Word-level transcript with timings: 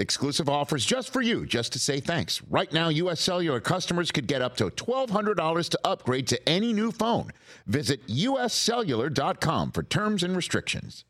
Exclusive 0.00 0.48
offers 0.48 0.86
just 0.86 1.12
for 1.12 1.20
you, 1.20 1.44
just 1.44 1.74
to 1.74 1.78
say 1.78 2.00
thanks. 2.00 2.40
Right 2.48 2.72
now, 2.72 2.88
U.S. 2.88 3.20
Cellular 3.20 3.60
customers 3.60 4.10
could 4.10 4.26
get 4.26 4.40
up 4.40 4.56
to 4.56 4.70
$1,200 4.70 5.68
to 5.68 5.80
upgrade 5.84 6.26
to 6.28 6.48
any 6.48 6.72
new 6.72 6.90
phone. 6.90 7.32
Visit 7.66 8.06
uscellular.com 8.06 9.72
for 9.72 9.82
terms 9.82 10.22
and 10.22 10.34
restrictions. 10.34 11.04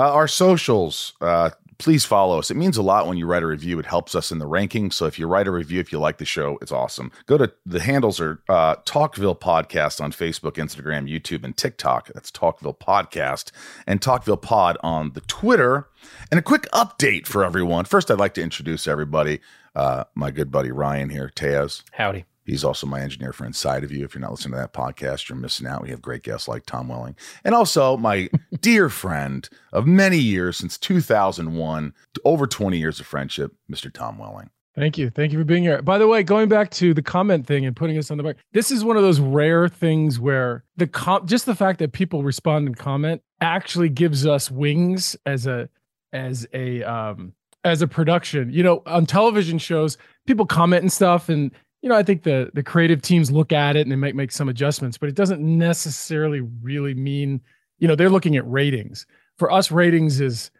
Uh, 0.00 0.14
our 0.14 0.26
socials, 0.26 1.12
uh, 1.20 1.50
please 1.76 2.06
follow 2.06 2.38
us. 2.38 2.50
It 2.50 2.56
means 2.56 2.78
a 2.78 2.82
lot 2.82 3.06
when 3.06 3.18
you 3.18 3.26
write 3.26 3.42
a 3.42 3.46
review. 3.46 3.78
It 3.78 3.84
helps 3.84 4.14
us 4.14 4.32
in 4.32 4.38
the 4.38 4.46
rankings. 4.46 4.94
So 4.94 5.04
if 5.04 5.18
you 5.18 5.26
write 5.26 5.46
a 5.46 5.50
review, 5.50 5.78
if 5.78 5.92
you 5.92 5.98
like 5.98 6.16
the 6.16 6.24
show, 6.24 6.58
it's 6.62 6.72
awesome. 6.72 7.12
Go 7.26 7.36
to 7.36 7.52
the 7.66 7.80
handles 7.80 8.18
are 8.18 8.42
uh, 8.48 8.76
Talkville 8.86 9.38
Podcast 9.38 10.00
on 10.00 10.10
Facebook, 10.10 10.52
Instagram, 10.52 11.06
YouTube, 11.06 11.44
and 11.44 11.54
TikTok. 11.54 12.10
That's 12.14 12.30
Talkville 12.30 12.78
Podcast 12.78 13.50
and 13.86 14.00
Talkville 14.00 14.40
Pod 14.40 14.78
on 14.82 15.12
the 15.12 15.20
Twitter. 15.20 15.88
And 16.30 16.40
a 16.40 16.42
quick 16.42 16.66
update 16.72 17.26
for 17.26 17.44
everyone. 17.44 17.84
First, 17.84 18.10
I'd 18.10 18.18
like 18.18 18.32
to 18.34 18.42
introduce 18.42 18.88
everybody. 18.88 19.40
Uh, 19.74 20.04
my 20.14 20.30
good 20.30 20.50
buddy 20.50 20.72
Ryan 20.72 21.10
here, 21.10 21.30
Tejas. 21.36 21.82
Howdy. 21.92 22.24
He's 22.44 22.64
also 22.64 22.86
my 22.86 23.00
engineer 23.00 23.32
for 23.32 23.44
Inside 23.44 23.84
of 23.84 23.92
You. 23.92 24.04
If 24.04 24.14
you're 24.14 24.20
not 24.20 24.30
listening 24.32 24.52
to 24.52 24.58
that 24.58 24.72
podcast, 24.72 25.28
you're 25.28 25.38
missing 25.38 25.66
out. 25.66 25.82
We 25.82 25.90
have 25.90 26.02
great 26.02 26.22
guests 26.22 26.48
like 26.48 26.66
Tom 26.66 26.88
Welling. 26.88 27.16
And 27.44 27.54
also 27.54 27.96
my 27.96 28.28
dear 28.60 28.88
friend 28.88 29.48
of 29.72 29.86
many 29.86 30.18
years, 30.18 30.56
since 30.56 30.78
2001, 30.78 31.94
over 32.24 32.46
20 32.46 32.78
years 32.78 33.00
of 33.00 33.06
friendship, 33.06 33.54
Mr. 33.70 33.92
Tom 33.92 34.18
Welling. 34.18 34.50
Thank 34.76 34.98
you. 34.98 35.10
Thank 35.10 35.32
you 35.32 35.38
for 35.38 35.44
being 35.44 35.62
here. 35.62 35.82
By 35.82 35.98
the 35.98 36.06
way, 36.06 36.22
going 36.22 36.48
back 36.48 36.70
to 36.72 36.94
the 36.94 37.02
comment 37.02 37.46
thing 37.46 37.66
and 37.66 37.74
putting 37.74 37.98
us 37.98 38.10
on 38.10 38.16
the 38.16 38.22
back, 38.22 38.36
this 38.52 38.70
is 38.70 38.84
one 38.84 38.96
of 38.96 39.02
those 39.02 39.20
rare 39.20 39.68
things 39.68 40.20
where 40.20 40.64
the 40.76 40.86
com- 40.86 41.26
just 41.26 41.44
the 41.44 41.56
fact 41.56 41.80
that 41.80 41.92
people 41.92 42.22
respond 42.22 42.66
and 42.66 42.76
comment 42.76 43.20
actually 43.40 43.88
gives 43.88 44.26
us 44.26 44.50
wings 44.50 45.16
as 45.26 45.46
a 45.46 45.68
as 46.12 46.46
a 46.54 46.82
um 46.84 47.32
as 47.64 47.82
a 47.82 47.88
production. 47.88 48.52
You 48.52 48.62
know, 48.62 48.82
on 48.86 49.06
television 49.06 49.58
shows, 49.58 49.98
people 50.26 50.46
comment 50.46 50.82
and 50.82 50.92
stuff 50.92 51.28
and 51.28 51.50
you 51.82 51.88
know, 51.88 51.96
I 51.96 52.02
think 52.02 52.22
the 52.24 52.50
the 52.54 52.62
creative 52.62 53.02
teams 53.02 53.30
look 53.30 53.52
at 53.52 53.76
it 53.76 53.82
and 53.82 53.90
they 53.92 53.96
might 53.96 54.14
make 54.16 54.32
some 54.32 54.48
adjustments, 54.48 54.98
but 54.98 55.08
it 55.08 55.14
doesn't 55.14 55.40
necessarily 55.40 56.40
really 56.40 56.94
mean, 56.94 57.40
you 57.78 57.88
know, 57.88 57.94
they're 57.94 58.10
looking 58.10 58.36
at 58.36 58.48
ratings. 58.50 59.06
For 59.38 59.50
us, 59.50 59.70
ratings 59.70 60.20
is 60.20 60.50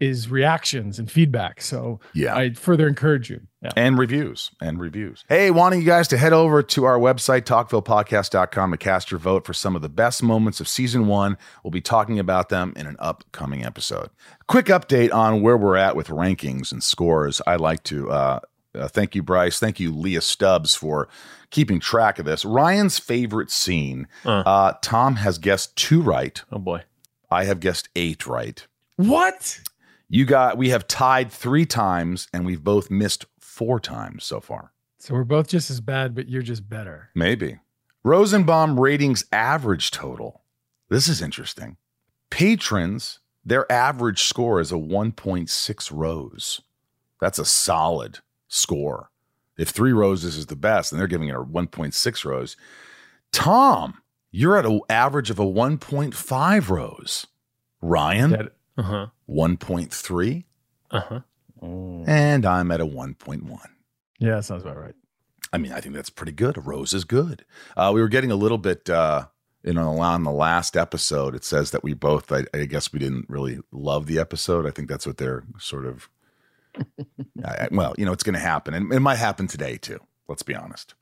is 0.00 0.30
reactions 0.30 1.00
and 1.00 1.10
feedback. 1.10 1.60
So 1.60 1.98
Yeah. 2.12 2.36
I 2.36 2.52
further 2.52 2.86
encourage 2.86 3.30
you. 3.30 3.40
Yeah. 3.60 3.70
and 3.74 3.98
reviews 3.98 4.52
and 4.62 4.78
reviews. 4.78 5.24
Hey, 5.28 5.50
wanting 5.50 5.80
you 5.80 5.86
guys 5.86 6.06
to 6.08 6.16
head 6.16 6.32
over 6.32 6.62
to 6.62 6.84
our 6.84 6.96
website, 6.96 7.42
talkvillepodcast.com, 7.42 8.70
to 8.70 8.76
cast 8.76 9.10
your 9.10 9.18
vote 9.18 9.44
for 9.44 9.52
some 9.52 9.74
of 9.74 9.82
the 9.82 9.88
best 9.88 10.22
moments 10.22 10.60
of 10.60 10.68
season 10.68 11.08
one. 11.08 11.36
We'll 11.64 11.72
be 11.72 11.80
talking 11.80 12.20
about 12.20 12.48
them 12.48 12.72
in 12.76 12.86
an 12.86 12.94
upcoming 13.00 13.64
episode. 13.64 14.10
Quick 14.46 14.66
update 14.66 15.12
on 15.12 15.42
where 15.42 15.56
we're 15.56 15.76
at 15.76 15.96
with 15.96 16.06
rankings 16.08 16.70
and 16.70 16.82
scores. 16.82 17.42
I'd 17.48 17.60
like 17.60 17.82
to 17.84 18.10
uh, 18.12 18.40
uh, 18.78 18.88
thank 18.88 19.14
you, 19.14 19.22
Bryce. 19.22 19.58
Thank 19.58 19.80
you, 19.80 19.94
Leah 19.94 20.20
Stubbs, 20.20 20.74
for 20.74 21.08
keeping 21.50 21.80
track 21.80 22.18
of 22.18 22.24
this. 22.24 22.44
Ryan's 22.44 22.98
favorite 22.98 23.50
scene. 23.50 24.06
Uh. 24.24 24.40
Uh, 24.40 24.72
Tom 24.82 25.16
has 25.16 25.38
guessed 25.38 25.76
two 25.76 26.00
right. 26.00 26.42
Oh 26.52 26.58
boy. 26.58 26.82
I 27.30 27.44
have 27.44 27.60
guessed 27.60 27.88
eight 27.94 28.26
right. 28.26 28.66
What? 28.96 29.60
You 30.08 30.24
got. 30.24 30.56
We 30.56 30.70
have 30.70 30.88
tied 30.88 31.30
three 31.30 31.66
times, 31.66 32.28
and 32.32 32.46
we've 32.46 32.64
both 32.64 32.90
missed 32.90 33.26
four 33.38 33.78
times 33.78 34.24
so 34.24 34.40
far. 34.40 34.72
So 34.98 35.14
we're 35.14 35.24
both 35.24 35.48
just 35.48 35.70
as 35.70 35.80
bad, 35.80 36.14
but 36.14 36.28
you're 36.28 36.42
just 36.42 36.68
better. 36.68 37.10
Maybe. 37.14 37.58
Rosenbaum 38.02 38.80
ratings 38.80 39.24
average 39.32 39.90
total. 39.90 40.42
This 40.88 41.08
is 41.08 41.20
interesting. 41.20 41.76
Patrons, 42.30 43.20
their 43.44 43.70
average 43.70 44.22
score 44.22 44.60
is 44.60 44.72
a 44.72 44.76
1.6 44.76 45.90
rows. 45.92 46.60
That's 47.20 47.38
a 47.38 47.44
solid 47.44 48.20
score. 48.48 49.10
If 49.56 49.68
three 49.70 49.92
roses 49.92 50.36
is 50.36 50.46
the 50.46 50.56
best, 50.56 50.92
and 50.92 51.00
they're 51.00 51.06
giving 51.08 51.28
it 51.28 51.34
a 51.34 51.40
1.6 51.42 52.24
rows. 52.24 52.56
Tom, 53.32 53.98
you're 54.30 54.56
at 54.56 54.64
an 54.66 54.80
average 54.88 55.30
of 55.30 55.38
a 55.38 55.44
1.5 55.44 56.68
rows. 56.70 57.26
Ryan, 57.80 58.30
That- 58.30 58.52
Uh 58.76 58.82
huh. 58.82 59.06
1.3. 59.28 60.44
Uh 60.90 61.00
huh. 61.00 61.20
And 61.60 62.46
I'm 62.46 62.70
at 62.70 62.80
a 62.80 62.86
1.1. 62.86 63.58
yeah, 64.20 64.36
that 64.36 64.44
sounds 64.44 64.62
about 64.62 64.78
right. 64.78 64.94
I 65.52 65.58
mean, 65.58 65.72
I 65.72 65.80
think 65.80 65.94
that's 65.94 66.10
pretty 66.10 66.32
good. 66.32 66.56
A 66.56 66.60
rose 66.60 66.92
is 66.92 67.04
good. 67.04 67.44
Uh, 67.76 67.90
we 67.94 68.00
were 68.00 68.08
getting 68.08 68.30
a 68.30 68.36
little 68.36 68.58
bit, 68.58 68.88
uh, 68.88 69.26
you 69.64 69.72
know, 69.72 69.98
on 69.98 70.22
the 70.22 70.30
last 70.30 70.76
episode, 70.76 71.34
it 71.34 71.42
says 71.44 71.70
that 71.72 71.82
we 71.82 71.94
both, 71.94 72.30
I, 72.30 72.44
I 72.54 72.66
guess 72.66 72.92
we 72.92 72.98
didn't 73.00 73.28
really 73.28 73.58
love 73.72 74.06
the 74.06 74.18
episode. 74.20 74.66
I 74.66 74.70
think 74.70 74.88
that's 74.88 75.06
what 75.06 75.16
they're 75.16 75.44
sort 75.58 75.84
of, 75.86 76.08
I, 77.44 77.68
well, 77.70 77.94
you 77.98 78.04
know, 78.04 78.12
it's 78.12 78.22
going 78.22 78.34
to 78.34 78.40
happen. 78.40 78.74
And 78.74 78.92
it 78.92 79.00
might 79.00 79.16
happen 79.16 79.46
today 79.46 79.76
too. 79.76 80.00
Let's 80.28 80.42
be 80.42 80.54
honest. 80.54 80.94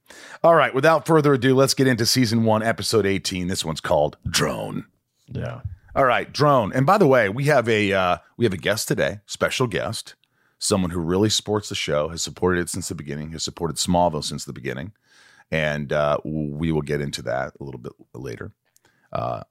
All 0.44 0.54
right. 0.54 0.72
Without 0.74 1.06
further 1.06 1.34
ado, 1.34 1.54
let's 1.54 1.74
get 1.74 1.88
into 1.88 2.06
season 2.06 2.44
one, 2.44 2.62
episode 2.62 3.06
18. 3.06 3.48
This 3.48 3.64
one's 3.64 3.80
called 3.80 4.16
Drone. 4.28 4.86
Yeah. 5.28 5.62
All 5.96 6.04
right, 6.04 6.30
drone. 6.30 6.74
And 6.74 6.84
by 6.84 6.98
the 6.98 7.06
way, 7.06 7.30
we 7.30 7.44
have 7.44 7.66
a 7.70 7.90
uh, 7.90 8.18
we 8.36 8.44
have 8.44 8.52
a 8.52 8.58
guest 8.58 8.86
today, 8.86 9.20
special 9.24 9.66
guest, 9.66 10.14
someone 10.58 10.90
who 10.90 11.00
really 11.00 11.30
supports 11.30 11.70
the 11.70 11.74
show, 11.74 12.10
has 12.10 12.20
supported 12.22 12.60
it 12.60 12.68
since 12.68 12.88
the 12.88 12.94
beginning, 12.94 13.32
has 13.32 13.42
supported 13.42 13.78
Smallville 13.78 14.22
since 14.22 14.44
the 14.44 14.52
beginning, 14.52 14.92
and 15.50 15.94
uh, 15.94 16.18
we 16.22 16.70
will 16.70 16.82
get 16.82 17.00
into 17.00 17.22
that 17.22 17.54
a 17.58 17.64
little 17.64 17.80
bit 17.80 17.92
later. 18.12 18.52
Uh, 19.10 19.44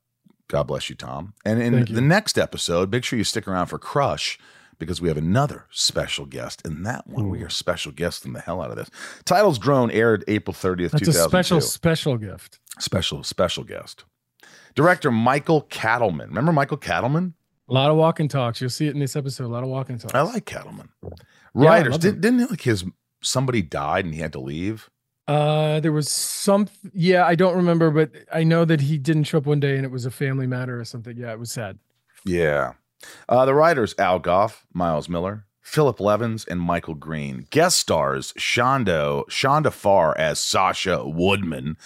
God 0.47 0.67
bless 0.67 0.87
you, 0.87 0.95
Tom. 0.95 1.33
And 1.43 1.59
in 1.63 1.79
you. 1.79 1.85
the 1.85 1.99
next 1.99 2.37
episode, 2.37 2.91
make 2.91 3.03
sure 3.03 3.17
you 3.17 3.23
stick 3.23 3.47
around 3.47 3.65
for 3.65 3.79
Crush 3.79 4.37
because 4.77 5.01
we 5.01 5.07
have 5.07 5.17
another 5.17 5.65
special 5.71 6.25
guest. 6.25 6.65
And 6.65 6.85
that 6.85 7.07
one, 7.07 7.29
we 7.29 7.41
are 7.43 7.49
special 7.49 7.91
guesting 7.91 8.33
the 8.33 8.41
hell 8.41 8.61
out 8.61 8.69
of 8.71 8.75
this. 8.77 8.89
Titles 9.25 9.57
Drone 9.59 9.91
aired 9.91 10.23
April 10.27 10.53
30th, 10.53 10.91
That's 10.91 11.07
a 11.07 11.13
special, 11.13 11.61
special 11.61 12.17
gift. 12.17 12.59
special, 12.79 13.23
special 13.23 13.63
guest. 13.63 14.05
Director 14.75 15.11
Michael 15.11 15.63
Katleman. 15.63 16.27
Remember 16.27 16.51
Michael 16.51 16.77
Katleman? 16.77 17.33
A 17.69 17.73
lot 17.73 17.89
of 17.89 17.97
walk 17.97 18.19
and 18.19 18.29
talks. 18.29 18.61
You'll 18.61 18.69
see 18.69 18.87
it 18.87 18.93
in 18.93 18.99
this 18.99 19.15
episode. 19.15 19.45
A 19.45 19.47
lot 19.47 19.63
of 19.63 19.69
walk 19.69 19.89
and 19.89 19.99
talks. 19.99 20.13
I 20.13 20.21
like 20.21 20.45
Katleman. 20.45 20.89
Yeah, 21.03 21.09
Writers. 21.53 21.91
love 21.93 22.01
did, 22.01 22.21
didn't 22.21 22.49
like 22.51 22.61
his 22.61 22.83
somebody 23.23 23.61
died 23.61 24.05
and 24.05 24.13
he 24.13 24.19
had 24.21 24.33
to 24.33 24.39
leave? 24.39 24.89
Uh, 25.27 25.79
there 25.79 25.91
was 25.91 26.11
some. 26.11 26.67
Yeah, 26.93 27.25
I 27.25 27.33
don't 27.33 27.55
remember, 27.55 27.89
but 27.89 28.11
I 28.31 28.43
know 28.43 28.65
that 28.65 28.81
he 28.81 28.99
didn't 28.99 29.23
show 29.23 29.39
up 29.39 29.47
one 29.47 29.59
day, 29.59 29.75
and 29.75 29.83
it 29.83 29.89
was 29.89 30.05
a 30.05 30.11
family 30.11 30.45
matter 30.45 30.79
or 30.79 30.85
something. 30.85 31.17
Yeah, 31.17 31.31
it 31.31 31.39
was 31.39 31.51
sad. 31.51 31.79
Yeah. 32.25 32.73
Uh, 33.29 33.45
the 33.45 33.53
writers 33.53 33.95
Al 33.97 34.19
Gough, 34.19 34.65
Miles 34.73 35.09
Millar, 35.09 35.45
Philip 35.61 35.99
Levens, 35.99 36.45
and 36.45 36.59
Michael 36.61 36.95
Green. 36.95 37.47
Guest 37.49 37.79
stars 37.79 38.33
Shondo, 38.37 39.25
Shonda 39.29 39.71
Farr 39.71 40.17
as 40.17 40.39
Sasha 40.39 41.03
Woodman, 41.07 41.77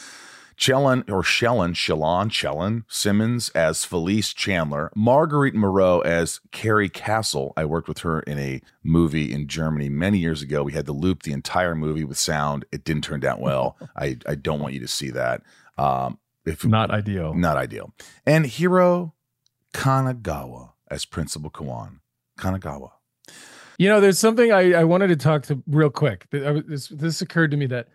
Chellen 0.58 1.06
or 1.10 1.22
Shellen, 1.24 1.74
Shallon, 1.74 2.30
Chellen 2.30 2.84
Simmons 2.90 3.48
as 3.52 3.86
Felice 3.86 4.34
Chandler, 4.34 4.92
Marguerite 4.94 5.56
Moreau 5.56 6.02
as 6.02 6.42
Carrie 6.52 6.90
Castle. 6.90 7.54
I 7.56 7.64
worked 7.64 7.88
with 7.88 8.00
her 8.00 8.20
in 8.22 8.38
a 8.38 8.62
movie 8.84 9.32
in 9.32 9.48
Germany 9.48 9.88
many 9.88 10.18
years 10.18 10.42
ago. 10.42 10.62
We 10.64 10.74
had 10.74 10.86
to 10.88 10.92
loop 10.92 11.24
the 11.24 11.32
entire 11.32 11.76
movie 11.76 12.04
with 12.04 12.18
sound. 12.18 12.66
It 12.74 12.84
didn't 12.84 13.06
turn 13.06 13.24
out 13.24 13.40
well. 13.40 13.78
I, 13.96 14.18
I 14.28 14.36
don't 14.36 14.60
want 14.60 14.74
you 14.74 14.82
to 14.82 14.88
see 14.90 15.12
that. 15.12 15.44
Um, 15.78 16.20
if 16.46 16.66
Not 16.66 16.92
ideal. 16.92 17.34
not 17.34 17.56
ideal. 17.56 17.94
And 18.26 18.46
Hiro 18.46 19.14
Kanagawa 19.74 20.69
as 20.90 21.06
Principal 21.06 21.50
Kwan. 21.50 22.00
Kanagawa. 22.40 22.92
You 23.78 23.90
know, 23.90 24.02
there's 24.02 24.20
something 24.20 24.52
I, 24.52 24.74
I 24.74 24.84
wanted 24.84 25.08
to 25.08 25.16
talk 25.16 25.44
to 25.44 25.62
real 25.68 25.90
quick. 25.90 26.26
Was- 26.32 26.64
This, 26.68 26.88
this 26.90 27.22
occurred 27.22 27.52
to 27.52 27.58
me 27.58 27.66
that 27.68 27.88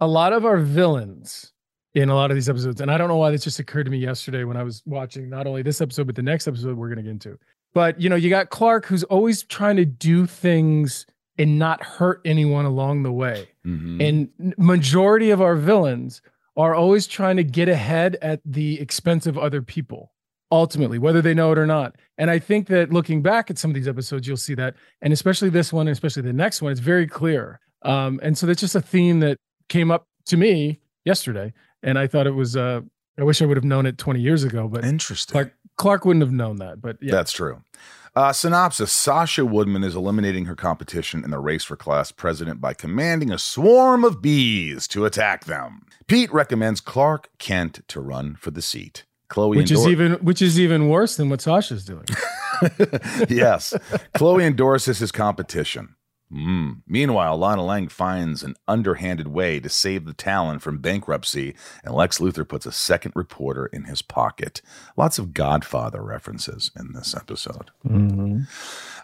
a 0.00 0.06
lot 0.06 0.32
of 0.32 0.44
our 0.44 0.58
villains 0.58 1.52
in 1.94 2.08
a 2.08 2.14
lot 2.14 2.30
of 2.30 2.36
these 2.36 2.48
episodes, 2.48 2.80
and 2.80 2.90
I 2.90 2.96
don't 2.98 3.08
know 3.08 3.16
why 3.16 3.30
this 3.30 3.44
just 3.44 3.58
occurred 3.58 3.84
to 3.84 3.90
me 3.90 3.98
yesterday 3.98 4.44
when 4.44 4.56
I 4.56 4.62
was 4.62 4.82
watching 4.86 5.28
not 5.28 5.46
only 5.46 5.62
this 5.62 5.80
episode, 5.80 6.06
but 6.06 6.16
the 6.16 6.22
next 6.22 6.48
episode 6.48 6.76
we're 6.76 6.88
going 6.88 6.96
to 6.96 7.02
get 7.02 7.10
into. 7.10 7.38
But, 7.74 8.00
you 8.00 8.08
know, 8.08 8.16
you 8.16 8.30
got 8.30 8.50
Clark 8.50 8.86
who's 8.86 9.04
always 9.04 9.42
trying 9.44 9.76
to 9.76 9.84
do 9.84 10.26
things 10.26 11.06
and 11.38 11.58
not 11.58 11.82
hurt 11.82 12.20
anyone 12.24 12.64
along 12.64 13.02
the 13.02 13.12
way. 13.12 13.48
Mhm. 13.66 14.02
And 14.38 14.54
majority 14.58 15.30
of 15.30 15.40
our 15.40 15.54
villains 15.56 16.22
are 16.56 16.74
always 16.74 17.06
trying 17.06 17.36
to 17.36 17.44
get 17.44 17.68
ahead 17.68 18.16
at 18.20 18.40
the 18.44 18.78
expense 18.80 19.26
of 19.26 19.38
other 19.38 19.62
people 19.62 20.12
ultimately 20.52 20.98
whether 20.98 21.22
they 21.22 21.32
know 21.32 21.50
it 21.50 21.58
or 21.58 21.66
not 21.66 21.96
and 22.18 22.30
i 22.30 22.38
think 22.38 22.68
that 22.68 22.92
looking 22.92 23.22
back 23.22 23.50
at 23.50 23.58
some 23.58 23.70
of 23.70 23.74
these 23.74 23.88
episodes 23.88 24.28
you'll 24.28 24.36
see 24.36 24.54
that 24.54 24.74
and 25.00 25.12
especially 25.12 25.48
this 25.48 25.72
one 25.72 25.88
and 25.88 25.92
especially 25.92 26.22
the 26.22 26.32
next 26.32 26.62
one 26.62 26.70
it's 26.70 26.80
very 26.80 27.06
clear 27.06 27.58
um, 27.84 28.20
and 28.22 28.38
so 28.38 28.46
that's 28.46 28.60
just 28.60 28.76
a 28.76 28.80
theme 28.80 29.18
that 29.18 29.38
came 29.68 29.90
up 29.90 30.06
to 30.26 30.36
me 30.36 30.78
yesterday 31.04 31.52
and 31.82 31.98
i 31.98 32.06
thought 32.06 32.26
it 32.26 32.34
was 32.34 32.54
uh, 32.54 32.80
i 33.18 33.24
wish 33.24 33.40
i 33.40 33.46
would 33.46 33.56
have 33.56 33.64
known 33.64 33.86
it 33.86 33.96
20 33.98 34.20
years 34.20 34.44
ago 34.44 34.68
but 34.68 34.84
Interesting. 34.84 35.32
clark 35.32 35.54
clark 35.76 36.04
wouldn't 36.04 36.22
have 36.22 36.32
known 36.32 36.56
that 36.56 36.80
but 36.80 36.96
yeah 37.00 37.10
That's 37.12 37.32
true. 37.32 37.62
Uh, 38.14 38.30
synopsis 38.30 38.92
Sasha 38.92 39.46
Woodman 39.46 39.82
is 39.82 39.96
eliminating 39.96 40.44
her 40.44 40.54
competition 40.54 41.24
in 41.24 41.30
the 41.30 41.38
race 41.38 41.64
for 41.64 41.76
class 41.76 42.12
president 42.12 42.60
by 42.60 42.74
commanding 42.74 43.32
a 43.32 43.38
swarm 43.38 44.04
of 44.04 44.20
bees 44.20 44.86
to 44.88 45.06
attack 45.06 45.46
them. 45.46 45.86
Pete 46.08 46.30
recommends 46.30 46.82
Clark 46.82 47.30
Kent 47.38 47.80
to 47.88 48.02
run 48.02 48.34
for 48.34 48.50
the 48.50 48.60
seat. 48.60 49.04
Chloe 49.32 49.56
which 49.56 49.70
is 49.70 49.78
endor- 49.78 49.90
even 49.90 50.12
which 50.24 50.42
is 50.42 50.60
even 50.60 50.88
worse 50.88 51.16
than 51.16 51.30
what 51.30 51.40
sasha's 51.40 51.84
doing 51.84 52.04
yes. 53.28 53.74
Chloe 54.14 54.44
endorses 54.44 54.98
his 54.98 55.12
competition. 55.12 55.96
Mm. 56.32 56.80
Meanwhile, 56.86 57.36
Lana 57.36 57.62
Lang 57.64 57.88
finds 57.88 58.42
an 58.42 58.54
underhanded 58.66 59.28
way 59.28 59.60
to 59.60 59.68
save 59.68 60.06
the 60.06 60.14
Talon 60.14 60.60
from 60.60 60.78
bankruptcy, 60.78 61.54
and 61.84 61.94
Lex 61.94 62.18
Luthor 62.20 62.48
puts 62.48 62.64
a 62.64 62.72
second 62.72 63.12
reporter 63.14 63.66
in 63.66 63.84
his 63.84 64.00
pocket. 64.00 64.62
Lots 64.96 65.18
of 65.18 65.34
Godfather 65.34 66.02
references 66.02 66.70
in 66.78 66.92
this 66.94 67.14
episode. 67.14 67.70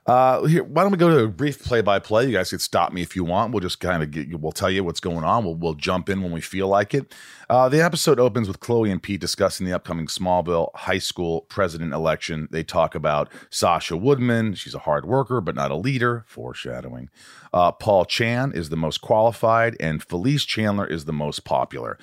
Uh, 0.07 0.45
here, 0.45 0.65
why 0.65 0.83
don't 0.83 0.93
we 0.93 0.99
go 0.99 1.11
to 1.11 1.25
a 1.25 1.29
brief 1.29 1.63
play-by-play? 1.63 2.27
You 2.27 2.33
guys 2.33 2.51
can 2.51 2.59
stop 2.59 2.93
me 2.93 3.03
if 3.03 3.15
you 3.15 3.25
want. 3.25 3.53
We'll 3.53 3.61
just 3.61 3.81
kind 3.81 4.03
of 4.03 4.11
get. 4.11 4.41
We'll 4.41 4.53
tell 4.53 4.71
you 4.71 4.83
what's 4.83 5.01
going 5.01 5.25
on. 5.25 5.45
We'll 5.45 5.55
we'll 5.55 5.75
jump 5.75 6.09
in 6.09 6.23
when 6.23 6.33
we 6.33 6.41
feel 6.41 6.69
like 6.69 6.95
it. 6.95 7.15
Uh, 7.51 7.69
the 7.69 7.83
episode 7.83 8.19
opens 8.19 8.49
with 8.49 8.61
Chloe 8.61 8.91
and 8.91 9.03
Pete 9.03 9.21
discussing 9.21 9.67
the 9.67 9.73
upcoming 9.73 10.07
Smallville 10.07 10.71
high 10.75 10.99
school 10.99 11.43
president 11.43 11.93
election. 11.93 12.49
They 12.51 12.63
talk 12.63 12.95
about 12.95 13.31
Sasha 13.51 13.97
Woodman. 13.97 14.55
She's 14.55 14.75
a 14.75 14.81
hard 14.81 15.05
worker, 15.05 15.41
but 15.41 15.55
not 15.55 15.71
a 15.71 15.77
leader. 15.77 16.25
Foreshadowing. 16.27 17.11
Uh, 17.53 17.73
Paul 17.73 18.05
Chan 18.05 18.53
is 18.53 18.69
the 18.69 18.77
most 18.77 19.01
qualified, 19.01 19.77
and 19.81 20.03
Felice 20.03 20.45
Chandler 20.45 20.87
is 20.87 21.05
the 21.05 21.13
most 21.13 21.45
popular. 21.45 21.99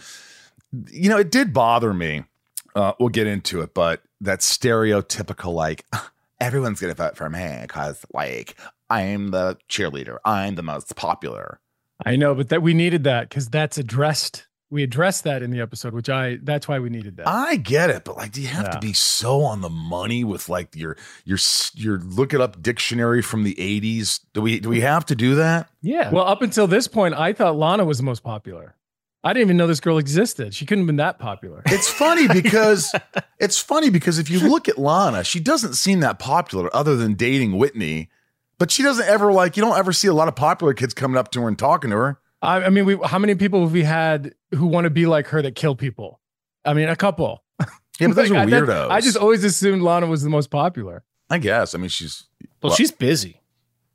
You 0.92 1.10
know, 1.10 1.18
it 1.18 1.32
did 1.32 1.54
bother 1.54 1.94
me. 1.94 2.26
Uh, 2.76 2.94
we'll 3.00 3.10
get 3.10 3.26
into 3.26 3.62
it, 3.62 3.74
but 3.74 4.02
that 4.20 4.40
stereotypical 4.40 5.54
like 5.54 5.86
everyone's 6.40 6.80
gonna 6.82 6.94
vote 6.94 7.16
for 7.18 7.30
me 7.30 7.60
because 7.62 8.06
like 8.14 8.56
I'm 8.90 9.32
the 9.32 9.58
cheerleader. 9.70 10.18
I'm 10.26 10.56
the 10.56 10.64
most 10.64 10.96
popular. 10.96 11.60
i 12.06 12.16
know 12.16 12.36
but 12.36 12.50
that 12.50 12.62
we 12.62 12.74
needed 12.74 13.04
that 13.06 13.30
because 13.30 13.48
that's 13.50 13.78
addressed 13.78 14.48
we 14.70 14.84
addressed 14.84 15.24
that 15.24 15.42
in 15.42 15.52
the 15.52 15.62
episode 15.62 15.94
which 15.94 16.10
i 16.10 16.38
that's 16.44 16.68
why 16.68 16.78
we 16.80 16.90
needed 16.90 17.16
that 17.18 17.28
I 17.28 17.56
get 17.56 17.90
it, 17.90 18.04
but 18.04 18.18
like, 18.18 18.32
do 18.34 18.42
you 18.42 18.48
have 18.48 18.70
to 18.72 18.80
be 18.80 18.92
so 18.92 19.44
on 19.44 19.62
the 19.62 19.70
money 19.70 20.24
with 20.24 20.50
like 20.50 20.76
your 20.76 20.98
your 21.24 21.38
your 21.76 22.00
look 22.00 22.34
it 22.34 22.42
up 22.42 22.62
dictionary 22.62 23.22
from 23.22 23.44
the 23.44 23.56
'80s? 23.56 24.20
Do 24.34 24.42
we 24.42 24.60
do 24.60 24.68
we 24.70 24.82
have 24.82 25.06
to 25.06 25.16
do 25.16 25.36
that? 25.36 25.70
Yeah. 25.82 26.10
Well, 26.12 26.26
up 26.26 26.42
until 26.42 26.68
this 26.68 26.88
point, 26.88 27.14
I 27.16 27.32
thought 27.32 27.56
Lana 27.56 27.86
was 27.86 27.98
the 27.98 28.04
most 28.04 28.24
popular. 28.24 28.76
I 29.25 29.33
didn't 29.33 29.48
even 29.48 29.57
know 29.57 29.66
this 29.68 29.80
girl 29.80 29.98
existed. 29.98 30.54
She 30.54 30.66
couldn't 30.68 30.83
have 30.83 30.88
been 30.88 30.95
that 30.98 31.18
popular. 31.19 31.63
It's 31.66 31.89
funny 31.89 32.27
because 32.42 32.94
it's 33.39 33.60
funny 33.60 33.89
because 33.89 34.19
if 34.19 34.30
you 34.30 34.39
look 34.48 34.69
at 34.69 34.77
Lana, 34.77 35.24
she 35.24 35.39
doesn't 35.39 35.74
seem 35.74 36.00
that 36.01 36.19
popular 36.19 36.74
other 36.75 36.95
than 36.95 37.16
dating 37.16 37.57
Whitney. 37.57 38.10
But 38.60 38.72
she 38.72 38.83
doesn't 38.83 39.06
ever 39.07 39.33
like 39.33 39.57
you 39.57 39.62
don't 39.63 39.77
ever 39.77 39.92
see 39.92 40.07
a 40.07 40.13
lot 40.13 40.27
of 40.30 40.36
popular 40.36 40.74
kids 40.74 40.94
coming 40.94 41.18
up 41.18 41.31
to 41.31 41.42
her 41.42 41.48
and 41.48 41.60
talking 41.60 41.89
to 41.89 41.98
her. 41.98 42.19
I, 42.42 42.66
I 42.66 42.69
mean, 42.69 42.86
we 42.86 42.98
how 43.04 43.18
many 43.19 43.36
people 43.36 43.62
have 43.62 43.72
we 43.74 43.83
had 43.83 44.33
who 44.54 44.68
want 44.68 44.86
to 44.86 44.89
be 44.92 45.07
like 45.07 45.27
her 45.27 45.42
that 45.42 45.56
kill 45.56 45.75
people? 45.75 46.22
I 46.63 46.74
mean, 46.74 46.88
a 46.88 46.95
couple. 46.95 47.44
Yeah, 48.00 48.07
but 48.07 48.16
those 48.16 48.30
Like, 48.30 48.31
are 48.31 48.42
I- 48.44 48.45
that- 48.45 48.63
weirdos. 48.63 48.89
I 48.92 49.01
just 49.01 49.18
always 49.18 49.44
assumed 49.44 49.81
Lana 49.81 50.06
was 50.06 50.22
the 50.24 50.30
most 50.30 50.51
popular. 50.51 51.03
I 51.29 51.39
guess. 51.39 51.74
I 51.74 51.79
mean, 51.79 51.89
she's 51.89 52.27
well, 52.62 52.74
she's 52.75 52.91
busy. 52.91 53.41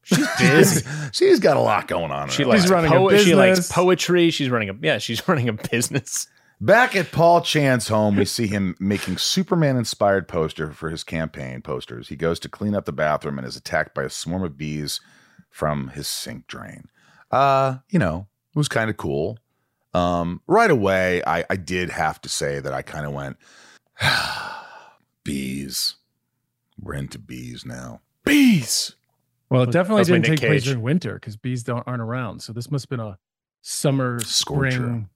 She's 0.03 0.27
busy. 0.39 0.87
she's 1.13 1.41
got 1.41 1.57
a 1.57 1.61
lot 1.61 1.87
going 1.89 2.11
on. 2.11 2.29
she 2.31 2.45
likes 2.45 2.63
She's 2.63 2.71
life. 2.71 2.91
running 2.91 2.93
a 2.93 3.09
po- 3.11 3.17
She 3.19 3.35
likes 3.35 3.71
poetry. 3.71 4.31
She's 4.31 4.49
running 4.51 4.71
a 4.71 4.75
yeah. 4.81 4.99
She's 4.99 5.27
running 5.29 5.49
a 5.49 5.53
business. 5.53 6.27
Back 6.63 6.95
at 6.95 7.11
Paul 7.11 7.41
Chan's 7.41 7.89
home, 7.89 8.17
we 8.17 8.27
see 8.27 8.47
him 8.47 8.77
making 8.79 9.17
Superman 9.17 9.77
inspired 9.79 10.29
poster 10.29 10.73
for 10.73 10.91
his 10.91 11.03
campaign 11.05 11.63
posters. 11.63 12.09
He 12.09 12.17
goes 12.17 12.39
to 12.41 12.51
clean 12.51 12.75
up 12.75 12.85
the 12.85 12.93
bathroom 12.93 13.39
and 13.39 13.47
is 13.47 13.57
attacked 13.57 13.95
by 13.95 14.03
a 14.03 14.11
swarm 14.11 14.43
of 14.43 14.59
bees 14.59 15.01
from 15.49 15.89
his 15.89 16.07
sink 16.07 16.47
drain. 16.49 16.89
Uh, 17.31 17.79
you 17.89 17.99
know, 17.99 18.27
it 18.55 18.59
was 18.59 18.69
kind 18.69 18.91
of 18.91 18.99
cool. 18.99 19.39
Um, 19.95 20.43
right 20.47 20.71
away, 20.71 21.23
I, 21.27 21.45
I 21.49 21.57
did 21.57 21.89
have 21.91 22.21
to 22.23 22.29
say 22.29 22.61
that 22.61 22.75
I 22.75 22.83
kind 22.83 23.07
of 23.07 23.13
went, 23.15 23.39
bees. 25.25 25.95
We're 26.79 26.95
into 26.95 27.19
bees 27.19 27.65
now. 27.65 28.01
Bees. 28.25 28.95
Well, 29.51 29.63
it 29.63 29.73
definitely 29.73 30.05
didn't 30.05 30.25
take 30.25 30.41
place 30.41 30.63
Cage. 30.63 30.65
during 30.65 30.83
winter 30.83 31.15
because 31.15 31.37
bees 31.37 31.63
don't 31.65 31.83
aren't 31.87 32.01
around. 32.03 32.41
So 32.41 32.53
this 32.53 32.71
must 32.71 32.85
have 32.85 32.91
been 32.91 33.01
a 33.01 33.19
summer, 33.63 34.21
Scorcher. 34.21 34.71
spring, 34.71 35.09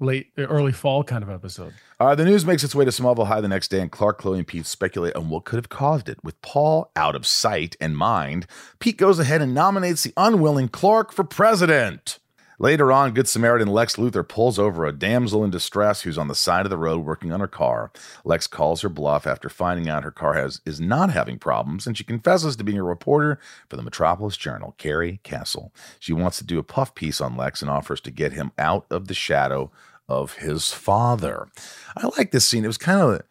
late, 0.00 0.32
early 0.38 0.72
fall 0.72 1.04
kind 1.04 1.22
of 1.22 1.28
episode. 1.30 1.74
Uh, 2.00 2.14
the 2.14 2.24
news 2.24 2.44
makes 2.46 2.64
its 2.64 2.74
way 2.74 2.84
to 2.84 2.90
Smallville 2.90 3.26
High 3.26 3.40
the 3.42 3.48
next 3.48 3.68
day, 3.68 3.80
and 3.80 3.92
Clark, 3.92 4.18
Chloe, 4.18 4.38
and 4.38 4.46
Pete 4.46 4.66
speculate 4.66 5.14
on 5.14 5.28
what 5.28 5.44
could 5.44 5.56
have 5.56 5.68
caused 5.68 6.08
it. 6.08 6.18
With 6.24 6.40
Paul 6.40 6.90
out 6.96 7.14
of 7.14 7.26
sight 7.26 7.76
and 7.80 7.96
mind, 7.96 8.46
Pete 8.78 8.96
goes 8.96 9.18
ahead 9.18 9.42
and 9.42 9.54
nominates 9.54 10.02
the 10.02 10.14
unwilling 10.16 10.68
Clark 10.68 11.12
for 11.12 11.22
president. 11.22 12.18
Later 12.58 12.92
on, 12.92 13.12
Good 13.12 13.28
Samaritan 13.28 13.68
Lex 13.68 13.96
Luthor 13.96 14.26
pulls 14.26 14.58
over 14.58 14.84
a 14.84 14.92
damsel 14.92 15.42
in 15.42 15.50
distress 15.50 16.02
who's 16.02 16.18
on 16.18 16.28
the 16.28 16.34
side 16.34 16.66
of 16.66 16.70
the 16.70 16.76
road 16.76 17.04
working 17.04 17.32
on 17.32 17.40
her 17.40 17.48
car. 17.48 17.90
Lex 18.24 18.46
calls 18.46 18.82
her 18.82 18.88
bluff 18.88 19.26
after 19.26 19.48
finding 19.48 19.88
out 19.88 20.04
her 20.04 20.10
car 20.10 20.34
has 20.34 20.60
is 20.64 20.80
not 20.80 21.10
having 21.10 21.38
problems, 21.38 21.86
and 21.86 21.96
she 21.96 22.04
confesses 22.04 22.54
to 22.56 22.64
being 22.64 22.78
a 22.78 22.84
reporter 22.84 23.40
for 23.68 23.76
the 23.76 23.82
Metropolis 23.82 24.36
Journal, 24.36 24.74
Carrie 24.78 25.20
Castle. 25.22 25.72
She 25.98 26.12
wants 26.12 26.38
to 26.38 26.44
do 26.44 26.58
a 26.58 26.62
puff 26.62 26.94
piece 26.94 27.20
on 27.20 27.36
Lex 27.36 27.62
and 27.62 27.70
offers 27.70 28.00
to 28.02 28.10
get 28.10 28.32
him 28.32 28.52
out 28.58 28.86
of 28.90 29.08
the 29.08 29.14
shadow 29.14 29.72
of 30.08 30.34
his 30.34 30.72
father. 30.72 31.48
I 31.96 32.08
like 32.18 32.30
this 32.30 32.46
scene. 32.46 32.64
It 32.64 32.68
was 32.68 32.78
kind 32.78 33.00
of, 33.00 33.22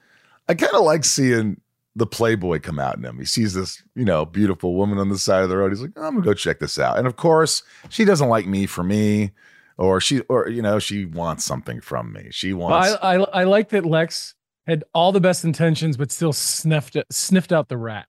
I 0.50 0.56
kind 0.56 0.74
of 0.74 0.84
like 0.84 1.06
seeing 1.06 1.61
the 1.96 2.08
Playboy 2.08 2.60
come 2.60 2.80
out 2.80 2.98
in 2.98 3.04
him. 3.04 3.20
He 3.20 3.26
sees 3.26 3.54
this, 3.54 3.84
you 3.96 4.06
know, 4.06 4.26
beautiful 4.26 4.76
woman 4.76 4.98
on 4.98 5.10
the 5.10 5.18
side 5.18 5.44
of 5.44 5.50
the 5.50 5.58
road. 5.58 5.72
He's 5.72 5.82
like, 5.82 5.92
I'm 5.98 6.14
gonna 6.16 6.22
go 6.22 6.34
check 6.34 6.60
this 6.60 6.80
out. 6.80 6.98
And 6.98 7.06
of 7.08 7.16
course, 7.18 7.64
she 7.90 8.06
doesn't 8.06 8.30
like 8.30 8.46
me 8.48 8.66
for 8.66 8.84
me, 8.84 9.32
or 9.78 10.00
she, 10.00 10.22
or 10.22 10.48
you 10.48 10.62
know, 10.62 10.80
she 10.80 11.06
wants 11.06 11.44
something 11.46 11.82
from 11.82 12.14
me. 12.14 12.30
She 12.32 12.54
Well, 12.54 12.70
wants. 12.70 12.98
I, 13.02 13.16
I 13.16 13.42
I 13.42 13.44
like 13.44 13.70
that 13.70 13.86
Lex 13.86 14.36
had 14.68 14.84
all 14.94 15.12
the 15.12 15.20
best 15.20 15.44
intentions, 15.44 15.98
but 15.98 16.12
still 16.12 16.34
sniffed 16.34 16.96
sniffed 17.12 17.52
out 17.52 17.68
the 17.68 17.78
rat. 17.78 18.08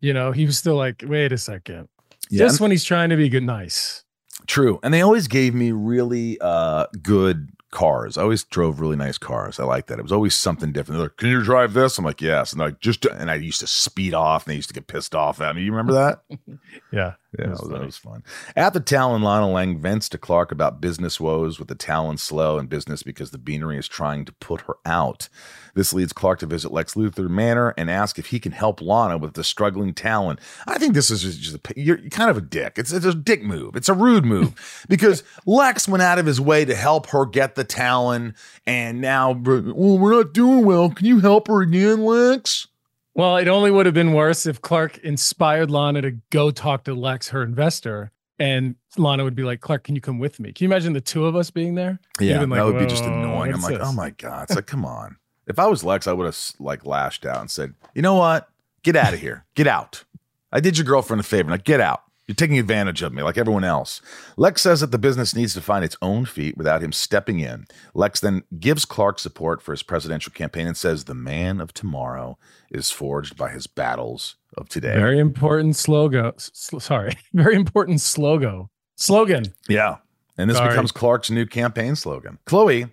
You 0.00 0.12
know, 0.12 0.32
he 0.32 0.44
was 0.44 0.58
still 0.58 0.76
like, 0.76 1.02
wait 1.06 1.32
a 1.32 1.38
second. 1.38 1.88
Yeah, 2.30 2.40
Just 2.46 2.60
when 2.60 2.70
he's 2.70 2.84
trying 2.84 3.10
to 3.10 3.16
be 3.16 3.28
good, 3.28 3.42
nice. 3.42 4.04
True. 4.46 4.78
And 4.82 4.92
they 4.92 5.00
always 5.00 5.28
gave 5.28 5.54
me 5.54 5.72
really 5.72 6.38
uh, 6.40 6.86
good 7.02 7.48
cars. 7.74 8.16
I 8.16 8.22
always 8.22 8.44
drove 8.44 8.80
really 8.80 8.96
nice 8.96 9.18
cars. 9.18 9.60
I 9.60 9.64
like 9.64 9.86
that. 9.86 9.98
It 9.98 10.02
was 10.02 10.12
always 10.12 10.34
something 10.34 10.72
different. 10.72 10.96
They're 10.98 11.06
like, 11.08 11.16
Can 11.18 11.28
you 11.28 11.42
drive 11.42 11.74
this? 11.74 11.98
I'm 11.98 12.04
like, 12.04 12.22
Yes. 12.22 12.52
And 12.52 12.60
like, 12.60 12.80
just 12.80 13.04
and 13.04 13.30
I 13.30 13.34
used 13.34 13.60
to 13.60 13.66
speed 13.66 14.14
off 14.14 14.46
and 14.46 14.52
they 14.52 14.56
used 14.56 14.68
to 14.68 14.74
get 14.74 14.86
pissed 14.86 15.14
off 15.14 15.40
at 15.42 15.54
me. 15.54 15.62
You 15.62 15.72
remember 15.72 15.92
that? 15.92 16.22
Yeah. 16.92 17.14
Yeah, 17.38 17.46
that 17.46 17.60
was 17.60 17.68
that 17.68 17.84
was 17.84 17.96
fun. 17.96 18.22
At 18.54 18.74
the 18.74 18.80
Talon, 18.80 19.22
Lana 19.22 19.50
Lang 19.50 19.78
vents 19.78 20.08
to 20.10 20.18
Clark 20.18 20.52
about 20.52 20.80
business 20.80 21.18
woes 21.18 21.58
with 21.58 21.68
the 21.68 21.74
Talon 21.74 22.16
slow 22.16 22.58
in 22.58 22.66
business 22.66 23.02
because 23.02 23.30
the 23.30 23.38
Beanery 23.38 23.78
is 23.78 23.88
trying 23.88 24.24
to 24.24 24.32
put 24.32 24.62
her 24.62 24.76
out. 24.84 25.28
This 25.74 25.92
leads 25.92 26.12
Clark 26.12 26.38
to 26.40 26.46
visit 26.46 26.72
Lex 26.72 26.94
Luthor 26.94 27.28
Manor 27.28 27.74
and 27.76 27.90
ask 27.90 28.18
if 28.18 28.26
he 28.26 28.38
can 28.38 28.52
help 28.52 28.80
Lana 28.80 29.18
with 29.18 29.34
the 29.34 29.42
struggling 29.42 29.92
Talon. 29.92 30.38
I 30.66 30.78
think 30.78 30.94
this 30.94 31.10
is 31.10 31.22
just, 31.22 31.40
just 31.40 31.56
a, 31.56 31.60
you're 31.76 31.98
kind 32.10 32.30
of 32.30 32.36
a 32.36 32.40
dick. 32.40 32.74
It's, 32.76 32.92
it's 32.92 33.04
a 33.04 33.14
dick 33.14 33.42
move. 33.42 33.74
It's 33.74 33.88
a 33.88 33.94
rude 33.94 34.24
move 34.24 34.84
because 34.88 35.24
Lex 35.46 35.88
went 35.88 36.02
out 36.02 36.18
of 36.18 36.26
his 36.26 36.40
way 36.40 36.64
to 36.64 36.74
help 36.74 37.08
her 37.08 37.26
get 37.26 37.56
the 37.56 37.64
Talon, 37.64 38.34
and 38.66 39.00
now, 39.00 39.32
well, 39.32 39.98
we're 39.98 40.14
not 40.14 40.32
doing 40.32 40.64
well. 40.64 40.90
Can 40.90 41.06
you 41.06 41.20
help 41.20 41.48
her 41.48 41.62
again, 41.62 42.04
Lex? 42.04 42.68
Well, 43.14 43.36
it 43.36 43.48
only 43.48 43.70
would 43.70 43.86
have 43.86 43.94
been 43.94 44.12
worse 44.12 44.44
if 44.44 44.60
Clark 44.60 44.98
inspired 44.98 45.70
Lana 45.70 46.02
to 46.02 46.12
go 46.30 46.50
talk 46.50 46.84
to 46.84 46.94
Lex, 46.94 47.28
her 47.28 47.42
investor, 47.42 48.10
and 48.38 48.74
Lana 48.96 49.22
would 49.22 49.36
be 49.36 49.44
like, 49.44 49.60
"Clark, 49.60 49.84
can 49.84 49.94
you 49.94 50.00
come 50.00 50.18
with 50.18 50.40
me?" 50.40 50.52
Can 50.52 50.64
you 50.64 50.68
imagine 50.68 50.92
the 50.92 51.00
two 51.00 51.24
of 51.24 51.36
us 51.36 51.50
being 51.50 51.76
there? 51.76 52.00
Yeah, 52.20 52.40
like, 52.40 52.50
that 52.50 52.64
would 52.64 52.78
be 52.78 52.86
just 52.86 53.04
annoying. 53.04 53.54
I'm 53.54 53.60
like, 53.60 53.78
this?" 53.78 53.86
oh 53.86 53.92
my 53.92 54.10
god, 54.10 54.44
it's 54.44 54.56
like, 54.56 54.66
come 54.66 54.84
on. 54.84 55.16
If 55.46 55.58
I 55.58 55.66
was 55.66 55.84
Lex, 55.84 56.06
I 56.06 56.12
would 56.12 56.26
have 56.26 56.38
like 56.58 56.86
lashed 56.86 57.26
out 57.26 57.40
and 57.40 57.50
said, 57.50 57.74
you 57.94 58.02
know 58.02 58.14
what? 58.14 58.48
Get 58.82 58.96
out 58.96 59.12
of 59.14 59.20
here. 59.20 59.44
Get 59.54 59.66
out. 59.66 60.04
I 60.50 60.60
did 60.60 60.78
your 60.78 60.84
girlfriend 60.84 61.20
a 61.20 61.22
favor. 61.24 61.50
Now 61.50 61.56
get 61.56 61.80
out. 61.80 62.03
You're 62.26 62.34
taking 62.34 62.58
advantage 62.58 63.02
of 63.02 63.12
me 63.12 63.22
like 63.22 63.36
everyone 63.36 63.64
else. 63.64 64.00
Lex 64.38 64.62
says 64.62 64.80
that 64.80 64.90
the 64.92 64.98
business 64.98 65.34
needs 65.34 65.52
to 65.54 65.60
find 65.60 65.84
its 65.84 65.96
own 66.00 66.24
feet 66.24 66.56
without 66.56 66.82
him 66.82 66.90
stepping 66.92 67.40
in. 67.40 67.66
Lex 67.92 68.20
then 68.20 68.44
gives 68.58 68.84
Clark 68.86 69.18
support 69.18 69.60
for 69.60 69.72
his 69.72 69.82
presidential 69.82 70.32
campaign 70.32 70.66
and 70.66 70.76
says 70.76 71.04
the 71.04 71.14
man 71.14 71.60
of 71.60 71.74
tomorrow 71.74 72.38
is 72.70 72.90
forged 72.90 73.36
by 73.36 73.50
his 73.50 73.66
battles 73.66 74.36
of 74.56 74.68
today. 74.70 74.94
Very 74.94 75.18
important 75.18 75.76
slogan. 75.76 76.32
s- 76.36 76.50
sorry, 76.78 77.12
very 77.34 77.56
important 77.56 78.00
slogan. 78.00 78.68
Slogan. 78.96 79.44
Yeah. 79.68 79.96
And 80.38 80.50
this 80.50 80.56
Sorry. 80.56 80.70
becomes 80.70 80.90
Clark's 80.90 81.30
new 81.30 81.46
campaign 81.46 81.94
slogan. 81.94 82.38
Chloe 82.44 82.86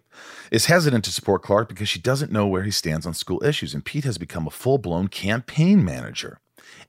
is 0.51 0.65
hesitant 0.67 1.03
to 1.05 1.11
support 1.11 1.41
Clark 1.41 1.69
because 1.69 1.89
she 1.89 1.99
doesn't 1.99 2.31
know 2.31 2.45
where 2.45 2.61
he 2.63 2.69
stands 2.69 3.05
on 3.07 3.15
school 3.15 3.43
issues, 3.43 3.73
and 3.73 3.83
Pete 3.83 4.03
has 4.03 4.19
become 4.19 4.45
a 4.45 4.51
full 4.51 4.77
blown 4.77 5.07
campaign 5.07 5.83
manager. 5.83 6.39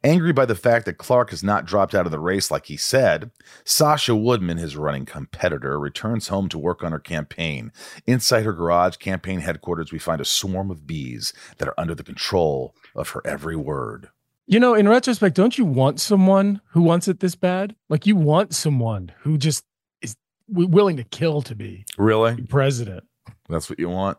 Angry 0.05 0.33
by 0.33 0.47
the 0.47 0.57
fact 0.57 0.85
that 0.87 0.99
Clark 0.99 1.31
has 1.31 1.45
not 1.45 1.65
dropped 1.65 1.95
out 1.95 2.07
of 2.07 2.13
the 2.13 2.19
race 2.19 2.51
like 2.51 2.67
he 2.67 2.77
said, 2.77 3.31
Sasha 3.65 4.17
Woodman, 4.17 4.59
his 4.59 4.77
running 4.77 5.05
competitor, 5.07 5.79
returns 5.79 6.27
home 6.29 6.49
to 6.49 6.59
work 6.59 6.83
on 6.83 6.91
her 6.91 6.99
campaign. 6.99 7.71
Inside 8.07 8.43
her 8.45 8.53
garage 8.53 8.97
campaign 8.97 9.41
headquarters, 9.41 9.93
we 9.93 10.01
find 10.01 10.21
a 10.21 10.25
swarm 10.25 10.71
of 10.73 10.87
bees 10.89 11.33
that 11.59 11.69
are 11.69 11.79
under 11.79 11.95
the 11.95 12.03
control 12.03 12.75
of 12.97 13.11
her 13.11 13.23
every 13.25 13.55
word. 13.57 14.09
You 14.47 14.59
know, 14.59 14.75
in 14.75 14.89
retrospect, 14.89 15.37
don't 15.37 15.57
you 15.57 15.65
want 15.65 16.01
someone 16.01 16.61
who 16.71 16.83
wants 16.83 17.07
it 17.07 17.21
this 17.21 17.37
bad? 17.37 17.77
Like 17.89 18.05
you 18.05 18.17
want 18.17 18.55
someone 18.55 19.13
who 19.21 19.39
just 19.39 19.65
is 20.03 20.17
willing 20.49 20.97
to 20.97 21.05
kill 21.05 21.43
to 21.43 21.55
be 21.55 21.85
Really? 21.97 22.43
president. 22.43 23.05
That's 23.49 23.71
what 23.71 23.79
you 23.79 23.89
want. 23.89 24.19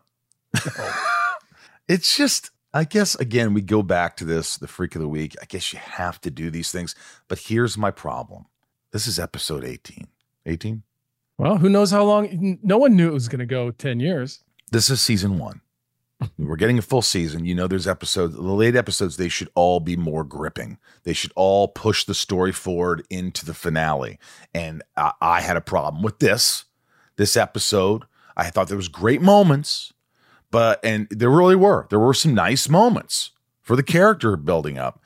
it's 1.88 2.16
just, 2.16 2.50
I 2.74 2.82
guess, 2.82 3.14
again, 3.14 3.54
we 3.54 3.62
go 3.62 3.84
back 3.84 4.16
to 4.16 4.24
this, 4.24 4.56
the 4.56 4.66
freak 4.66 4.96
of 4.96 5.00
the 5.00 5.08
week. 5.08 5.36
I 5.40 5.44
guess 5.44 5.72
you 5.72 5.78
have 5.78 6.20
to 6.22 6.30
do 6.30 6.50
these 6.50 6.72
things. 6.72 6.96
But 7.28 7.38
here's 7.38 7.78
my 7.78 7.92
problem 7.92 8.46
this 8.90 9.06
is 9.06 9.18
episode 9.18 9.64
18. 9.64 10.08
18? 10.46 10.82
Well, 11.38 11.56
who 11.56 11.68
knows 11.68 11.92
how 11.92 12.04
long? 12.04 12.58
No 12.62 12.78
one 12.78 12.96
knew 12.96 13.08
it 13.08 13.14
was 13.14 13.28
going 13.28 13.38
to 13.38 13.46
go 13.46 13.70
10 13.70 14.00
years. 14.00 14.42
This 14.72 14.90
is 14.90 15.00
season 15.00 15.38
one. 15.38 15.60
We're 16.38 16.56
getting 16.56 16.78
a 16.78 16.82
full 16.82 17.02
season. 17.02 17.44
You 17.44 17.54
know, 17.54 17.66
there's 17.66 17.86
episodes, 17.86 18.34
the 18.34 18.42
late 18.42 18.76
episodes, 18.76 19.16
they 19.16 19.28
should 19.28 19.50
all 19.54 19.78
be 19.78 19.96
more 19.96 20.24
gripping. 20.24 20.78
They 21.04 21.12
should 21.12 21.32
all 21.36 21.68
push 21.68 22.04
the 22.04 22.14
story 22.14 22.52
forward 22.52 23.04
into 23.08 23.46
the 23.46 23.54
finale. 23.54 24.18
And 24.52 24.82
I, 24.96 25.12
I 25.20 25.40
had 25.42 25.56
a 25.56 25.60
problem 25.60 26.02
with 26.02 26.18
this, 26.18 26.64
this 27.16 27.36
episode. 27.36 28.04
I 28.36 28.50
thought 28.50 28.68
there 28.68 28.76
was 28.76 28.88
great 28.88 29.22
moments, 29.22 29.92
but, 30.54 30.78
and 30.84 31.08
there 31.10 31.30
really 31.30 31.56
were. 31.56 31.88
There 31.90 31.98
were 31.98 32.14
some 32.14 32.32
nice 32.32 32.68
moments 32.68 33.32
for 33.60 33.74
the 33.74 33.82
character 33.82 34.36
building 34.36 34.78
up, 34.78 35.02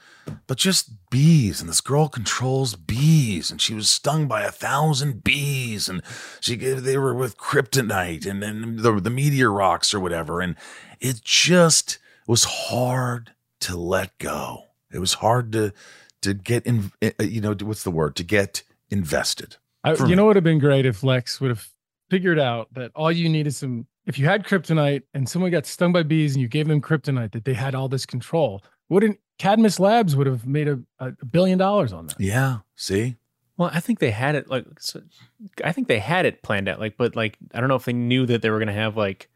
but 0.47 0.59
just 0.59 0.91
bees. 1.09 1.63
And 1.63 1.71
this 1.71 1.81
girl 1.81 2.07
controls 2.09 2.75
bees, 2.77 3.51
and 3.51 3.59
she 3.59 3.73
was 3.73 3.89
stung 3.89 4.29
by 4.29 4.43
a 4.43 4.51
thousand 4.53 5.25
bees, 5.25 5.89
and 5.89 6.03
she 6.41 6.55
they 6.55 6.99
were 6.99 7.15
with 7.15 7.39
kryptonite 7.39 8.27
and 8.27 8.43
then 8.43 8.77
the, 8.77 9.01
the 9.01 9.09
meteor 9.09 9.51
rocks 9.51 9.95
or 9.95 10.01
whatever. 10.01 10.43
And 10.43 10.55
it 11.01 11.23
just 11.25 11.99
was 12.27 12.45
hard 12.45 13.33
to 13.61 13.75
let 13.75 14.19
go. 14.19 14.65
It 14.93 14.99
was 14.99 15.15
hard 15.15 15.51
to 15.53 15.73
to 16.21 16.35
get 16.35 16.67
in. 16.67 16.93
uh, 17.03 17.11
You 17.21 17.41
know, 17.41 17.55
what's 17.63 17.85
the 17.85 17.91
word? 17.91 18.17
To 18.17 18.23
get 18.23 18.65
invested. 18.91 19.57
I, 19.83 19.95
you 19.95 20.05
me. 20.09 20.15
know, 20.15 20.25
what 20.25 20.29
would 20.29 20.37
have 20.37 20.45
been 20.45 20.59
great 20.59 20.85
if 20.85 21.03
Lex 21.03 21.41
would 21.41 21.51
have 21.51 21.69
figured 22.11 22.39
out 22.39 22.75
that 22.75 22.91
all 22.95 23.11
you 23.11 23.31
need 23.31 23.47
is 23.47 23.57
some. 23.57 23.87
If 24.09 24.19
you 24.19 24.27
had 24.27 24.45
kryptonite 24.45 25.03
and 25.15 25.29
someone 25.29 25.51
got 25.53 25.67
stung 25.67 25.93
by 25.93 26.03
bees 26.03 26.35
and 26.35 26.43
you 26.43 26.49
gave 26.49 26.67
them 26.67 26.81
kryptonite, 26.81 27.31
that 27.33 27.45
they 27.45 27.55
had 27.55 27.75
all 27.77 27.89
this 27.89 28.07
control. 28.07 28.65
Wouldn't 28.89 29.21
Cadmus 29.39 29.79
Labs 29.79 30.17
would 30.17 30.27
have 30.27 30.47
made 30.47 30.67
a, 30.67 30.81
a 30.99 31.13
billion 31.25 31.59
dollars 31.59 31.93
on 31.93 32.07
that? 32.09 32.19
Yeah. 32.19 32.59
See. 32.75 33.17
Well, 33.59 33.71
I 33.73 33.81
think 33.81 33.99
they 33.99 34.11
had 34.11 34.35
it 34.35 34.49
like 34.49 34.65
so, 34.81 35.03
I 35.65 35.73
think 35.73 35.89
they 35.89 35.99
had 35.99 36.25
it 36.27 36.43
planned 36.43 36.69
out 36.69 36.81
like 36.81 36.97
but 36.97 37.15
like 37.15 37.37
I 37.53 37.61
don't 37.61 37.69
know 37.69 37.75
if 37.77 37.85
they 37.85 37.93
knew 37.93 38.25
that 38.27 38.41
they 38.41 38.51
were 38.51 38.59
going 38.59 38.69
to 38.69 38.73
have 38.73 38.97
like 38.97 39.29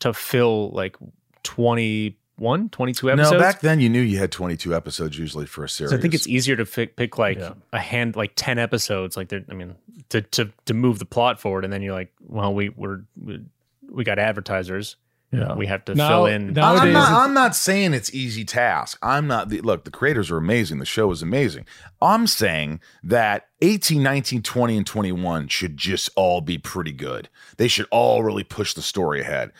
to 0.00 0.12
fill 0.14 0.70
like 0.70 0.96
21 1.42 2.68
22 2.68 3.10
episodes. 3.10 3.32
No, 3.32 3.38
back 3.38 3.60
then 3.60 3.80
you 3.80 3.88
knew 3.88 4.00
you 4.00 4.18
had 4.18 4.30
22 4.30 4.74
episodes 4.74 5.18
usually 5.18 5.46
for 5.46 5.64
a 5.64 5.68
series. 5.68 5.90
so 5.90 5.96
I 5.96 6.00
think 6.00 6.14
it's 6.14 6.28
easier 6.28 6.56
to 6.56 6.64
pick, 6.66 6.96
pick 6.96 7.18
like 7.18 7.38
Yeah. 7.38 7.54
a 7.72 7.78
hand 7.80 8.16
like 8.16 8.32
10 8.36 8.58
episodes 8.58 9.16
like 9.16 9.28
they're 9.28 9.44
I 9.50 9.54
mean 9.54 9.74
to 10.10 10.20
to 10.22 10.50
to 10.66 10.74
move 10.74 10.98
the 10.98 11.06
plot 11.06 11.40
forward 11.40 11.64
and 11.64 11.72
then 11.72 11.82
you're 11.82 11.94
like 11.94 12.12
well 12.20 12.54
we 12.54 12.68
we're 12.70 13.00
we, 13.20 13.40
we 13.90 14.04
got 14.04 14.18
advertisers 14.18 14.96
Yeah. 15.32 15.54
we 15.54 15.66
have 15.66 15.84
to 15.86 15.94
Now- 15.94 16.08
fill 16.08 16.26
in 16.26 16.52
now- 16.52 16.72
Nowadays 16.74 16.82
I'm 16.88 16.92
not, 16.92 17.12
I'm 17.24 17.34
not 17.34 17.54
saying 17.56 17.94
it's 17.94 18.12
easy 18.14 18.44
task. 18.44 18.98
I'm 19.02 19.26
not 19.26 19.48
the 19.48 19.60
look, 19.60 19.84
the 19.84 19.90
creators 19.90 20.30
are 20.30 20.36
amazing. 20.36 20.78
The 20.80 20.84
show 20.86 21.10
is 21.12 21.22
amazing. 21.22 21.66
I'm 22.02 22.26
saying 22.26 22.80
that 23.04 23.46
18, 23.62 24.02
19, 24.02 24.42
20, 24.42 24.76
and 24.76 24.86
21 24.86 25.48
should 25.48 25.76
just 25.76 26.10
all 26.16 26.40
be 26.40 26.58
pretty 26.58 26.92
good. 26.92 27.28
They 27.58 27.68
should 27.68 27.86
all 27.90 28.22
really 28.24 28.44
push 28.44 28.74
the 28.74 28.82
story 28.82 29.20
ahead. 29.20 29.52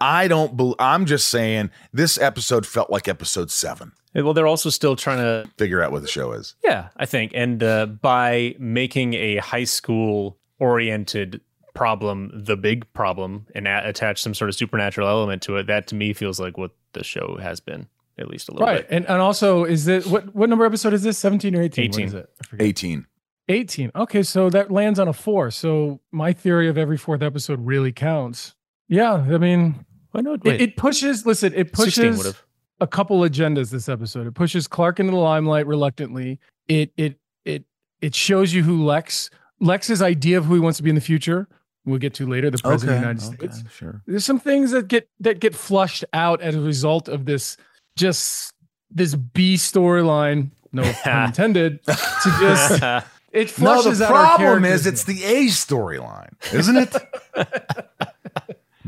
I 0.00 0.28
don't 0.28 0.56
bel 0.56 0.76
I'm 0.78 1.06
just 1.06 1.26
saying 1.28 1.70
this 1.92 2.16
episode 2.18 2.64
felt 2.66 2.88
like 2.88 3.08
episode 3.08 3.50
seven. 3.50 3.92
well 4.14 4.32
they're 4.32 4.46
also 4.46 4.70
still 4.70 4.94
trying 4.96 5.18
to 5.18 5.50
Figure 5.58 5.82
out 5.82 5.90
what 5.92 6.02
the 6.02 6.08
show 6.08 6.32
is. 6.32 6.54
Yeah, 6.64 6.88
I 6.96 7.04
think. 7.04 7.32
And 7.34 7.62
uh, 7.62 7.84
by 7.86 8.54
making 8.60 9.14
a 9.14 9.36
high 9.38 9.64
school 9.64 10.38
oriented 10.60 11.40
problem 11.78 12.30
the 12.34 12.56
big 12.56 12.92
problem 12.92 13.46
and 13.54 13.68
a- 13.68 13.88
attach 13.88 14.20
some 14.20 14.34
sort 14.34 14.48
of 14.48 14.56
supernatural 14.56 15.08
element 15.08 15.42
to 15.42 15.56
it, 15.56 15.66
that 15.68 15.86
to 15.86 15.94
me 15.94 16.12
feels 16.12 16.40
like 16.40 16.58
what 16.58 16.72
the 16.92 17.04
show 17.04 17.38
has 17.40 17.60
been, 17.60 17.86
at 18.18 18.28
least 18.28 18.48
a 18.48 18.52
little 18.52 18.66
bit. 18.66 18.72
Right. 18.72 18.88
bit. 18.88 18.96
And 18.96 19.06
and 19.06 19.22
also 19.22 19.64
is 19.64 19.86
it 19.86 20.06
what 20.06 20.34
what 20.34 20.48
number 20.48 20.64
episode 20.64 20.92
is 20.92 21.02
this? 21.02 21.18
17 21.18 21.54
or 21.54 21.62
18? 21.62 21.84
18. 21.84 22.06
is 22.06 22.14
it? 22.14 22.28
I 22.52 22.56
18. 22.60 23.06
18. 23.48 23.92
Okay, 23.94 24.22
so 24.22 24.50
that 24.50 24.70
lands 24.70 24.98
on 24.98 25.08
a 25.08 25.12
four. 25.12 25.50
So 25.50 26.00
my 26.12 26.32
theory 26.32 26.68
of 26.68 26.76
every 26.76 26.98
fourth 26.98 27.22
episode 27.22 27.64
really 27.64 27.92
counts. 27.92 28.54
Yeah, 28.88 29.14
I 29.14 29.38
mean, 29.38 29.86
Why 30.10 30.20
not? 30.20 30.46
it, 30.46 30.60
it 30.60 30.76
pushes. 30.76 31.24
Listen, 31.24 31.52
it 31.54 31.74
16 31.76 32.14
pushes 32.14 32.34
a 32.80 32.86
couple 32.86 33.20
agendas. 33.20 33.70
This 33.70 33.88
episode, 33.88 34.26
it 34.26 34.34
pushes 34.34 34.66
Clark 34.66 35.00
into 35.00 35.12
the 35.12 35.18
limelight 35.18 35.66
reluctantly. 35.66 36.40
It 36.68 36.92
it 36.96 37.18
it 37.44 37.64
it 38.00 38.14
shows 38.14 38.52
you 38.52 38.62
who 38.62 38.84
Lex 38.84 39.30
Lex's 39.60 40.02
idea 40.02 40.38
of 40.38 40.44
who 40.46 40.54
he 40.54 40.60
wants 40.60 40.76
to 40.78 40.82
be 40.82 40.90
in 40.90 40.94
the 40.94 41.00
future. 41.00 41.48
We'll 41.84 41.98
get 41.98 42.14
to 42.14 42.26
later. 42.26 42.50
The 42.50 42.58
president 42.58 42.98
of 42.98 43.02
the 43.02 43.08
United 43.08 43.52
States. 43.52 43.62
sure. 43.74 44.02
There's 44.06 44.24
some 44.24 44.38
things 44.40 44.72
that 44.72 44.88
get 44.88 45.08
that 45.20 45.40
get 45.40 45.54
flushed 45.54 46.04
out 46.12 46.40
as 46.42 46.54
a 46.54 46.60
result 46.60 47.08
of 47.08 47.24
this 47.24 47.56
just 47.96 48.52
this 48.90 49.14
B 49.14 49.54
storyline. 49.54 50.50
No 50.72 50.82
pun 51.04 51.26
intended. 51.26 51.82
To 51.86 51.92
just 52.40 52.82
it 53.32 53.58
No, 53.58 53.80
flushes 53.82 53.98
the 54.00 54.06
out 54.06 54.12
our 54.12 54.36
problem 54.36 54.64
is 54.64 54.86
it's 54.86 55.04
the 55.04 55.24
A 55.24 55.44
storyline, 55.46 56.32
isn't 56.52 56.76
it? 56.76 56.94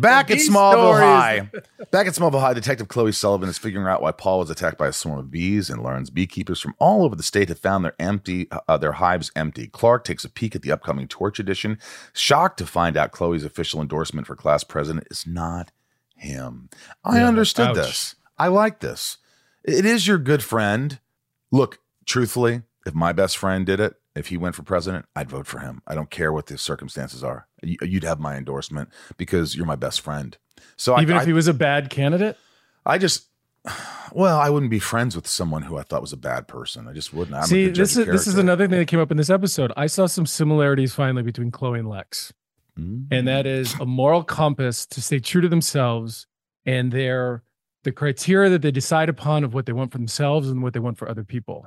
Back 0.00 0.30
at 0.30 0.38
Smallville 0.38 0.98
High, 0.98 1.50
back 1.90 2.06
at 2.06 2.14
Smallville 2.14 2.40
High, 2.40 2.54
Detective 2.54 2.88
Chloe 2.88 3.12
Sullivan 3.12 3.48
is 3.48 3.58
figuring 3.58 3.86
out 3.86 4.02
why 4.02 4.12
Paul 4.12 4.38
was 4.40 4.50
attacked 4.50 4.78
by 4.78 4.86
a 4.88 4.92
swarm 4.92 5.18
of 5.18 5.30
bees 5.30 5.68
and 5.70 5.82
learns 5.82 6.10
beekeepers 6.10 6.60
from 6.60 6.74
all 6.78 7.04
over 7.04 7.14
the 7.14 7.22
state 7.22 7.48
have 7.48 7.58
found 7.58 7.84
their 7.84 7.94
empty, 7.98 8.48
uh, 8.68 8.78
their 8.78 8.92
hives 8.92 9.30
empty. 9.36 9.66
Clark 9.66 10.04
takes 10.04 10.24
a 10.24 10.28
peek 10.30 10.54
at 10.56 10.62
the 10.62 10.72
upcoming 10.72 11.06
Torch 11.06 11.38
edition, 11.38 11.78
shocked 12.12 12.58
to 12.58 12.66
find 12.66 12.96
out 12.96 13.12
Chloe's 13.12 13.44
official 13.44 13.80
endorsement 13.80 14.26
for 14.26 14.34
class 14.36 14.64
president 14.64 15.06
is 15.10 15.26
not 15.26 15.70
him. 16.16 16.68
I 17.04 17.18
Yeah, 17.18 17.28
understood 17.28 17.68
ouch. 17.68 17.76
this. 17.76 18.14
I 18.38 18.48
like 18.48 18.80
this. 18.80 19.18
It 19.64 19.84
is 19.84 20.06
your 20.06 20.18
good 20.18 20.42
friend. 20.42 20.98
Look, 21.50 21.78
truthfully, 22.06 22.62
if 22.86 22.94
my 22.94 23.12
best 23.12 23.36
friend 23.36 23.66
did 23.66 23.80
it, 23.80 23.99
if 24.14 24.28
he 24.28 24.36
went 24.36 24.54
for 24.54 24.62
president, 24.62 25.06
I'd 25.14 25.30
vote 25.30 25.46
for 25.46 25.60
him. 25.60 25.82
I 25.86 25.94
don't 25.94 26.10
care 26.10 26.32
what 26.32 26.46
the 26.46 26.58
circumstances 26.58 27.22
are. 27.22 27.46
You'd 27.62 28.04
have 28.04 28.18
my 28.18 28.36
endorsement 28.36 28.90
because 29.16 29.54
you're 29.54 29.66
my 29.66 29.76
best 29.76 30.00
friend. 30.00 30.36
So 30.76 31.00
even 31.00 31.16
I, 31.16 31.20
if 31.20 31.26
he 31.26 31.32
was 31.32 31.48
a 31.48 31.54
bad 31.54 31.90
candidate, 31.90 32.36
I 32.84 32.98
just, 32.98 33.28
well, 34.12 34.38
I 34.38 34.50
wouldn't 34.50 34.70
be 34.70 34.78
friends 34.78 35.14
with 35.14 35.26
someone 35.26 35.62
who 35.62 35.78
I 35.78 35.82
thought 35.82 36.00
was 36.00 36.12
a 36.12 36.18
bad 36.18 36.48
person. 36.48 36.88
I 36.88 36.92
just 36.92 37.14
wouldn't. 37.14 37.36
I'm 37.36 37.44
See, 37.44 37.68
this 37.68 37.96
is 37.96 38.06
this 38.06 38.26
is 38.26 38.36
another 38.36 38.66
thing 38.66 38.78
that 38.78 38.88
came 38.88 39.00
up 39.00 39.10
in 39.10 39.16
this 39.16 39.30
episode. 39.30 39.72
I 39.76 39.86
saw 39.86 40.06
some 40.06 40.26
similarities 40.26 40.94
finally 40.94 41.22
between 41.22 41.50
Chloe 41.50 41.78
and 41.78 41.88
Lex, 41.88 42.32
mm-hmm. 42.78 43.12
and 43.14 43.28
that 43.28 43.46
is 43.46 43.74
a 43.80 43.86
moral 43.86 44.24
compass 44.24 44.86
to 44.86 45.00
stay 45.00 45.20
true 45.20 45.40
to 45.40 45.48
themselves 45.48 46.26
and 46.66 46.90
their 46.90 47.42
the 47.84 47.92
criteria 47.92 48.50
that 48.50 48.62
they 48.62 48.70
decide 48.70 49.08
upon 49.08 49.44
of 49.44 49.54
what 49.54 49.66
they 49.66 49.72
want 49.72 49.92
for 49.92 49.98
themselves 49.98 50.48
and 50.48 50.62
what 50.62 50.74
they 50.74 50.80
want 50.80 50.98
for 50.98 51.08
other 51.08 51.24
people. 51.24 51.66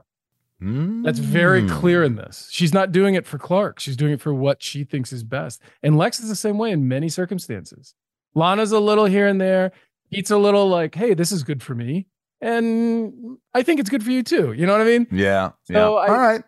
Mm. 0.64 1.04
That's 1.04 1.20
very 1.20 1.68
clear 1.68 2.04
in 2.04 2.16
this. 2.16 2.48
She's 2.52 2.74
not 2.74 2.92
doing 2.92 3.16
it 3.16 3.26
for 3.26 3.38
Clark. 3.38 3.80
She's 3.80 3.98
doing 3.98 4.14
it 4.14 4.22
for 4.22 4.34
what 4.34 4.64
she 4.64 4.84
thinks 4.84 5.12
is 5.12 5.24
best. 5.24 5.62
And 5.82 5.98
Lex 5.98 6.20
is 6.20 6.30
the 6.30 6.36
same 6.36 6.58
way 6.58 6.72
in 6.72 6.88
many 6.88 7.10
circumstances. 7.10 7.96
Lana's 8.34 8.72
a 8.72 8.80
little 8.80 9.06
here 9.06 9.28
and 9.28 9.42
there. 9.42 9.72
Pete's 10.12 10.32
a 10.32 10.38
little 10.38 10.70
like, 10.70 10.96
hey, 10.96 11.14
this 11.14 11.32
is 11.32 11.44
good 11.44 11.62
for 11.62 11.76
me. 11.76 12.08
And 12.40 13.38
I 13.54 13.64
think 13.64 13.80
it's 13.80 13.90
good 13.90 14.04
for 14.04 14.12
you 14.12 14.24
too. 14.24 14.54
You 14.54 14.66
know 14.66 14.74
what 14.74 14.82
I 14.82 14.86
mean? 14.86 15.08
Yeah. 15.12 15.52
So 15.64 15.74
yeah. 15.74 16.02
I, 16.02 16.08
All 16.08 16.20
right. 16.20 16.44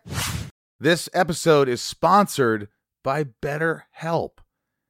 This 0.78 1.08
episode 1.14 1.68
is 1.68 1.80
sponsored 1.80 2.68
by 3.02 3.24
BetterHelp. 3.24 4.38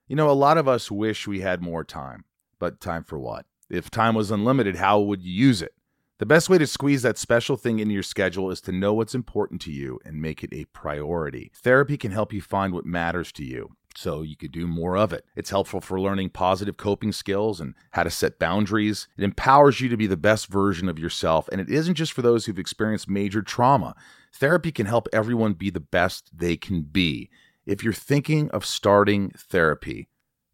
You 0.09 0.17
know, 0.17 0.29
a 0.29 0.33
lot 0.33 0.59
of 0.59 0.67
us 0.67 0.91
wish 0.91 1.29
we 1.29 1.41
had 1.41 1.63
more 1.63 1.85
time, 1.85 2.25
but 2.59 2.81
time 2.81 3.05
for 3.05 3.19
what? 3.19 3.47
If 3.71 3.91
time 3.91 4.15
was 4.15 4.31
unlimited, 4.31 4.77
how 4.77 5.01
would 5.01 5.23
you 5.23 5.33
use 5.33 5.63
it? 5.63 5.75
The 6.19 6.25
best 6.25 6.49
way 6.49 6.57
to 6.57 6.67
squeeze 6.67 7.03
that 7.03 7.19
special 7.19 7.59
thing 7.59 7.79
into 7.79 7.93
your 7.93 8.03
schedule 8.03 8.51
is 8.51 8.63
to 8.63 8.73
know 8.73 8.95
what's 8.95 9.15
important 9.15 9.61
to 9.63 9.71
you 9.71 10.01
and 10.03 10.23
make 10.23 10.43
it 10.43 10.49
a 10.51 10.65
priority. 10.65 11.53
Therapy 11.55 11.99
can 11.99 12.11
help 12.11 12.33
you 12.33 12.41
find 12.41 12.73
what 12.73 12.87
matters 12.87 13.31
to 13.33 13.45
you 13.45 13.77
so 13.95 14.23
you 14.23 14.35
could 14.35 14.51
do 14.51 14.67
more 14.67 14.97
of 14.97 15.13
it. 15.13 15.27
It's 15.35 15.51
helpful 15.51 15.83
for 15.83 16.01
learning 16.01 16.31
positive 16.31 16.79
coping 16.79 17.13
skills 17.13 17.61
and 17.61 17.75
how 17.91 18.03
to 18.03 18.11
set 18.11 18.39
boundaries. 18.39 19.09
It 19.19 19.25
empowers 19.25 19.83
you 19.83 19.91
to 19.91 19.97
be 19.99 20.07
the 20.07 20.17
best 20.17 20.47
version 20.47 20.89
of 20.89 20.99
yourself, 20.99 21.51
and 21.53 21.61
it 21.61 21.69
isn't 21.69 21.97
just 21.97 22.15
for 22.15 22.23
those 22.23 22.47
who've 22.47 22.59
experienced 22.59 23.11
major 23.11 23.43
trauma. 23.43 23.95
Therapy 24.33 24.73
can 24.73 24.87
help 24.87 25.09
everyone 25.13 25.53
be 25.53 25.69
the 25.69 25.81
best 25.81 26.31
they 26.35 26.57
can 26.57 26.81
be. 26.81 27.29
If 27.67 27.85
you're 27.85 27.93
thinking 27.93 28.51
of 28.53 28.65
starting 28.65 29.33
therapy, 29.37 30.09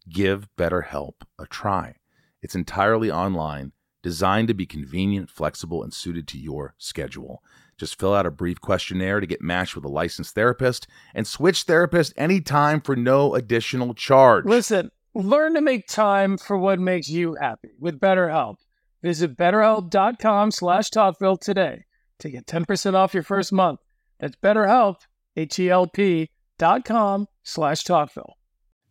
give 0.09 0.49
BetterHelp 0.57 1.21
a 1.39 1.45
try. 1.45 1.95
It's 2.41 2.55
entirely 2.55 3.09
online, 3.09 3.71
designed 4.03 4.49
to 4.49 4.53
be 4.53 4.67
convenient, 4.67 5.31
flexible, 5.31 5.81
and 5.81 5.91
suited 5.93 6.27
to 6.27 6.37
your 6.37 6.75
schedule. 6.77 7.41
Just 7.77 7.99
fill 7.99 8.13
out 8.13 8.27
a 8.27 8.31
brief 8.31 8.61
questionnaire 8.61 9.19
to 9.19 9.25
get 9.25 9.41
matched 9.41 9.75
with 9.75 9.85
a 9.85 9.89
licensed 9.89 10.35
therapist 10.35 10.85
and 11.15 11.25
switch 11.25 11.63
therapist 11.63 12.13
anytime 12.15 12.81
for 12.81 12.95
no 12.95 13.33
additional 13.33 13.95
charge. 13.95 14.45
Listen, 14.45 14.91
learn 15.15 15.55
to 15.55 15.61
make 15.61 15.87
time 15.87 16.37
for 16.37 16.57
what 16.57 16.79
makes 16.79 17.09
you 17.09 17.35
happy 17.41 17.71
with 17.79 17.99
BetterHelp. 17.99 18.57
Visit 19.01 19.35
betterhelp.com 19.35 20.51
slash 20.51 20.89
talkville 20.91 21.39
today 21.39 21.85
to 22.19 22.29
get 22.29 22.45
10% 22.45 22.93
off 22.93 23.13
your 23.13 23.23
first 23.23 23.51
month. 23.51 23.79
That's 24.19 24.35
betterhelp, 24.35 24.97
H-E-L-P 25.35 26.29
dot 26.59 26.85
com 26.85 27.27
slash 27.41 27.83
talkville. 27.83 28.33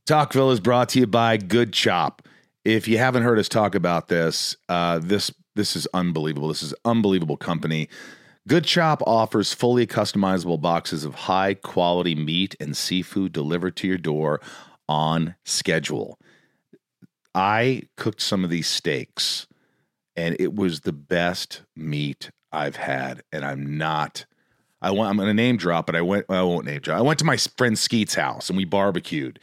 Talkville 0.07 0.53
is 0.53 0.61
brought 0.61 0.91
to 0.91 1.01
you 1.01 1.07
by 1.07 1.37
Good 1.37 1.73
Chop. 1.73 2.23
If 2.65 2.87
you 2.87 2.99
haven't 2.99 3.25
heard 3.25 3.39
us 3.39 3.49
talk 3.49 3.75
about 3.75 4.09
this, 4.09 4.57
uh, 4.69 5.01
this 5.03 5.33
this 5.55 5.77
is 5.77 5.87
unbelievable. 5.93 6.49
This 6.49 6.63
is 6.63 6.75
unbelievable 6.85 7.37
company. 7.37 7.89
Good 8.49 8.65
Chop 8.65 9.03
offers 9.07 9.53
fully 9.53 9.87
customizable 9.87 10.61
boxes 10.61 11.05
of 11.05 11.15
high 11.15 11.55
quality 11.55 12.15
meat 12.15 12.57
and 12.59 12.77
seafood 12.77 13.33
delivered 13.33 13.77
to 13.77 13.87
your 13.87 13.99
door 13.99 14.41
on 14.89 15.37
schedule. 15.45 16.19
I 17.35 17.83
cooked 17.97 18.21
some 18.21 18.45
of 18.45 18.51
these 18.51 18.67
steaks 18.67 19.47
and 20.17 20.37
it 20.41 20.55
was 20.55 20.81
the 20.81 20.93
best 20.93 21.63
meat 21.77 22.31
I've 22.51 22.77
had. 22.77 23.23
And 23.31 23.45
I'm 23.45 23.79
not, 23.79 24.27
I 24.81 24.91
want, 24.91 25.11
I'm 25.11 25.17
going 25.17 25.29
to 25.29 25.35
name 25.35 25.57
drop, 25.57 25.87
but 25.87 25.95
I 25.95 26.03
went, 26.03 26.27
I 26.29 26.43
won't 26.43 26.67
name 26.67 26.81
drop. 26.81 26.99
I 26.99 27.03
went 27.03 27.19
to 27.21 27.25
my 27.25 27.37
friend 27.37 27.79
Skeet's 27.79 28.15
house 28.15 28.49
and 28.49 28.57
we 28.57 28.65
barbecued 28.65 29.39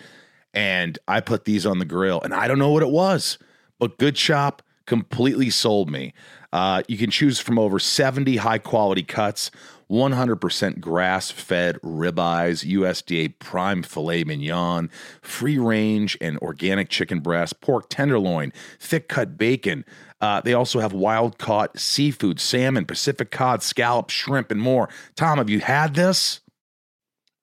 and 0.53 0.97
I 1.07 1.21
put 1.21 1.45
these 1.45 1.65
on 1.65 1.79
the 1.79 1.85
grill 1.85 2.21
and 2.21 2.33
I 2.33 2.47
don't 2.47 2.59
know 2.59 2.71
what 2.71 2.83
it 2.83 2.89
was, 2.89 3.37
but 3.79 3.97
Good 3.97 4.15
Chop 4.15 4.61
completely 4.85 5.49
sold 5.49 5.89
me. 5.89 6.13
Uh, 6.51 6.81
you 6.87 6.97
can 6.97 7.11
choose 7.11 7.39
from 7.39 7.59
over 7.59 7.77
70 7.77 8.37
high 8.37 8.57
quality 8.57 9.03
cuts, 9.03 9.51
100% 9.91 10.79
grass 10.79 11.29
fed 11.29 11.79
ribeyes, 11.81 12.67
USDA 12.67 13.37
prime 13.37 13.83
filet 13.83 14.23
mignon, 14.23 14.89
free 15.21 15.59
range 15.59 16.17
and 16.19 16.37
organic 16.39 16.89
chicken 16.89 17.19
breast, 17.19 17.61
pork 17.61 17.87
tenderloin, 17.89 18.51
thick 18.79 19.07
cut 19.07 19.37
bacon. 19.37 19.85
Uh, 20.21 20.41
they 20.41 20.53
also 20.53 20.79
have 20.79 20.91
wild 20.91 21.37
caught 21.37 21.79
seafood, 21.79 22.39
salmon, 22.39 22.85
Pacific 22.85 23.31
cod, 23.31 23.63
scallops, 23.63 24.13
shrimp, 24.13 24.51
and 24.51 24.61
more. 24.61 24.89
Tom, 25.15 25.37
have 25.37 25.49
you 25.49 25.59
had 25.59 25.93
this? 25.93 26.41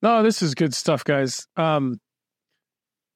No, 0.02 0.22
this 0.22 0.42
is 0.42 0.54
good 0.54 0.74
stuff, 0.74 1.04
guys. 1.04 1.46
Um, 1.56 2.00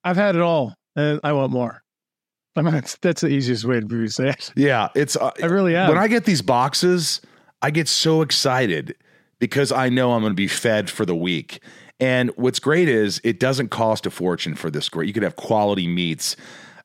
I've 0.05 0.17
had 0.17 0.37
it 0.37 0.43
all, 0.43 0.75
and 0.97 1.21
I 1.23 1.33
want 1.33 1.53
more. 1.53 1.83
I 2.57 2.63
mean, 2.63 2.75
that's, 2.75 2.97
that's 2.97 3.21
the 3.21 3.29
easiest 3.29 3.65
way 3.65 3.81
to 3.81 4.09
say 4.09 4.31
it. 4.31 4.53
Yeah, 4.57 4.89
it's. 4.95 5.17
Uh, 5.17 5.31
I 5.43 5.47
really 5.47 5.77
am. 5.77 5.89
When 5.89 5.99
I 5.99 6.09
get 6.09 6.25
these 6.25 6.43
boxes, 6.43 7.21
I 7.63 7.71
get 7.71 7.89
so 7.89 8.23
excited 8.23 8.97
because 9.39 9.73
I 9.73 9.89
know 9.89 10.13
I'm 10.13 10.23
going 10.23 10.33
to 10.33 10.37
be 10.37 10.49
fed 10.49 10.91
for 10.91 11.07
the 11.07 11.15
week. 11.15 11.63
And 12.01 12.31
what's 12.37 12.59
great 12.59 12.89
is 12.89 13.21
it 13.25 13.39
doesn't 13.39 13.69
cost 13.69 14.07
a 14.07 14.11
fortune 14.11 14.55
for 14.55 14.71
this 14.71 14.89
great. 14.89 15.07
You 15.07 15.13
could 15.13 15.23
have 15.23 15.37
quality 15.37 15.87
meats. 15.87 16.35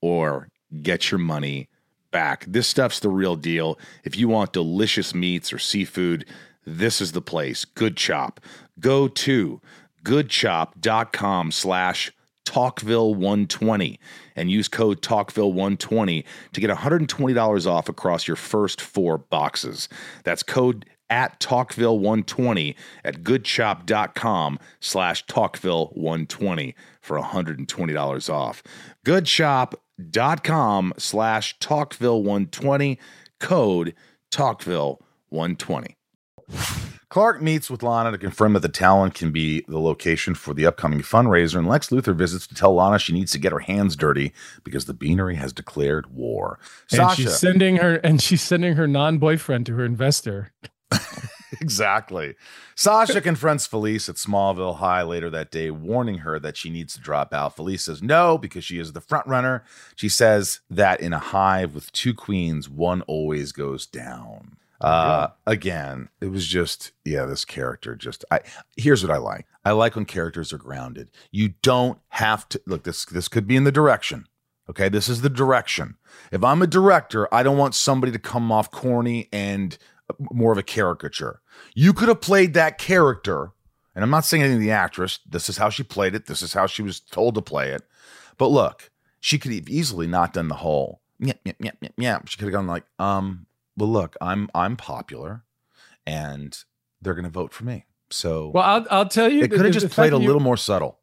or 0.02 0.48
get 0.82 1.10
your 1.10 1.18
money 1.18 1.70
back. 2.10 2.44
This 2.46 2.68
stuff's 2.68 3.00
the 3.00 3.08
real 3.08 3.36
deal. 3.36 3.78
If 4.04 4.18
you 4.18 4.28
want 4.28 4.52
delicious 4.52 5.14
meats 5.14 5.50
or 5.50 5.58
seafood, 5.58 6.26
this 6.66 7.00
is 7.00 7.12
the 7.12 7.22
place. 7.22 7.64
Good 7.64 7.96
Chop. 7.96 8.40
Go 8.80 9.08
to 9.08 9.60
goodchop.com 10.04 11.52
slash 11.52 12.12
Talkville120 12.46 13.98
and 14.34 14.50
use 14.50 14.68
code 14.68 15.02
Talkville120 15.02 16.24
to 16.52 16.60
get 16.60 16.70
$120 16.70 17.66
off 17.66 17.88
across 17.88 18.26
your 18.26 18.36
first 18.36 18.80
four 18.80 19.18
boxes. 19.18 19.88
That's 20.24 20.42
code 20.42 20.86
at 21.10 21.40
Talkville120 21.40 22.74
at 23.04 23.22
goodchop.com 23.22 24.58
slash 24.80 25.26
Talkville120 25.26 26.74
for 27.00 27.18
$120 27.20 28.30
off. 28.30 28.62
Goodchop.com 29.06 30.94
slash 30.98 31.58
Talkville120, 31.58 32.98
code 33.40 33.94
Talkville120. 34.30 35.94
Clark 37.10 37.40
meets 37.40 37.70
with 37.70 37.82
Lana 37.82 38.10
to 38.10 38.18
confirm 38.18 38.52
that 38.52 38.60
the 38.60 38.68
Talon 38.68 39.10
can 39.10 39.30
be 39.30 39.64
the 39.66 39.80
location 39.80 40.34
for 40.34 40.52
the 40.52 40.66
upcoming 40.66 41.00
fundraiser, 41.00 41.56
and 41.56 41.66
Lex 41.66 41.88
Luthor 41.88 42.14
visits 42.14 42.46
to 42.46 42.54
tell 42.54 42.74
Lana 42.74 42.98
she 42.98 43.14
needs 43.14 43.32
to 43.32 43.38
get 43.38 43.52
her 43.52 43.60
hands 43.60 43.96
dirty 43.96 44.34
because 44.62 44.84
the 44.84 44.92
Beanery 44.92 45.36
has 45.36 45.52
declared 45.52 46.14
war. 46.14 46.58
And 46.90 46.98
Sasha, 46.98 47.22
she's 47.22 47.38
sending 47.38 47.76
her 47.76 47.96
and 47.96 48.20
she's 48.20 48.42
sending 48.42 48.76
her 48.76 48.86
non-boyfriend 48.86 49.64
to 49.66 49.74
her 49.76 49.84
investor. 49.86 50.52
exactly. 51.60 52.34
Sasha 52.74 53.22
confronts 53.22 53.66
Felice 53.66 54.10
at 54.10 54.16
Smallville 54.16 54.76
High 54.76 55.02
later 55.02 55.30
that 55.30 55.50
day, 55.50 55.70
warning 55.70 56.18
her 56.18 56.38
that 56.38 56.58
she 56.58 56.68
needs 56.68 56.92
to 56.94 57.00
drop 57.00 57.32
out. 57.32 57.56
Felice 57.56 57.86
says 57.86 58.02
no 58.02 58.36
because 58.36 58.64
she 58.64 58.78
is 58.78 58.92
the 58.92 59.00
front 59.00 59.26
runner. 59.26 59.64
She 59.96 60.10
says 60.10 60.60
that 60.68 61.00
in 61.00 61.14
a 61.14 61.18
hive 61.18 61.74
with 61.74 61.90
two 61.92 62.12
queens, 62.12 62.68
one 62.68 63.00
always 63.02 63.52
goes 63.52 63.86
down. 63.86 64.58
Uh, 64.80 65.28
again, 65.46 66.08
it 66.20 66.26
was 66.26 66.46
just 66.46 66.92
yeah, 67.04 67.24
this 67.24 67.44
character 67.44 67.96
just. 67.96 68.24
I 68.30 68.40
here's 68.76 69.02
what 69.02 69.12
I 69.12 69.18
like. 69.18 69.46
I 69.64 69.72
like 69.72 69.96
when 69.96 70.04
characters 70.04 70.52
are 70.52 70.58
grounded. 70.58 71.10
You 71.30 71.54
don't 71.62 71.98
have 72.08 72.48
to 72.50 72.60
look. 72.66 72.84
This 72.84 73.04
this 73.04 73.28
could 73.28 73.46
be 73.46 73.56
in 73.56 73.64
the 73.64 73.72
direction. 73.72 74.26
Okay, 74.70 74.88
this 74.88 75.08
is 75.08 75.22
the 75.22 75.30
direction. 75.30 75.96
If 76.30 76.44
I'm 76.44 76.62
a 76.62 76.66
director, 76.66 77.32
I 77.34 77.42
don't 77.42 77.56
want 77.56 77.74
somebody 77.74 78.12
to 78.12 78.18
come 78.18 78.52
off 78.52 78.70
corny 78.70 79.28
and 79.32 79.76
more 80.30 80.52
of 80.52 80.58
a 80.58 80.62
caricature. 80.62 81.40
You 81.74 81.92
could 81.92 82.08
have 82.08 82.20
played 82.20 82.54
that 82.54 82.78
character, 82.78 83.52
and 83.94 84.04
I'm 84.04 84.10
not 84.10 84.26
saying 84.26 84.42
anything 84.42 84.60
to 84.60 84.64
the 84.64 84.70
actress. 84.70 85.18
This 85.28 85.48
is 85.48 85.56
how 85.56 85.70
she 85.70 85.82
played 85.82 86.14
it. 86.14 86.26
This 86.26 86.42
is 86.42 86.52
how 86.52 86.66
she 86.66 86.82
was 86.82 87.00
told 87.00 87.34
to 87.34 87.42
play 87.42 87.70
it. 87.70 87.82
But 88.36 88.48
look, 88.48 88.90
she 89.18 89.38
could 89.38 89.52
have 89.52 89.68
easily 89.68 90.06
not 90.06 90.34
done 90.34 90.48
the 90.48 90.56
whole 90.56 91.00
yeah, 91.20 91.34
yeah, 91.44 91.52
yeah, 91.58 91.70
yeah, 91.80 91.88
yeah. 91.96 92.18
She 92.26 92.36
could 92.36 92.44
have 92.46 92.52
gone 92.52 92.66
like, 92.66 92.84
um, 92.98 93.46
well, 93.78 93.88
look, 93.88 94.16
I'm 94.20 94.48
I'm 94.54 94.76
popular, 94.76 95.44
and 96.06 96.56
they're 97.00 97.14
going 97.14 97.24
to 97.24 97.30
vote 97.30 97.52
for 97.52 97.64
me. 97.64 97.86
So 98.10 98.50
Well, 98.54 98.64
I'll 98.64 98.86
I'll 98.90 99.08
tell 99.08 99.30
you. 99.30 99.42
it 99.42 99.50
could 99.50 99.64
have 99.64 99.72
just 99.74 99.90
played 99.90 100.12
a 100.12 100.16
little 100.18 100.40
more 100.40 100.56
subtle. 100.56 100.98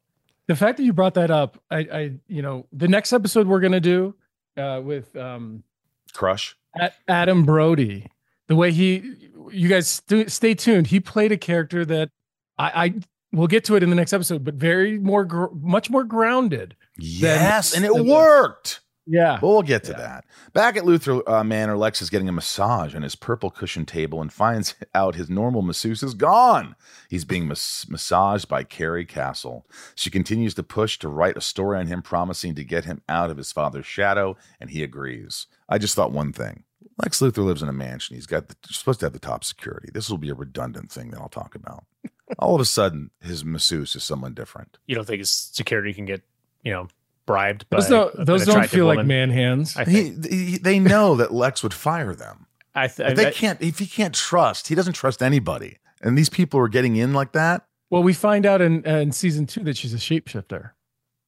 The 0.48 0.54
fact 0.56 0.76
that 0.76 0.84
you 0.84 0.92
brought 0.92 1.14
that 1.14 1.30
up, 1.30 1.60
I, 1.72 1.78
I, 1.78 2.12
you 2.28 2.40
know, 2.42 2.66
the 2.72 2.86
next 2.88 3.12
episode 3.12 3.46
we're 3.48 3.60
gonna 3.60 3.80
do 3.80 4.14
uh, 4.56 4.80
with 4.84 5.14
um, 5.16 5.64
Crush. 6.12 6.56
A- 6.78 6.92
Adam 7.08 7.44
Brody, 7.44 8.10
the 8.48 8.54
way 8.56 8.70
he, 8.70 9.16
you 9.50 9.68
guys 9.68 9.88
st- 9.88 10.30
stay 10.30 10.54
tuned. 10.54 10.88
He 10.88 11.00
played 11.00 11.32
a 11.32 11.36
character 11.36 11.84
that 11.86 12.10
I, 12.58 12.84
I 12.84 12.94
we'll 13.32 13.46
get 13.48 13.64
to 13.64 13.74
it 13.76 13.82
in 13.82 13.90
the 13.90 13.96
next 13.96 14.12
episode, 14.12 14.44
but 14.44 14.54
very 14.54 14.98
more, 14.98 15.24
gr- 15.24 15.46
much 15.54 15.90
more 15.90 16.04
grounded. 16.04 16.76
Yes, 16.98 17.74
and 17.74 17.84
it 17.84 17.92
than- 17.92 18.06
worked. 18.06 18.80
Yeah. 19.06 19.38
But 19.40 19.48
we'll 19.48 19.62
get 19.62 19.84
to 19.84 19.92
Yeah. 19.92 19.98
that. 19.98 20.24
Back 20.52 20.76
at 20.76 20.82
Luthor 20.84 21.22
uh, 21.28 21.44
Manor, 21.44 21.76
Lex 21.76 22.02
is 22.02 22.10
getting 22.10 22.28
a 22.28 22.32
massage 22.32 22.94
on 22.94 23.02
his 23.02 23.14
purple 23.14 23.50
cushion 23.50 23.86
table 23.86 24.20
and 24.20 24.32
finds 24.32 24.74
out 24.94 25.14
his 25.14 25.30
normal 25.30 25.62
masseuse 25.62 26.02
is 26.02 26.14
gone. 26.14 26.74
He's 27.08 27.24
being 27.24 27.46
mas- 27.46 27.86
massaged 27.88 28.48
by 28.48 28.64
Carrie 28.64 29.04
Castle. 29.06 29.64
She 29.94 30.10
continues 30.10 30.54
to 30.54 30.62
push 30.62 30.98
to 30.98 31.08
write 31.08 31.36
a 31.36 31.40
story 31.40 31.78
on 31.78 31.86
him, 31.86 32.02
promising 32.02 32.54
to 32.56 32.64
get 32.64 32.84
him 32.84 33.02
out 33.08 33.30
of 33.30 33.36
his 33.36 33.52
father's 33.52 33.86
shadow, 33.86 34.36
and 34.60 34.70
he 34.70 34.82
agrees. 34.82 35.46
I 35.68 35.78
just 35.78 35.94
thought 35.94 36.10
one 36.12 36.32
thing. 36.32 36.64
Lex 37.02 37.20
Luthor 37.20 37.44
lives 37.44 37.62
in 37.62 37.68
a 37.68 37.72
mansion. 37.74 38.16
He's 38.16 38.26
got 38.26 38.48
the, 38.48 38.56
he's 38.66 38.78
supposed 38.78 39.00
to 39.00 39.06
have 39.06 39.12
the 39.12 39.18
top 39.18 39.44
security. 39.44 39.90
This 39.92 40.08
will 40.08 40.18
be 40.18 40.30
a 40.30 40.34
redundant 40.34 40.90
thing 40.90 41.10
that 41.10 41.20
I'll 41.20 41.28
talk 41.28 41.54
about. 41.54 41.84
All 42.38 42.54
of 42.54 42.60
a 42.60 42.64
sudden, 42.64 43.10
his 43.20 43.44
masseuse 43.44 43.94
is 43.94 44.02
someone 44.02 44.34
different. 44.34 44.78
You 44.86 44.94
don't 44.94 45.04
think 45.06 45.18
his 45.18 45.30
security 45.30 45.92
can 45.92 46.06
get, 46.06 46.22
you 46.64 46.72
know, 46.72 46.88
bribed 47.26 47.68
by 47.68 47.76
Those 47.78 47.88
don't, 47.88 48.14
an 48.14 48.24
those 48.24 48.44
don't 48.46 48.54
attractive 48.56 48.76
feel 48.78 48.86
like 48.86 49.04
man 49.06 49.30
hands. 49.30 49.76
I 49.76 49.84
He, 49.84 50.10
think 50.10 50.26
he- 50.26 50.58
they 50.58 50.78
know 50.78 51.16
that 51.16 51.32
Lex 51.34 51.62
would 51.62 51.74
fire 51.74 52.14
them. 52.14 52.46
I, 52.74 52.86
th- 52.88 53.10
If 53.10 53.16
they 53.16 53.26
I- 53.26 53.30
can't 53.32 53.60
if 53.60 53.78
he 53.78 53.86
can't 53.86 54.14
trust 54.14 54.68
he 54.68 54.74
doesn't 54.74 54.92
trust 54.94 55.22
anybody 55.22 55.78
and 56.02 56.16
these 56.16 56.28
people 56.28 56.60
are 56.60 56.68
getting 56.68 56.96
in 56.96 57.12
like 57.14 57.32
that 57.32 57.64
Well, 57.90 58.02
we 58.02 58.12
find 58.12 58.44
out 58.46 58.60
in, 58.60 58.86
uh, 58.86 58.96
in 58.98 59.12
season 59.12 59.46
two 59.46 59.64
that 59.64 59.76
she's 59.76 59.94
a 59.94 59.96
shapeshifter. 59.96 60.70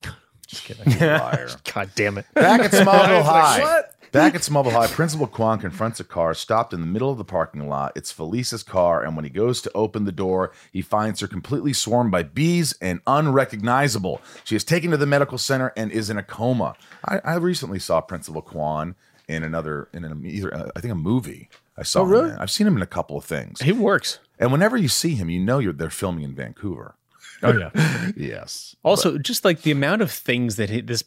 just 0.46 0.64
kidding 0.64 0.98
liar. 1.00 1.48
God 1.74 1.90
damn 1.94 2.18
it. 2.18 2.26
back 2.34 2.60
at 2.60 2.70
smallville 2.72 3.22
high 3.24 3.60
What? 3.60 3.94
Back 4.12 4.34
at 4.34 4.40
smallville 4.40 4.72
high 4.72 4.86
principal 4.86 5.26
kwan 5.26 5.58
confronts 5.58 6.00
a 6.00 6.04
car 6.04 6.32
stopped 6.34 6.72
in 6.72 6.80
the 6.80 6.86
middle 6.86 7.10
of 7.10 7.18
the 7.18 7.24
parking 7.24 7.68
lot 7.68 7.92
it's 7.94 8.10
felice's 8.10 8.62
car 8.62 9.02
and 9.04 9.14
when 9.16 9.24
he 9.24 9.30
goes 9.30 9.60
to 9.62 9.70
open 9.74 10.04
the 10.04 10.12
door 10.12 10.52
he 10.72 10.80
finds 10.82 11.20
her 11.20 11.26
completely 11.28 11.72
swarmed 11.72 12.10
by 12.10 12.22
bees 12.22 12.74
and 12.80 13.00
unrecognizable 13.06 14.20
she 14.44 14.56
is 14.56 14.64
taken 14.64 14.90
to 14.90 14.96
the 14.96 15.06
medical 15.06 15.38
center 15.38 15.72
and 15.76 15.90
is 15.92 16.10
in 16.10 16.16
a 16.18 16.22
coma 16.22 16.74
i, 17.04 17.18
I 17.24 17.34
recently 17.36 17.78
saw 17.78 18.00
principal 18.00 18.42
kwan 18.42 18.94
in 19.28 19.42
another 19.42 19.88
in 19.92 20.04
an, 20.04 20.22
either 20.24 20.54
uh, 20.54 20.70
i 20.76 20.80
think 20.80 20.92
a 20.92 20.96
movie 20.96 21.48
i 21.76 21.82
saw 21.82 22.00
Oh, 22.00 22.04
really? 22.04 22.28
him 22.28 22.34
in. 22.36 22.38
i've 22.40 22.50
seen 22.50 22.66
him 22.66 22.76
in 22.76 22.82
a 22.82 22.86
couple 22.86 23.16
of 23.16 23.24
things 23.24 23.60
He 23.60 23.72
works. 23.72 24.18
and 24.38 24.50
whenever 24.52 24.76
you 24.76 24.88
see 24.88 25.14
him 25.14 25.28
you 25.30 25.40
know 25.40 25.58
you're 25.58 25.72
they're 25.72 25.90
filming 25.90 26.24
in 26.24 26.34
vancouver 26.34 26.94
Oh 27.40 27.52
yeah. 27.56 27.70
yes 28.16 28.74
Also, 28.82 29.16
just 29.16 29.44
like 29.44 29.62
the 29.62 29.70
amount 29.70 30.02
of 30.02 30.10
things 30.10 30.56
that 30.56 30.70
he, 30.70 30.80
this 30.80 31.04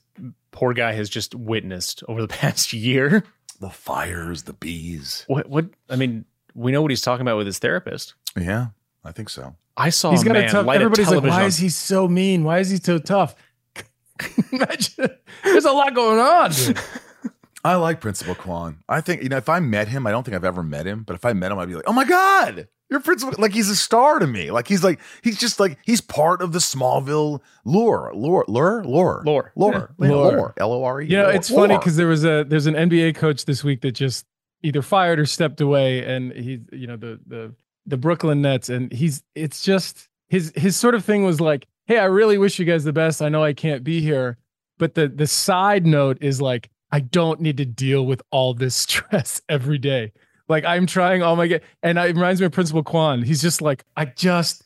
poor 0.51 0.73
guy 0.73 0.93
has 0.93 1.09
just 1.09 1.33
witnessed 1.35 2.03
over 2.07 2.21
the 2.21 2.27
past 2.41 2.73
year. 2.73 3.23
the 3.59 3.69
fires, 3.69 4.43
the 4.43 4.53
bees. 4.53 5.23
What? 5.27 5.49
What? 5.49 5.65
I 5.89 5.95
mean, 5.95 6.25
we 6.55 6.71
know 6.71 6.81
what 6.81 6.91
he's 6.91 7.01
talking 7.01 7.21
about 7.21 7.37
with 7.37 7.47
his 7.47 7.59
therapist. 7.59 8.13
Yeah, 8.39 8.67
I 9.03 9.11
think 9.11 9.29
so. 9.29 9.55
I 9.77 9.89
saw 9.89 10.11
He's 10.11 10.21
a 10.23 10.25
got 10.25 10.33
man 10.33 10.43
a 10.45 10.49
tough. 10.49 10.65
light 10.65 10.81
a 10.81 10.83
Everybody's 10.83 11.09
like, 11.09 11.23
why 11.23 11.41
on- 11.41 11.47
is 11.47 11.57
he 11.57 11.69
so 11.69 12.07
mean? 12.07 12.43
Why 12.43 12.59
is 12.59 12.69
he 12.69 12.77
so 12.77 12.97
tough? 12.99 13.35
Imagine, 14.51 15.09
there's 15.43 15.65
a 15.65 15.71
lot 15.71 15.95
going 15.95 16.19
on. 16.19 16.51
I 17.63 17.75
like 17.75 18.01
Principal 18.01 18.35
Kwan. 18.35 18.79
I 18.89 19.01
think 19.01 19.23
you 19.23 19.29
know 19.29 19.37
if 19.37 19.47
I 19.49 19.59
met 19.59 19.87
him, 19.87 20.05
I 20.07 20.11
don't 20.11 20.23
think 20.23 20.35
I've 20.35 20.43
ever 20.43 20.63
met 20.63 20.85
him, 20.85 21.03
but 21.03 21.15
if 21.15 21.25
I 21.25 21.33
met 21.33 21.51
him, 21.51 21.59
I'd 21.59 21.67
be 21.67 21.75
like, 21.75 21.85
oh 21.87 21.93
my 21.93 22.05
god, 22.05 22.67
you're 22.91 22.99
Principal. 22.99 23.33
Like 23.41 23.53
he's 23.53 23.69
a 23.69 23.75
star 23.75 24.19
to 24.19 24.27
me. 24.27 24.51
Like 24.51 24.67
he's 24.67 24.83
like 24.83 24.99
he's 25.23 25.39
just 25.39 25.59
like 25.59 25.79
he's 25.83 26.01
part 26.01 26.41
of 26.41 26.51
the 26.51 26.59
Smallville 26.59 27.39
lore, 27.65 28.11
lore, 28.13 28.45
lure, 28.47 28.83
lore, 28.83 29.23
Lore. 29.25 29.51
lore, 29.55 29.95
Yeah. 29.99 30.07
Yeah, 30.07 30.13
Lore. 30.13 30.31
lore, 30.37 30.53
L 30.57 30.73
O 30.73 30.83
R 30.83 31.01
E. 31.01 31.07
You 31.07 31.17
lore, 31.17 31.31
it's 31.31 31.49
funny 31.49 31.77
because 31.77 31.95
there 31.95 32.07
was 32.07 32.25
a 32.25 32.43
there's 32.43 32.67
an 32.67 32.75
NBA 32.75 33.15
coach 33.15 33.45
this 33.45 33.63
week 33.63 33.81
that 33.81 33.93
just 33.93 34.25
either 34.61 34.81
fired 34.81 35.19
or 35.19 35.25
stepped 35.25 35.61
away, 35.61 36.03
and 36.05 36.33
he, 36.33 36.59
you 36.73 36.85
know, 36.85 36.97
the 36.97 37.19
the 37.25 37.55
the 37.85 37.97
Brooklyn 37.97 38.41
Nets, 38.41 38.69
and 38.69 38.91
he's 38.91 39.23
it's 39.35 39.63
just 39.63 40.09
his 40.27 40.51
his 40.55 40.75
sort 40.75 40.93
of 40.93 41.05
thing 41.05 41.23
was 41.23 41.39
like, 41.39 41.67
hey, 41.85 41.97
I 41.97 42.05
really 42.05 42.37
wish 42.37 42.59
you 42.59 42.65
guys 42.65 42.83
the 42.83 42.93
best. 42.93 43.21
I 43.21 43.29
know 43.29 43.43
I 43.43 43.53
can't 43.53 43.83
be 43.85 44.01
here, 44.01 44.37
but 44.77 44.95
the 44.95 45.07
the 45.07 45.27
side 45.27 45.85
note 45.87 46.17
is 46.19 46.41
like, 46.41 46.69
I 46.91 46.99
don't 46.99 47.39
need 47.39 47.55
to 47.57 47.65
deal 47.65 48.05
with 48.05 48.21
all 48.31 48.53
this 48.53 48.75
stress 48.87 49.41
every 49.47 49.77
day. 49.77 50.11
Like 50.51 50.65
I'm 50.65 50.85
trying 50.85 51.23
all 51.23 51.35
my 51.37 51.47
get, 51.47 51.63
and 51.81 51.97
it 51.97 52.13
reminds 52.13 52.41
me 52.41 52.45
of 52.45 52.51
Principal 52.51 52.83
Kwan. 52.83 53.23
He's 53.23 53.41
just 53.41 53.61
like, 53.61 53.85
I 53.95 54.05
just 54.05 54.63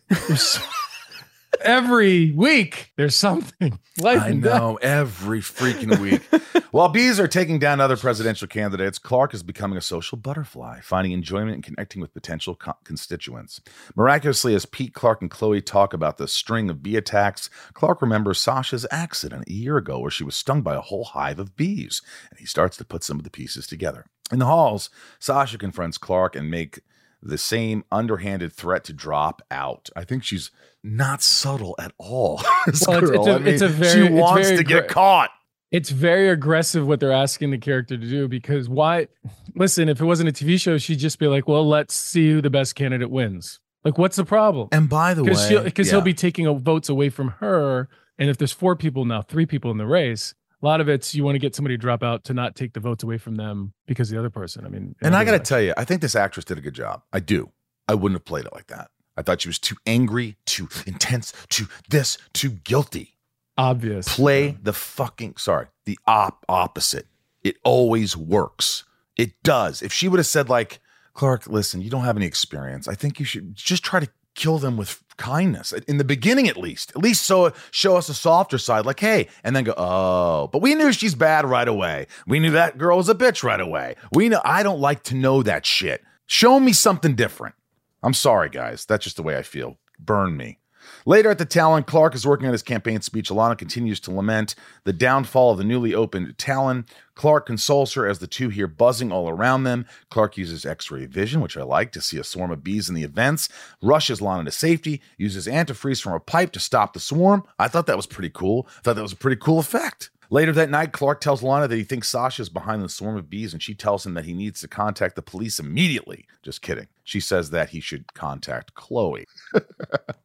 every 1.61 2.31
week 2.31 2.91
there's 2.95 3.15
something. 3.15 3.79
Life 3.99 4.21
I 4.21 4.31
know 4.31 4.77
every 4.81 5.39
freaking 5.39 5.99
week. 5.99 6.21
While 6.71 6.89
bees 6.89 7.19
are 7.19 7.27
taking 7.27 7.59
down 7.59 7.79
other 7.79 7.95
presidential 7.95 8.47
candidates, 8.47 8.99
Clark 8.99 9.33
is 9.33 9.43
becoming 9.43 9.77
a 9.77 9.81
social 9.81 10.17
butterfly, 10.17 10.81
finding 10.81 11.13
enjoyment 11.13 11.55
and 11.55 11.63
connecting 11.63 12.01
with 12.01 12.13
potential 12.13 12.55
co- 12.55 12.73
constituents. 12.83 13.61
Miraculously, 13.95 14.53
as 14.53 14.65
Pete, 14.65 14.93
Clark, 14.93 15.21
and 15.21 15.31
Chloe 15.31 15.61
talk 15.61 15.93
about 15.93 16.17
the 16.17 16.27
string 16.27 16.69
of 16.69 16.83
bee 16.83 16.97
attacks, 16.97 17.49
Clark 17.73 18.01
remembers 18.01 18.39
Sasha's 18.39 18.85
accident 18.91 19.47
a 19.47 19.53
year 19.53 19.77
ago 19.77 19.99
where 19.99 20.11
she 20.11 20.25
was 20.25 20.35
stung 20.35 20.61
by 20.61 20.75
a 20.75 20.81
whole 20.81 21.05
hive 21.05 21.39
of 21.39 21.55
bees, 21.55 22.01
and 22.29 22.39
he 22.39 22.45
starts 22.45 22.75
to 22.77 22.85
put 22.85 23.03
some 23.03 23.17
of 23.17 23.23
the 23.23 23.29
pieces 23.29 23.67
together. 23.67 24.05
In 24.31 24.39
the 24.39 24.45
halls, 24.45 24.89
Sasha 25.19 25.57
confronts 25.57 25.97
Clark 25.97 26.35
and 26.35 26.49
make 26.49 26.81
the 27.27 27.37
same 27.37 27.83
underhanded 27.91 28.53
threat 28.53 28.83
to 28.85 28.93
drop 28.93 29.41
out. 29.49 29.89
I 29.95 30.03
think 30.03 30.23
she's 30.23 30.51
not 30.83 31.21
subtle 31.23 31.75
at 31.79 31.91
all. 31.97 32.41
Well, 32.87 33.03
it's- 33.03 33.09
it's 33.09 33.27
a- 33.27 33.31
I 33.33 33.37
mean, 33.39 33.47
it's 33.47 33.61
a 33.61 33.67
very- 33.67 34.07
she 34.07 34.13
wants 34.13 34.47
very 34.47 34.57
to 34.57 34.63
get 34.63 34.87
caught. 34.87 35.31
it's 35.71 35.89
very 35.89 36.29
aggressive 36.29 36.87
what 36.87 36.99
they're 36.99 37.11
asking 37.11 37.49
the 37.51 37.57
character 37.57 37.97
to 37.97 38.07
do 38.07 38.27
because 38.27 38.69
why 38.69 39.07
listen 39.55 39.89
if 39.89 39.99
it 39.99 40.05
wasn't 40.05 40.29
a 40.29 40.31
tv 40.31 40.59
show 40.61 40.77
she'd 40.77 40.99
just 40.99 41.17
be 41.19 41.27
like 41.27 41.47
well 41.47 41.67
let's 41.67 41.93
see 41.95 42.29
who 42.31 42.41
the 42.41 42.49
best 42.51 42.75
candidate 42.75 43.09
wins 43.09 43.59
like 43.83 43.97
what's 43.97 44.15
the 44.15 44.23
problem 44.25 44.67
And 44.71 44.87
by 44.87 45.13
the 45.15 45.23
way, 45.23 45.29
because 45.29 45.63
because 45.63 45.87
yeah. 45.87 45.93
he'll 45.93 46.01
be 46.01 46.13
taking 46.13 46.59
votes 46.59 46.87
away 46.89 47.09
from 47.09 47.29
her 47.39 47.89
and 48.19 48.29
if 48.29 48.37
there's 48.37 48.51
four 48.53 48.75
people 48.75 49.03
now 49.05 49.21
three 49.23 49.45
people 49.47 49.71
in 49.71 49.77
the 49.77 49.87
race 49.87 50.35
a 50.61 50.65
lot 50.65 50.81
of 50.81 50.89
it's 50.89 51.13
you 51.13 51.23
want 51.23 51.35
to 51.35 51.39
get 51.39 51.55
somebody 51.55 51.75
to 51.75 51.81
drop 51.81 52.03
out 52.03 52.23
to 52.25 52.33
not 52.33 52.55
take 52.55 52.73
the 52.73 52.79
votes 52.79 53.03
away 53.03 53.17
from 53.17 53.35
them 53.35 53.73
because 53.85 54.09
the 54.09 54.17
other 54.17 54.29
person 54.29 54.65
i 54.65 54.69
mean 54.69 54.95
And 55.01 55.15
I 55.15 55.23
got 55.25 55.31
to 55.31 55.39
tell 55.39 55.61
you, 55.61 55.73
I 55.77 55.83
think 55.85 56.01
this 56.01 56.15
actress 56.15 56.45
did 56.45 56.57
a 56.57 56.61
good 56.61 56.73
job. 56.73 57.01
I 57.13 57.19
do. 57.19 57.51
I 57.87 57.93
wouldn't 57.93 58.19
have 58.19 58.25
played 58.25 58.45
it 58.45 58.53
like 58.53 58.67
that. 58.67 58.89
I 59.17 59.21
thought 59.21 59.41
she 59.41 59.47
was 59.49 59.59
too 59.59 59.75
angry, 59.85 60.37
too 60.45 60.67
intense, 60.85 61.33
too 61.49 61.67
this, 61.89 62.17
too 62.33 62.49
guilty. 62.49 63.17
obvious 63.57 64.13
Play 64.15 64.57
the 64.61 64.73
fucking 64.73 65.35
sorry, 65.37 65.67
the 65.85 65.97
op 66.07 66.43
opposite. 66.49 67.07
It 67.43 67.57
always 67.63 68.17
works. 68.17 68.83
It 69.17 69.41
does. 69.43 69.81
If 69.81 69.93
she 69.93 70.07
would 70.07 70.17
have 70.17 70.25
said 70.27 70.49
like, 70.49 70.79
Clark, 71.13 71.47
listen, 71.47 71.81
you 71.81 71.89
don't 71.89 72.03
have 72.03 72.17
any 72.17 72.25
experience. 72.25 72.87
I 72.87 72.95
think 72.95 73.19
you 73.19 73.25
should 73.25 73.55
just 73.55 73.83
try 73.83 73.99
to 74.01 74.09
kill 74.35 74.59
them 74.59 74.77
with 74.77 75.01
kindness 75.17 75.71
in 75.71 75.97
the 75.97 76.03
beginning, 76.03 76.47
at 76.47 76.57
least. 76.57 76.91
At 76.91 77.01
least 77.01 77.23
so 77.23 77.53
show 77.71 77.97
us 77.97 78.09
a 78.09 78.13
softer 78.13 78.57
side, 78.57 78.85
like, 78.85 78.99
hey, 78.99 79.27
and 79.43 79.55
then 79.55 79.63
go, 79.63 79.73
oh, 79.77 80.47
but 80.51 80.61
we 80.61 80.75
knew 80.75 80.91
she's 80.91 81.15
bad 81.15 81.45
right 81.45 81.67
away. 81.67 82.07
We 82.27 82.39
knew 82.39 82.51
that 82.51 82.77
girl 82.77 82.97
was 82.97 83.09
a 83.09 83.15
bitch 83.15 83.43
right 83.43 83.59
away. 83.59 83.95
We 84.11 84.29
know 84.29 84.41
I 84.43 84.63
don't 84.63 84.79
like 84.79 85.03
to 85.03 85.15
know 85.15 85.41
that 85.43 85.65
shit. 85.65 86.03
Show 86.27 86.59
me 86.59 86.73
something 86.73 87.15
different. 87.15 87.55
I'm 88.03 88.13
sorry, 88.13 88.49
guys. 88.49 88.85
That's 88.85 89.03
just 89.03 89.15
the 89.15 89.23
way 89.23 89.37
I 89.37 89.41
feel. 89.41 89.77
Burn 89.99 90.37
me. 90.37 90.59
Later 91.07 91.29
at 91.29 91.37
the 91.37 91.45
Talon, 91.45 91.83
Clark 91.83 92.15
is 92.15 92.25
working 92.25 92.47
on 92.47 92.51
his 92.51 92.63
campaign 92.63 92.99
speech. 93.01 93.29
Alana 93.29 93.55
continues 93.55 93.99
to 94.01 94.11
lament 94.11 94.55
the 94.85 94.93
downfall 94.93 95.51
of 95.51 95.59
the 95.59 95.63
newly 95.63 95.93
opened 95.93 96.35
Talon. 96.39 96.87
Clark 97.13 97.45
consoles 97.45 97.93
her 97.93 98.07
as 98.07 98.17
the 98.17 98.25
two 98.25 98.49
hear 98.49 98.65
buzzing 98.65 99.11
all 99.11 99.29
around 99.29 99.65
them. 99.65 99.85
Clark 100.09 100.35
uses 100.35 100.65
X 100.65 100.89
ray 100.89 101.05
vision, 101.05 101.41
which 101.41 101.57
I 101.57 101.61
like, 101.61 101.91
to 101.91 102.01
see 102.01 102.17
a 102.17 102.23
swarm 102.23 102.49
of 102.49 102.63
bees 102.63 102.89
in 102.89 102.95
the 102.95 103.03
events, 103.03 103.49
rushes 103.83 104.19
Lana 104.19 104.45
to 104.45 104.51
safety, 104.51 104.99
uses 105.15 105.45
antifreeze 105.45 106.01
from 106.01 106.13
a 106.13 106.19
pipe 106.19 106.51
to 106.53 106.59
stop 106.59 106.93
the 106.93 106.99
swarm. 106.99 107.43
I 107.59 107.67
thought 107.67 107.85
that 107.85 107.97
was 107.97 108.07
pretty 108.07 108.31
cool. 108.31 108.67
I 108.79 108.81
thought 108.81 108.95
that 108.95 109.03
was 109.03 109.13
a 109.13 109.17
pretty 109.17 109.39
cool 109.39 109.59
effect. 109.59 110.09
Later 110.31 110.53
that 110.53 110.71
night, 110.71 110.91
Clark 110.91 111.21
tells 111.21 111.43
Lana 111.43 111.67
that 111.67 111.75
he 111.75 111.83
thinks 111.83 112.07
Sasha 112.07 112.41
is 112.41 112.49
behind 112.49 112.81
the 112.81 112.89
swarm 112.89 113.15
of 113.15 113.29
bees, 113.29 113.53
and 113.53 113.61
she 113.61 113.75
tells 113.75 114.07
him 114.07 114.15
that 114.15 114.25
he 114.25 114.33
needs 114.33 114.59
to 114.61 114.67
contact 114.67 115.15
the 115.15 115.21
police 115.21 115.59
immediately. 115.59 116.25
Just 116.41 116.63
kidding. 116.63 116.87
She 117.03 117.19
says 117.19 117.51
that 117.51 117.69
he 117.69 117.79
should 117.79 118.11
contact 118.15 118.73
Chloe. 118.73 119.27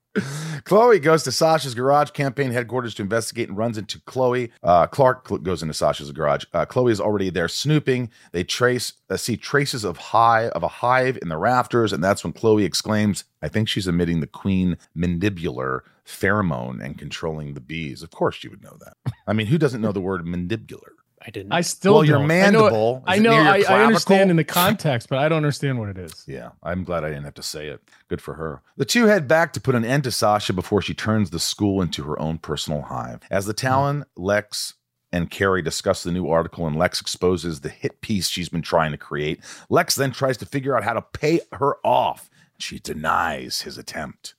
Chloe 0.64 0.99
goes 0.99 1.23
to 1.23 1.33
Sasha's 1.33 1.75
garage 1.75 2.11
campaign 2.11 2.51
headquarters 2.51 2.94
to 2.94 3.03
investigate 3.03 3.49
and 3.49 3.57
runs 3.57 3.79
into 3.79 4.01
Chloe. 4.03 4.51
Uh, 4.62 4.87
Clark 4.87 5.29
cl- 5.29 5.38
goes 5.38 5.62
into 5.62 5.75
Sasha's 5.75 6.11
garage. 6.11 6.44
Uh, 6.53 6.64
Chloe 6.64 6.92
is 6.92 7.01
already 7.01 7.31
there 7.31 7.49
snooping. 7.49 8.11
They 8.33 8.42
trace 8.42 8.94
uh, 9.09 9.16
see 9.16 9.37
traces 9.37 9.85
of 9.85 9.96
hive 9.96 10.51
of 10.51 10.62
a 10.62 10.68
hive 10.68 11.18
in 11.23 11.29
the 11.29 11.38
rafters, 11.38 11.92
and 11.92 12.03
that's 12.03 12.25
when 12.25 12.33
Chloe 12.33 12.64
exclaims, 12.64 13.25
"I 13.40 13.49
think 13.49 13.68
she's 13.68 13.87
emitting 13.87 14.20
the 14.20 14.27
queen 14.27 14.79
mandibular 14.96 15.81
pheromone 16.05 16.85
and 16.85 16.99
controlling 16.99 17.55
the 17.55 17.61
bees." 17.61 18.03
Of 18.03 18.11
course, 18.11 18.35
she 18.35 18.49
would 18.49 18.62
know 18.62 18.77
that. 18.81 19.12
I 19.27 19.33
mean, 19.33 19.46
who 19.46 19.59
doesn't 19.59 19.81
know 19.81 19.92
the 19.92 20.01
word 20.01 20.25
mandibular? 20.25 21.00
I 21.25 21.31
didn't. 21.31 21.53
I 21.53 21.61
still 21.61 21.95
well, 21.95 22.05
your 22.05 22.19
don't. 22.19 22.29
mandible. 22.29 23.03
I 23.07 23.19
know. 23.19 23.33
I, 23.33 23.59
know 23.59 23.69
I, 23.69 23.81
I 23.81 23.85
understand 23.85 24.31
in 24.31 24.37
the 24.37 24.45
context, 24.63 25.09
but 25.09 25.19
I 25.19 25.29
don't 25.29 25.37
understand 25.37 25.79
what 25.79 25.91
it 25.91 25.99
is. 25.99 26.25
Yeah, 26.27 26.51
I'm 26.63 26.83
glad 26.83 27.05
I 27.05 27.09
didn't 27.09 27.25
have 27.25 27.35
to 27.35 27.43
say 27.43 27.69
it. 27.69 27.83
Good 28.09 28.23
for 28.23 28.35
her. 28.35 28.63
The 28.77 28.87
two 28.87 29.07
head 29.07 29.29
back 29.29 29.53
to 29.53 29.61
put 29.61 29.75
an 29.75 29.85
end 29.85 30.05
to 30.05 30.11
Sasha 30.11 30.55
before 30.55 30.81
she 30.81 30.95
turns 30.95 31.31
the 31.31 31.39
school 31.39 31.83
into 31.83 32.05
her 32.05 32.19
own 32.19 32.39
personal 32.39 32.83
hive. 32.83 33.21
As 33.31 33.45
the 33.45 33.53
Talon, 33.53 34.05
Lex, 34.17 34.75
and 35.13 35.31
Carrie 35.31 35.63
discuss 35.63 36.03
the 36.03 36.13
new 36.13 36.29
article, 36.29 36.67
and 36.67 36.77
Lex 36.77 37.01
exposes 37.01 37.61
the 37.61 37.69
hit 37.69 38.01
piece 38.01 38.29
she's 38.29 38.49
been 38.49 38.63
trying 38.63 38.93
to 38.93 38.99
create, 38.99 39.41
Lex 39.69 39.97
then 39.97 40.13
tries 40.13 40.39
to 40.39 40.47
figure 40.47 40.77
out 40.77 40.85
how 40.85 40.95
to 40.95 41.03
pay 41.03 41.41
her 41.53 41.77
off. 41.85 42.31
She 42.59 42.79
denies 42.79 43.63
his 43.63 43.77
attempt. 43.77 44.35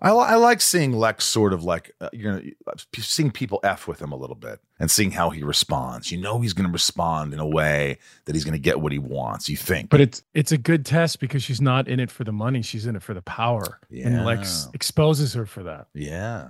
I, 0.00 0.12
li- 0.12 0.26
I 0.26 0.34
like 0.36 0.60
seeing 0.60 0.92
Lex 0.92 1.24
sort 1.24 1.52
of 1.52 1.64
like 1.64 1.92
uh, 2.00 2.08
you 2.12 2.24
know 2.24 2.40
seeing 2.96 3.30
people 3.30 3.60
f 3.62 3.86
with 3.88 4.00
him 4.00 4.12
a 4.12 4.16
little 4.16 4.36
bit 4.36 4.60
and 4.78 4.90
seeing 4.90 5.10
how 5.12 5.30
he 5.30 5.42
responds. 5.42 6.10
You 6.12 6.20
know 6.20 6.40
he's 6.40 6.52
going 6.52 6.66
to 6.66 6.72
respond 6.72 7.32
in 7.32 7.38
a 7.38 7.46
way 7.46 7.98
that 8.24 8.34
he's 8.34 8.44
going 8.44 8.54
to 8.54 8.58
get 8.58 8.80
what 8.80 8.92
he 8.92 8.98
wants. 8.98 9.48
You 9.48 9.56
think, 9.56 9.90
But 9.90 10.00
it's 10.00 10.22
it's 10.34 10.52
a 10.52 10.58
good 10.58 10.84
test 10.84 11.20
because 11.20 11.42
she's 11.42 11.60
not 11.60 11.88
in 11.88 12.00
it 12.00 12.10
for 12.10 12.24
the 12.24 12.32
money; 12.32 12.62
she's 12.62 12.86
in 12.86 12.96
it 12.96 13.02
for 13.02 13.14
the 13.14 13.22
power. 13.22 13.80
And 13.90 14.24
Lex 14.24 14.68
exposes 14.74 15.34
her 15.34 15.46
for 15.46 15.62
that. 15.64 15.88
Yeah. 15.94 16.48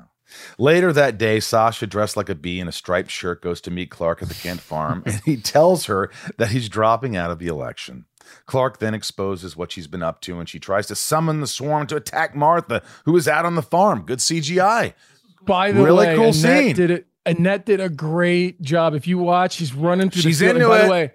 Later 0.58 0.92
that 0.92 1.18
day, 1.18 1.40
Sasha, 1.40 1.86
dressed 1.86 2.16
like 2.16 2.28
a 2.28 2.34
bee 2.34 2.60
in 2.60 2.68
a 2.68 2.72
striped 2.72 3.10
shirt, 3.10 3.42
goes 3.42 3.60
to 3.62 3.70
meet 3.70 3.90
Clark 3.90 4.22
at 4.22 4.28
the 4.28 4.34
Kent 4.34 4.60
farm, 4.60 5.02
and 5.06 5.20
he 5.24 5.36
tells 5.36 5.86
her 5.86 6.10
that 6.36 6.48
he's 6.50 6.68
dropping 6.68 7.16
out 7.16 7.30
of 7.30 7.38
the 7.38 7.46
election. 7.46 8.04
Clark 8.46 8.78
then 8.78 8.92
exposes 8.94 9.56
what 9.56 9.72
she's 9.72 9.86
been 9.86 10.02
up 10.02 10.20
to, 10.22 10.38
and 10.38 10.48
she 10.48 10.58
tries 10.58 10.86
to 10.88 10.94
summon 10.94 11.40
the 11.40 11.46
swarm 11.46 11.86
to 11.86 11.96
attack 11.96 12.34
Martha, 12.34 12.82
who 13.04 13.16
is 13.16 13.26
out 13.26 13.46
on 13.46 13.54
the 13.54 13.62
farm. 13.62 14.02
Good 14.02 14.18
CGI. 14.18 14.92
By 15.44 15.72
the 15.72 15.82
Really 15.82 16.06
way, 16.08 16.14
cool 16.14 16.24
Annette 16.24 16.34
scene. 16.34 16.76
did 16.76 16.90
it. 16.90 17.06
Annette 17.24 17.64
did 17.66 17.80
a 17.80 17.88
great 17.88 18.60
job. 18.60 18.94
If 18.94 19.06
you 19.06 19.18
watch, 19.18 19.52
she's 19.54 19.74
running 19.74 20.10
through 20.10 20.22
She's 20.22 20.38
the 20.40 20.46
field. 20.46 20.56
And 20.58 20.68
by 20.68 20.80
it. 20.80 20.84
the 20.84 20.90
way, 20.90 21.12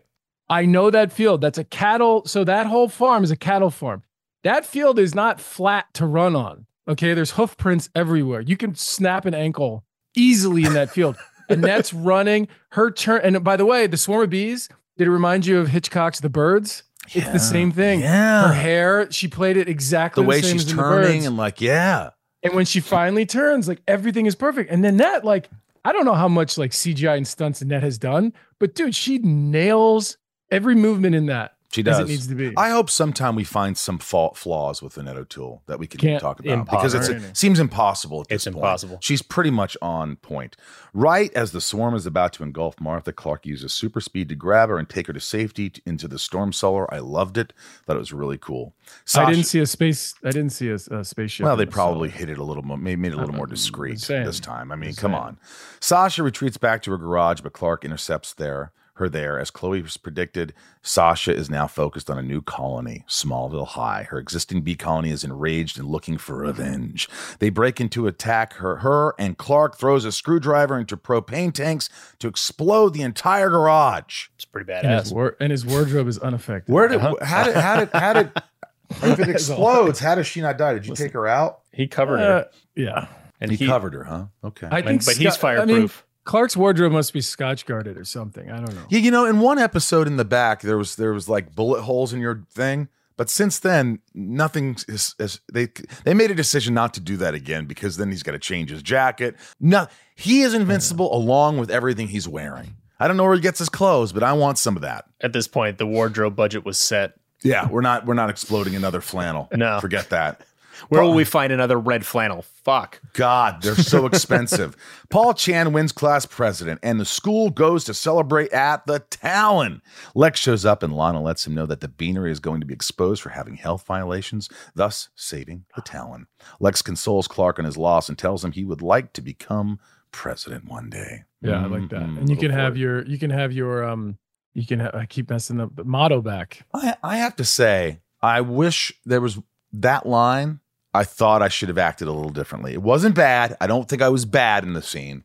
I 0.49 0.65
know 0.65 0.89
that 0.89 1.11
field. 1.11 1.41
That's 1.41 1.57
a 1.57 1.63
cattle. 1.63 2.25
So 2.25 2.43
that 2.43 2.65
whole 2.67 2.87
farm 2.89 3.23
is 3.23 3.31
a 3.31 3.35
cattle 3.35 3.69
farm. 3.69 4.03
That 4.43 4.65
field 4.65 4.97
is 4.99 5.13
not 5.15 5.39
flat 5.39 5.93
to 5.95 6.05
run 6.05 6.35
on. 6.35 6.65
Okay, 6.87 7.13
there's 7.13 7.31
hoof 7.31 7.55
prints 7.57 7.89
everywhere. 7.95 8.41
You 8.41 8.57
can 8.57 8.75
snap 8.75 9.25
an 9.25 9.33
ankle 9.33 9.85
easily 10.15 10.65
in 10.65 10.73
that 10.73 10.89
field. 10.89 11.15
Annette's 11.49 11.93
running 11.93 12.47
her 12.71 12.91
turn. 12.91 13.21
And 13.23 13.43
by 13.43 13.55
the 13.55 13.65
way, 13.65 13.87
the 13.87 13.97
swarm 13.97 14.23
of 14.23 14.29
bees. 14.29 14.69
Did 14.97 15.07
it 15.07 15.11
remind 15.11 15.45
you 15.45 15.59
of 15.59 15.69
Hitchcock's 15.69 16.19
The 16.19 16.29
Birds? 16.29 16.83
It's 17.13 17.29
the 17.29 17.39
same 17.39 17.71
thing. 17.71 18.01
Yeah. 18.01 18.47
Her 18.47 18.53
hair, 18.53 19.11
she 19.11 19.27
played 19.27 19.57
it 19.57 19.67
exactly 19.67 20.23
the 20.23 20.29
way 20.29 20.41
same 20.41 20.53
she's 20.53 20.67
The 20.67 20.73
turning 20.73 21.25
and 21.25 21.35
like, 21.35 21.59
yeah. 21.59 22.11
And 22.43 22.53
when 22.53 22.65
she 22.65 22.79
finally 22.79 23.25
turns, 23.25 23.67
like 23.67 23.81
everything 23.87 24.25
is 24.25 24.35
perfect. 24.35 24.71
And 24.71 24.83
then 24.83 24.97
that, 24.97 25.25
like, 25.25 25.49
I 25.85 25.91
don't 25.91 26.05
know 26.05 26.13
how 26.13 26.27
much 26.27 26.57
like 26.57 26.71
CGI 26.71 27.17
and 27.17 27.27
stunts 27.27 27.61
Annette 27.61 27.83
has 27.83 27.97
done, 27.97 28.33
but 28.59 28.75
dude, 28.75 28.95
she 28.95 29.17
nails 29.17 30.17
every 30.51 30.75
movement 30.75 31.15
in 31.15 31.25
that 31.25 31.52
She 31.73 31.81
as 31.81 31.85
does. 31.85 31.99
it 32.01 32.07
needs 32.07 32.27
to 32.27 32.35
be. 32.35 32.53
I 32.55 32.69
hope 32.69 32.89
sometime 32.89 33.35
we 33.35 33.43
find 33.43 33.77
some 33.77 33.97
fault 33.97 34.37
flaws 34.37 34.81
with 34.81 34.95
Annette 34.97 35.17
O'Toole 35.17 35.63
that 35.65 35.79
we 35.79 35.87
can 35.87 35.99
Can't- 35.99 36.21
talk 36.21 36.39
about 36.39 36.65
because 36.65 36.93
it's, 36.93 37.09
it 37.09 37.35
seems 37.35 37.59
impossible. 37.59 38.21
At 38.21 38.27
It's 38.31 38.43
point. 38.45 38.57
impossible. 38.57 38.97
She's 39.01 39.21
pretty 39.21 39.49
much 39.49 39.75
on 39.81 40.17
point. 40.17 40.55
Right 40.93 41.33
as 41.33 41.51
the 41.51 41.61
swarm 41.61 41.95
is 41.95 42.05
about 42.05 42.33
to 42.33 42.43
engulf 42.43 42.79
Martha, 42.79 43.11
Clark 43.11 43.45
uses 43.47 43.73
super 43.73 43.99
speed 44.01 44.29
to 44.29 44.35
grab 44.35 44.69
her 44.69 44.77
and 44.77 44.87
take 44.87 45.07
her 45.07 45.13
to 45.13 45.19
safety 45.19 45.71
t- 45.71 45.81
into 45.85 46.07
the 46.07 46.19
storm 46.19 46.53
cellar. 46.53 46.91
I 46.93 46.99
loved 46.99 47.37
it. 47.37 47.53
Thought 47.87 47.95
it 47.95 47.99
was 47.99 48.13
really 48.13 48.37
cool. 48.37 48.75
I 49.15 49.29
didn't 49.31 49.45
see 49.45 49.59
a 49.59 49.65
space. 49.65 50.13
I 50.23 50.29
didn't 50.29 50.51
see 50.51 50.69
a, 50.69 50.75
a 50.75 51.03
spaceship. 51.03 51.43
well, 51.45 51.55
they 51.55 51.65
probably 51.65 52.09
cellar. 52.09 52.19
hit 52.19 52.29
it 52.29 52.37
a 52.37 52.43
little 52.43 52.63
more, 52.63 52.77
made, 52.77 52.99
made 52.99 53.13
it 53.13 53.15
a 53.15 53.19
little 53.19 53.33
more 53.35 53.45
I'm 53.45 53.49
discreet 53.49 53.99
this 53.99 54.39
time. 54.39 54.71
I 54.71 54.75
mean, 54.75 54.93
come 54.93 55.15
on. 55.15 55.39
Sasha 55.79 56.21
retreats 56.21 56.57
back 56.57 56.83
to 56.83 56.91
her 56.91 56.97
garage, 56.97 57.41
but 57.41 57.53
Clark 57.53 57.83
intercepts 57.83 58.33
there 58.33 58.71
her 58.95 59.09
there. 59.09 59.39
As 59.39 59.49
Chloe 59.49 59.81
was 59.81 59.97
predicted, 59.97 60.53
Sasha 60.81 61.33
is 61.35 61.49
now 61.49 61.65
focused 61.67 62.09
on 62.09 62.17
a 62.17 62.21
new 62.21 62.41
colony, 62.41 63.03
Smallville 63.07 63.67
High. 63.69 64.03
Her 64.09 64.19
existing 64.19 64.61
bee 64.61 64.75
colony 64.75 65.09
is 65.09 65.23
enraged 65.23 65.79
and 65.79 65.87
looking 65.87 66.17
for 66.17 66.37
revenge. 66.37 67.09
They 67.39 67.49
break 67.49 67.81
into 67.81 68.05
attack 68.07 68.53
her, 68.55 68.77
her, 68.77 69.15
and 69.17 69.37
Clark 69.37 69.77
throws 69.77 70.05
a 70.05 70.11
screwdriver 70.11 70.77
into 70.77 70.95
propane 70.95 71.53
tanks 71.53 71.89
to 72.19 72.27
explode 72.27 72.93
the 72.93 73.01
entire 73.01 73.49
garage. 73.49 74.27
It's 74.35 74.45
pretty 74.45 74.71
and 74.71 74.87
his, 74.99 75.11
badass. 75.11 75.13
wor- 75.13 75.37
and 75.39 75.51
his 75.51 75.65
wardrobe 75.65 76.07
is 76.07 76.19
unaffected. 76.19 76.73
Where 76.73 76.87
did 76.87 77.01
how 77.01 77.43
did 77.45 77.55
how 77.55 77.77
did 77.79 77.89
how 77.93 78.13
did 78.13 78.31
if 79.01 79.19
it 79.19 79.29
explodes, 79.29 79.99
how 79.99 80.13
does 80.15 80.27
she 80.27 80.41
not 80.41 80.57
die? 80.57 80.73
Did 80.73 80.85
you 80.85 80.95
take 80.95 81.13
her 81.13 81.27
out? 81.27 81.61
He 81.71 81.87
covered 81.87 82.19
Uh, 82.19 82.21
her, 82.25 82.49
yeah, 82.75 83.07
and 83.41 83.49
he, 83.49 83.57
he, 83.57 83.65
covered 83.65 83.93
her, 83.95 84.03
huh? 84.03 84.25
Okay. 84.43 84.67
I 84.69 84.83
think, 84.83 85.03
but 85.03 85.17
he's 85.17 85.33
Scott- 85.33 85.57
I 85.57 85.65
mean, 85.65 85.67
fireproof. 85.75 86.05
Clark's 86.23 86.55
wardrobe 86.55 86.93
must 86.93 87.11
be 87.13 87.21
scotch 87.21 87.65
guarded 87.65 87.97
or 87.97 88.05
something. 88.05 88.49
I 88.49 88.57
don't 88.57 88.73
know. 88.73 88.85
Yeah, 88.89 88.99
you 88.99 89.11
know, 89.11 89.25
in 89.25 89.39
one 89.39 89.59
episode 89.59 90.07
in 90.07 90.17
the 90.17 90.25
back, 90.25 90.61
there 90.61 90.77
was 90.77 90.95
there 90.95 91.13
was 91.13 91.27
like 91.27 91.53
bullet 91.53 91.81
holes 91.81 92.13
in 92.13 92.21
your 92.21 92.43
thing. 92.51 92.87
But 93.15 93.29
since 93.29 93.59
then, 93.59 93.99
nothing 94.15 94.75
is, 94.87 95.15
is 95.19 95.39
they 95.51 95.67
they 96.03 96.13
made 96.13 96.31
a 96.31 96.35
decision 96.35 96.73
not 96.73 96.93
to 96.95 96.99
do 96.99 97.17
that 97.17 97.33
again 97.35 97.65
because 97.65 97.97
then 97.97 98.09
he's 98.09 98.23
got 98.23 98.31
to 98.31 98.39
change 98.39 98.69
his 98.69 98.81
jacket. 98.81 99.35
No, 99.59 99.87
he 100.15 100.41
is 100.41 100.53
invincible 100.53 101.15
along 101.15 101.57
with 101.57 101.69
everything 101.69 102.07
he's 102.07 102.27
wearing. 102.27 102.75
I 102.99 103.07
don't 103.07 103.17
know 103.17 103.23
where 103.23 103.35
he 103.35 103.41
gets 103.41 103.59
his 103.59 103.69
clothes, 103.69 104.13
but 104.13 104.23
I 104.23 104.33
want 104.33 104.57
some 104.57 104.75
of 104.75 104.81
that. 104.81 105.05
At 105.21 105.33
this 105.33 105.47
point, 105.47 105.77
the 105.77 105.85
wardrobe 105.85 106.35
budget 106.35 106.63
was 106.65 106.77
set. 106.77 107.13
Yeah, 107.43 107.67
we're 107.67 107.81
not 107.81 108.05
we're 108.05 108.13
not 108.13 108.29
exploding 108.29 108.75
another 108.75 109.01
flannel. 109.01 109.49
No. 109.53 109.79
forget 109.79 110.09
that. 110.09 110.41
Where 110.89 111.01
will 111.03 111.13
we 111.13 111.23
find 111.23 111.51
another 111.53 111.79
red 111.79 112.05
flannel? 112.05 112.41
Fuck. 112.63 113.01
God, 113.13 113.61
they're 113.61 113.75
so 113.75 114.05
expensive. 114.07 114.75
Paul 115.09 115.33
Chan 115.33 115.71
wins 115.73 115.91
class 115.91 116.25
president, 116.25 116.79
and 116.83 116.99
the 116.99 117.05
school 117.05 117.49
goes 117.49 117.83
to 117.85 117.93
celebrate 117.93 118.51
at 118.53 118.85
the 118.87 118.99
Talon. 118.99 119.81
Lex 120.15 120.39
shows 120.39 120.65
up, 120.65 120.83
and 120.83 120.95
Lana 120.95 121.21
lets 121.21 121.45
him 121.47 121.53
know 121.53 121.65
that 121.65 121.81
the 121.81 121.87
beanery 121.87 122.31
is 122.31 122.39
going 122.39 122.59
to 122.61 122.65
be 122.67 122.73
exposed 122.73 123.21
for 123.21 123.29
having 123.29 123.55
health 123.55 123.85
violations, 123.85 124.49
thus 124.75 125.09
saving 125.15 125.65
the 125.75 125.81
Talon. 125.81 126.27
Lex 126.59 126.81
consoles 126.81 127.27
Clark 127.27 127.59
on 127.59 127.65
his 127.65 127.77
loss 127.77 128.09
and 128.09 128.17
tells 128.17 128.43
him 128.43 128.51
he 128.51 128.65
would 128.65 128.81
like 128.81 129.13
to 129.13 129.21
become 129.21 129.79
president 130.11 130.65
one 130.65 130.89
day. 130.89 131.23
Yeah, 131.41 131.63
I 131.63 131.65
like 131.65 131.89
that. 131.89 132.01
Mm, 132.01 132.17
And 132.19 132.29
you 132.29 132.37
can 132.37 132.51
have 132.51 132.75
it. 132.75 132.79
your 132.79 133.03
you 133.05 133.17
can 133.17 133.29
have 133.31 133.51
your 133.51 133.83
um 133.83 134.17
you 134.53 134.65
can 134.65 134.79
ha- 134.79 134.91
I 134.93 135.05
keep 135.07 135.29
messing 135.29 135.59
up 135.59 135.75
the 135.75 135.83
motto 135.83 136.21
back. 136.21 136.61
I, 136.73 136.95
I 137.03 137.17
have 137.17 137.35
to 137.37 137.43
say, 137.43 137.99
I 138.21 138.41
wish 138.41 138.93
there 139.05 139.19
was 139.19 139.39
that 139.73 140.05
line. 140.05 140.59
I 140.93 141.03
thought 141.03 141.41
I 141.41 141.47
should 141.47 141.69
have 141.69 141.77
acted 141.77 142.07
a 142.07 142.11
little 142.11 142.31
differently. 142.31 142.73
It 142.73 142.81
wasn't 142.81 143.15
bad. 143.15 143.57
I 143.59 143.67
don't 143.67 143.89
think 143.89 144.01
I 144.01 144.09
was 144.09 144.25
bad 144.25 144.63
in 144.63 144.73
the 144.73 144.81
scene. 144.81 145.23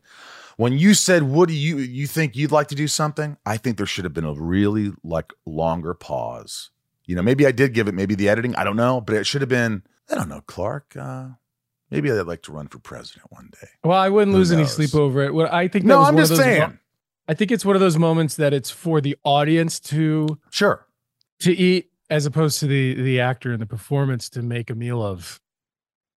When 0.57 0.73
you 0.73 0.93
said, 0.93 1.23
"What 1.23 1.47
do 1.47 1.55
you 1.55 1.77
you 1.77 2.05
think 2.07 2.35
you'd 2.35 2.51
like 2.51 2.67
to 2.69 2.75
do 2.75 2.87
something?" 2.87 3.37
I 3.45 3.57
think 3.57 3.77
there 3.77 3.85
should 3.85 4.03
have 4.03 4.13
been 4.13 4.25
a 4.25 4.33
really 4.33 4.91
like 5.03 5.31
longer 5.45 5.93
pause. 5.93 6.71
You 7.05 7.15
know, 7.15 7.21
maybe 7.21 7.45
I 7.47 7.51
did 7.51 7.73
give 7.73 7.87
it. 7.87 7.93
Maybe 7.93 8.13
the 8.15 8.27
editing. 8.29 8.55
I 8.55 8.63
don't 8.63 8.75
know, 8.75 8.99
but 8.99 9.15
it 9.15 9.25
should 9.25 9.41
have 9.41 9.49
been. 9.49 9.83
I 10.11 10.15
don't 10.15 10.27
know, 10.27 10.41
Clark. 10.47 10.95
Uh, 10.99 11.29
maybe 11.91 12.11
I'd 12.11 12.21
like 12.27 12.41
to 12.43 12.51
run 12.51 12.67
for 12.67 12.79
president 12.79 13.31
one 13.31 13.49
day. 13.61 13.67
Well, 13.83 13.97
I 13.97 14.09
wouldn't 14.09 14.33
Who 14.33 14.39
lose 14.39 14.51
any 14.51 14.65
sleep 14.65 14.95
over 14.95 15.21
it. 15.23 15.33
What 15.33 15.53
I 15.53 15.67
think 15.67 15.85
that 15.85 15.89
No, 15.89 15.99
was 15.99 16.07
I'm 16.09 16.15
one 16.15 16.21
just 16.23 16.31
of 16.33 16.37
those 16.39 16.45
mo- 16.45 16.51
saying. 16.65 16.79
I 17.27 17.33
think 17.35 17.51
it's 17.51 17.63
one 17.63 17.75
of 17.75 17.79
those 17.79 17.97
moments 17.97 18.35
that 18.35 18.53
it's 18.53 18.69
for 18.71 19.01
the 19.01 19.15
audience 19.23 19.79
to 19.81 20.39
Sure. 20.49 20.87
to 21.41 21.55
eat 21.55 21.91
as 22.09 22.25
opposed 22.25 22.59
to 22.61 22.67
the 22.67 22.95
the 22.95 23.19
actor 23.21 23.51
and 23.53 23.61
the 23.61 23.65
performance 23.67 24.29
to 24.31 24.41
make 24.41 24.69
a 24.69 24.75
meal 24.75 25.01
of. 25.01 25.39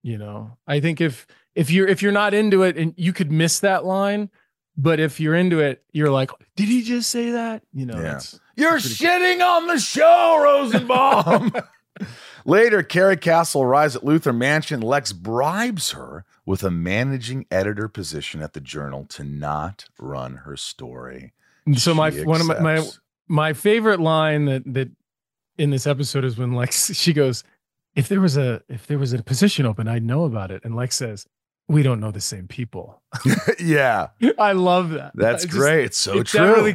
You 0.03 0.19
know, 0.19 0.57
I 0.67 0.81
think 0.81 1.01
if 1.01 1.27
if 1.55 1.71
you're 1.71 1.87
if 1.87 2.03
you're 2.03 2.13
not 2.13 2.35
into 2.35 2.63
it 2.63 2.77
and 2.77 2.95
you 2.97 3.13
could 3.13 3.31
miss 3.31 3.61
that 3.61 3.85
line, 3.85 4.31
but 4.77 5.01
if 5.01 5.21
you're 5.21 5.35
into 5.35 5.61
it, 5.61 5.85
you're 5.93 6.11
like, 6.11 6.31
did 6.57 6.69
he 6.69 6.83
just 6.83 7.11
say 7.11 7.31
that? 7.31 7.63
You 7.73 7.87
know, 7.87 8.01
Yeah. 8.01 8.21
You're 8.55 8.79
shitting 8.79 9.41
on 9.41 9.67
the 9.67 9.79
show, 9.79 10.41
Rosenbaum. 10.43 11.53
Later, 12.45 12.83
Carrie 12.83 13.17
Castle 13.17 13.63
arrives 13.63 13.97
at 13.97 14.03
Luthor 14.03 14.37
Mansion. 14.37 14.81
Lex 14.81 15.13
bribes 15.13 15.93
her 15.93 16.25
with 16.45 16.65
a 16.65 16.71
managing 16.71 17.47
editor 17.51 17.89
position 17.89 18.43
at 18.43 18.53
the 18.53 18.61
Journal 18.61 19.07
to 19.11 19.25
not 19.25 19.87
run 19.99 20.39
her 20.39 20.57
story. 20.57 21.33
so 21.77 21.95
my 21.95 22.11
She 22.11 22.25
one 22.25 22.41
of 22.41 22.47
my, 22.49 22.61
my 22.61 22.85
my 23.29 23.53
favorite 23.53 24.01
line 24.01 24.47
that 24.47 24.63
that 24.75 24.91
in 25.59 25.71
this 25.71 25.87
episode 25.87 26.25
is 26.25 26.37
when 26.37 26.53
Lex 26.53 26.93
she 26.95 27.13
goes, 27.13 27.45
if 27.95 28.09
there 28.09 28.21
was 28.21 28.37
a 28.37 28.63
if 28.69 28.87
there 28.87 28.99
was 28.99 29.13
a 29.13 29.23
position 29.23 29.67
open, 29.67 29.89
I'd 29.89 30.05
know 30.05 30.25
about 30.25 30.51
it. 30.51 30.63
And 30.65 30.75
Lex 30.75 30.97
says, 30.97 31.27
we 31.69 31.83
don't 31.83 32.01
know 32.01 32.11
the 32.11 32.21
same 32.21 32.49
people. 32.49 33.03
yeah, 33.61 34.09
I 34.39 34.53
love 34.53 34.91
that. 34.91 35.13
that's 35.15 35.45
just- 35.45 35.57
great. 35.57 35.85
It's 35.87 35.99
so 35.99 36.19
it 36.19 36.27
true. 36.27 36.67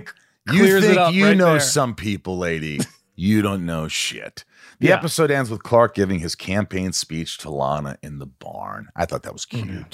you 0.51 0.81
think 0.81 1.13
you 1.13 1.25
right 1.25 1.37
know 1.37 1.51
there. 1.51 1.59
some 1.59 1.95
people, 1.95 2.37
lady. 2.37 2.79
you 3.15 3.41
don't 3.41 3.65
know 3.65 3.87
shit. 3.87 4.45
The 4.79 4.87
Yeah. 4.89 4.95
episode 4.95 5.31
ends 5.31 5.49
with 5.49 5.63
Clark 5.63 5.95
giving 5.95 6.19
his 6.19 6.35
campaign 6.35 6.93
speech 6.93 7.39
to 7.39 7.49
Lana 7.49 7.97
in 8.03 8.19
the 8.19 8.27
barn. 8.27 8.89
I 8.95 9.05
thought 9.05 9.23
that 9.23 9.33
was 9.33 9.45
cute. 9.45 9.65
Mhm. 9.67 9.87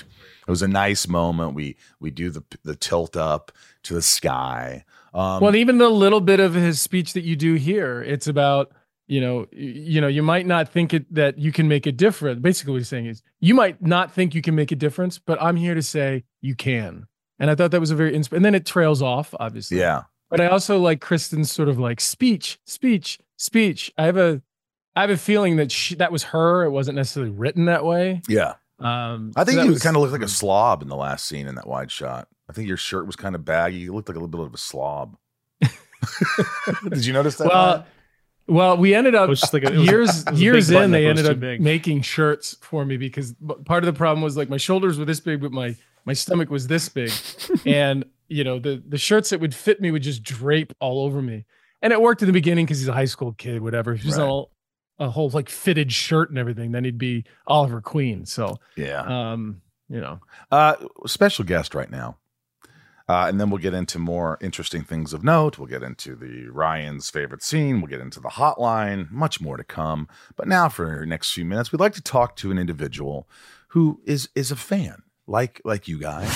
It 0.45 0.51
was 0.51 0.61
a 0.61 0.67
nice 0.67 1.07
moment. 1.07 1.53
We 1.53 1.77
we 2.01 2.11
do 2.11 2.29
the 2.29 2.43
the 2.63 2.75
tilt 2.75 3.15
up 3.15 3.51
to 3.83 3.93
the 3.93 4.01
sky. 4.01 4.83
Um, 5.13 5.41
well, 5.41 5.55
even 5.55 5.77
the 5.77 5.89
little 5.89 6.19
bit 6.21 6.39
of 6.41 6.53
his 6.53 6.81
speech 6.81 7.13
that 7.13 7.23
you 7.23 7.35
do 7.37 7.53
here, 7.53 8.01
it's 8.01 8.27
about 8.27 8.73
you 9.07 9.19
know, 9.21 9.45
you 9.51 9.99
know, 10.01 10.07
you 10.07 10.23
might 10.23 10.45
not 10.45 10.69
think 10.69 10.93
it 10.93 11.13
that 11.13 11.37
you 11.37 11.51
can 11.51 11.67
make 11.67 11.85
a 11.85 11.91
difference. 11.91 12.39
Basically, 12.39 12.71
what 12.71 12.77
he's 12.79 12.87
saying 12.89 13.05
is, 13.07 13.21
you 13.39 13.53
might 13.53 13.81
not 13.81 14.11
think 14.11 14.33
you 14.33 14.41
can 14.41 14.55
make 14.55 14.71
a 14.71 14.75
difference, 14.75 15.19
but 15.19 15.41
I'm 15.41 15.55
here 15.55 15.75
to 15.75 15.81
say 15.81 16.23
you 16.41 16.55
can. 16.55 17.07
And 17.39 17.49
I 17.49 17.55
thought 17.55 17.71
that 17.71 17.79
was 17.79 17.91
a 17.91 17.95
very, 17.95 18.13
insp- 18.13 18.31
and 18.31 18.45
then 18.45 18.55
it 18.55 18.65
trails 18.65 19.01
off, 19.01 19.33
obviously. 19.39 19.79
yeah, 19.79 20.03
But 20.29 20.39
I 20.39 20.47
also 20.47 20.77
like 20.77 21.01
Kristen's 21.01 21.51
sort 21.51 21.67
of 21.67 21.77
like 21.79 21.99
speech, 21.99 22.59
speech, 22.65 23.19
speech. 23.37 23.91
I 23.97 24.05
have 24.05 24.15
a, 24.17 24.41
I 24.95 25.01
have 25.01 25.09
a 25.09 25.17
feeling 25.17 25.57
that 25.57 25.71
she, 25.71 25.95
that 25.95 26.11
was 26.11 26.23
her. 26.25 26.63
It 26.63 26.69
wasn't 26.71 26.95
necessarily 26.95 27.31
written 27.31 27.65
that 27.65 27.83
way. 27.83 28.21
yeah. 28.29 28.53
Um, 28.79 29.31
I 29.35 29.43
think 29.45 29.59
so 29.59 29.63
you 29.63 29.79
kind 29.79 29.95
of 29.95 30.01
looked 30.01 30.11
like 30.13 30.21
a 30.23 30.27
slob 30.27 30.81
in 30.81 30.89
the 30.89 30.95
last 30.95 31.25
scene 31.25 31.47
in 31.47 31.55
that 31.55 31.67
wide 31.67 31.89
shot. 31.91 32.27
I 32.49 32.53
think 32.53 32.67
your 32.67 32.75
shirt 32.77 33.05
was 33.05 33.15
kind 33.15 33.33
of 33.33 33.45
baggy. 33.45 33.77
You 33.77 33.93
looked 33.93 34.09
like 34.09 34.17
a 34.17 34.19
little 34.19 34.27
bit 34.27 34.41
of 34.41 34.53
a 34.53 34.57
slob. 34.57 35.15
Did 36.89 37.05
you 37.05 37.13
notice 37.13 37.35
that? 37.37 37.47
Well? 37.47 37.85
Well, 38.47 38.77
we 38.77 38.93
ended 38.93 39.15
up 39.15 39.29
like 39.53 39.63
a- 39.63 39.73
years 39.81 40.23
was 40.29 40.41
years 40.41 40.69
in. 40.71 40.91
They 40.91 41.07
ended 41.07 41.25
up 41.25 41.39
big. 41.39 41.61
making 41.61 42.01
shirts 42.01 42.55
for 42.61 42.85
me 42.85 42.97
because 42.97 43.33
part 43.65 43.83
of 43.83 43.93
the 43.93 43.97
problem 43.97 44.21
was 44.23 44.35
like 44.37 44.49
my 44.49 44.57
shoulders 44.57 44.97
were 44.99 45.05
this 45.05 45.19
big, 45.19 45.41
but 45.41 45.51
my 45.51 45.75
my 46.05 46.13
stomach 46.13 46.49
was 46.49 46.67
this 46.67 46.89
big, 46.89 47.11
and 47.65 48.05
you 48.27 48.43
know 48.43 48.59
the 48.59 48.81
the 48.87 48.97
shirts 48.97 49.29
that 49.29 49.39
would 49.39 49.55
fit 49.55 49.79
me 49.81 49.91
would 49.91 50.03
just 50.03 50.23
drape 50.23 50.73
all 50.79 51.03
over 51.05 51.21
me. 51.21 51.45
And 51.81 51.91
it 51.91 52.01
worked 52.01 52.21
in 52.21 52.27
the 52.27 52.33
beginning 52.33 52.65
because 52.65 52.79
he's 52.79 52.87
a 52.87 52.93
high 52.93 53.05
school 53.05 53.33
kid, 53.33 53.61
whatever. 53.61 53.93
He's 53.93 54.17
Right. 54.17 54.23
all 54.23 54.51
a 54.99 55.09
whole 55.09 55.29
like 55.29 55.49
fitted 55.49 55.91
shirt 55.91 56.29
and 56.29 56.37
everything. 56.39 56.71
Then 56.71 56.83
he'd 56.85 56.97
be 56.97 57.25
Oliver 57.47 57.81
Queen. 57.81 58.25
So, 58.25 58.57
yeah. 58.77 59.01
um, 59.31 59.61
you 59.89 59.99
know, 59.99 60.19
Uh, 60.51 60.75
special 61.07 61.43
guest 61.43 61.75
right 61.75 61.89
now. 61.91 62.17
Uh, 63.07 63.25
and 63.27 63.39
then 63.39 63.49
we'll 63.49 63.61
get 63.61 63.73
into 63.73 63.99
more 63.99 64.37
interesting 64.41 64.83
things 64.83 65.13
of 65.13 65.23
note. 65.23 65.57
We'll 65.57 65.67
get 65.67 65.83
into 65.83 66.15
the 66.15 66.47
Ryan's 66.49 67.09
favorite 67.09 67.43
scene. 67.43 67.81
We'll 67.81 67.89
get 67.89 67.99
into 67.99 68.19
the 68.19 68.29
hotline. 68.29 69.11
Much 69.11 69.41
more 69.41 69.57
to 69.57 69.63
come. 69.63 70.07
But 70.35 70.47
now, 70.47 70.69
for 70.69 70.87
our 70.89 71.05
next 71.05 71.33
few 71.33 71.43
minutes, 71.43 71.71
we'd 71.71 71.81
like 71.81 71.93
to 71.93 72.01
talk 72.01 72.35
to 72.37 72.51
an 72.51 72.57
individual 72.57 73.27
who 73.69 74.01
is 74.05 74.29
is 74.35 74.51
a 74.51 74.55
fan, 74.55 75.03
like 75.27 75.59
like 75.65 75.87
you 75.87 75.99
guys. 75.99 76.31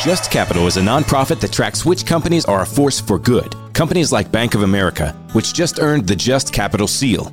Just 0.00 0.32
Capital 0.32 0.66
is 0.66 0.76
a 0.76 0.80
nonprofit 0.80 1.40
that 1.40 1.52
tracks 1.52 1.84
which 1.84 2.04
companies 2.04 2.44
are 2.46 2.62
a 2.62 2.66
force 2.66 3.00
for 3.00 3.18
good. 3.18 3.54
Companies 3.72 4.10
like 4.12 4.32
Bank 4.32 4.54
of 4.54 4.62
America, 4.62 5.12
which 5.32 5.54
just 5.54 5.78
earned 5.78 6.08
the 6.08 6.16
Just 6.16 6.52
Capital 6.52 6.88
seal. 6.88 7.32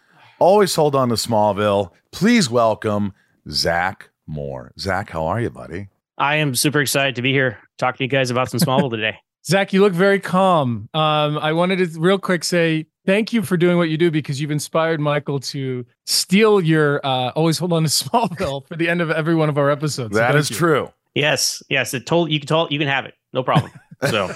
always 0.41 0.73
hold 0.75 0.95
on 0.95 1.09
to 1.09 1.15
Smallville. 1.15 1.91
Please 2.11 2.49
welcome 2.49 3.13
Zach 3.49 4.09
Moore. 4.25 4.71
Zach, 4.79 5.11
how 5.11 5.25
are 5.27 5.39
you, 5.39 5.51
buddy? 5.51 5.87
I 6.17 6.37
am 6.37 6.55
super 6.55 6.81
excited 6.81 7.15
to 7.15 7.21
be 7.21 7.31
here 7.31 7.59
talking 7.77 7.97
to 7.99 8.03
you 8.05 8.07
guys 8.09 8.31
about 8.31 8.49
some 8.49 8.59
Smallville 8.59 8.89
today. 8.97 9.17
Zach, 9.45 9.71
you 9.71 9.81
look 9.81 9.93
very 9.93 10.19
calm. 10.19 10.89
Um, 10.93 11.37
I 11.37 11.53
wanted 11.53 11.77
to 11.93 11.99
real 11.99 12.17
quick 12.19 12.43
say 12.43 12.87
thank 13.05 13.33
you 13.33 13.43
for 13.43 13.55
doing 13.55 13.77
what 13.77 13.89
you 13.89 13.97
do 13.97 14.09
because 14.11 14.41
you've 14.41 14.51
inspired 14.51 14.99
Michael 14.99 15.39
to 15.39 15.85
steal 16.05 16.59
your 16.59 16.99
uh, 17.05 17.29
always 17.35 17.57
hold 17.59 17.71
on 17.73 17.83
to 17.83 17.89
Smallville 17.89 18.67
for 18.67 18.75
the 18.75 18.89
end 18.89 19.01
of 19.01 19.11
every 19.11 19.35
one 19.35 19.47
of 19.49 19.57
our 19.59 19.69
episodes. 19.69 20.13
So 20.15 20.19
That 20.19 20.29
thank 20.31 20.39
is 20.39 20.49
you. 20.49 20.55
true. 20.55 20.91
Yes, 21.13 21.61
yes, 21.69 21.93
it 21.93 22.05
told 22.07 22.31
you 22.31 22.39
can 22.39 22.47
tell 22.47 22.67
you 22.71 22.79
can 22.79 22.87
have 22.87 23.05
it, 23.05 23.13
no 23.31 23.43
problem. 23.43 23.71
So 24.09 24.29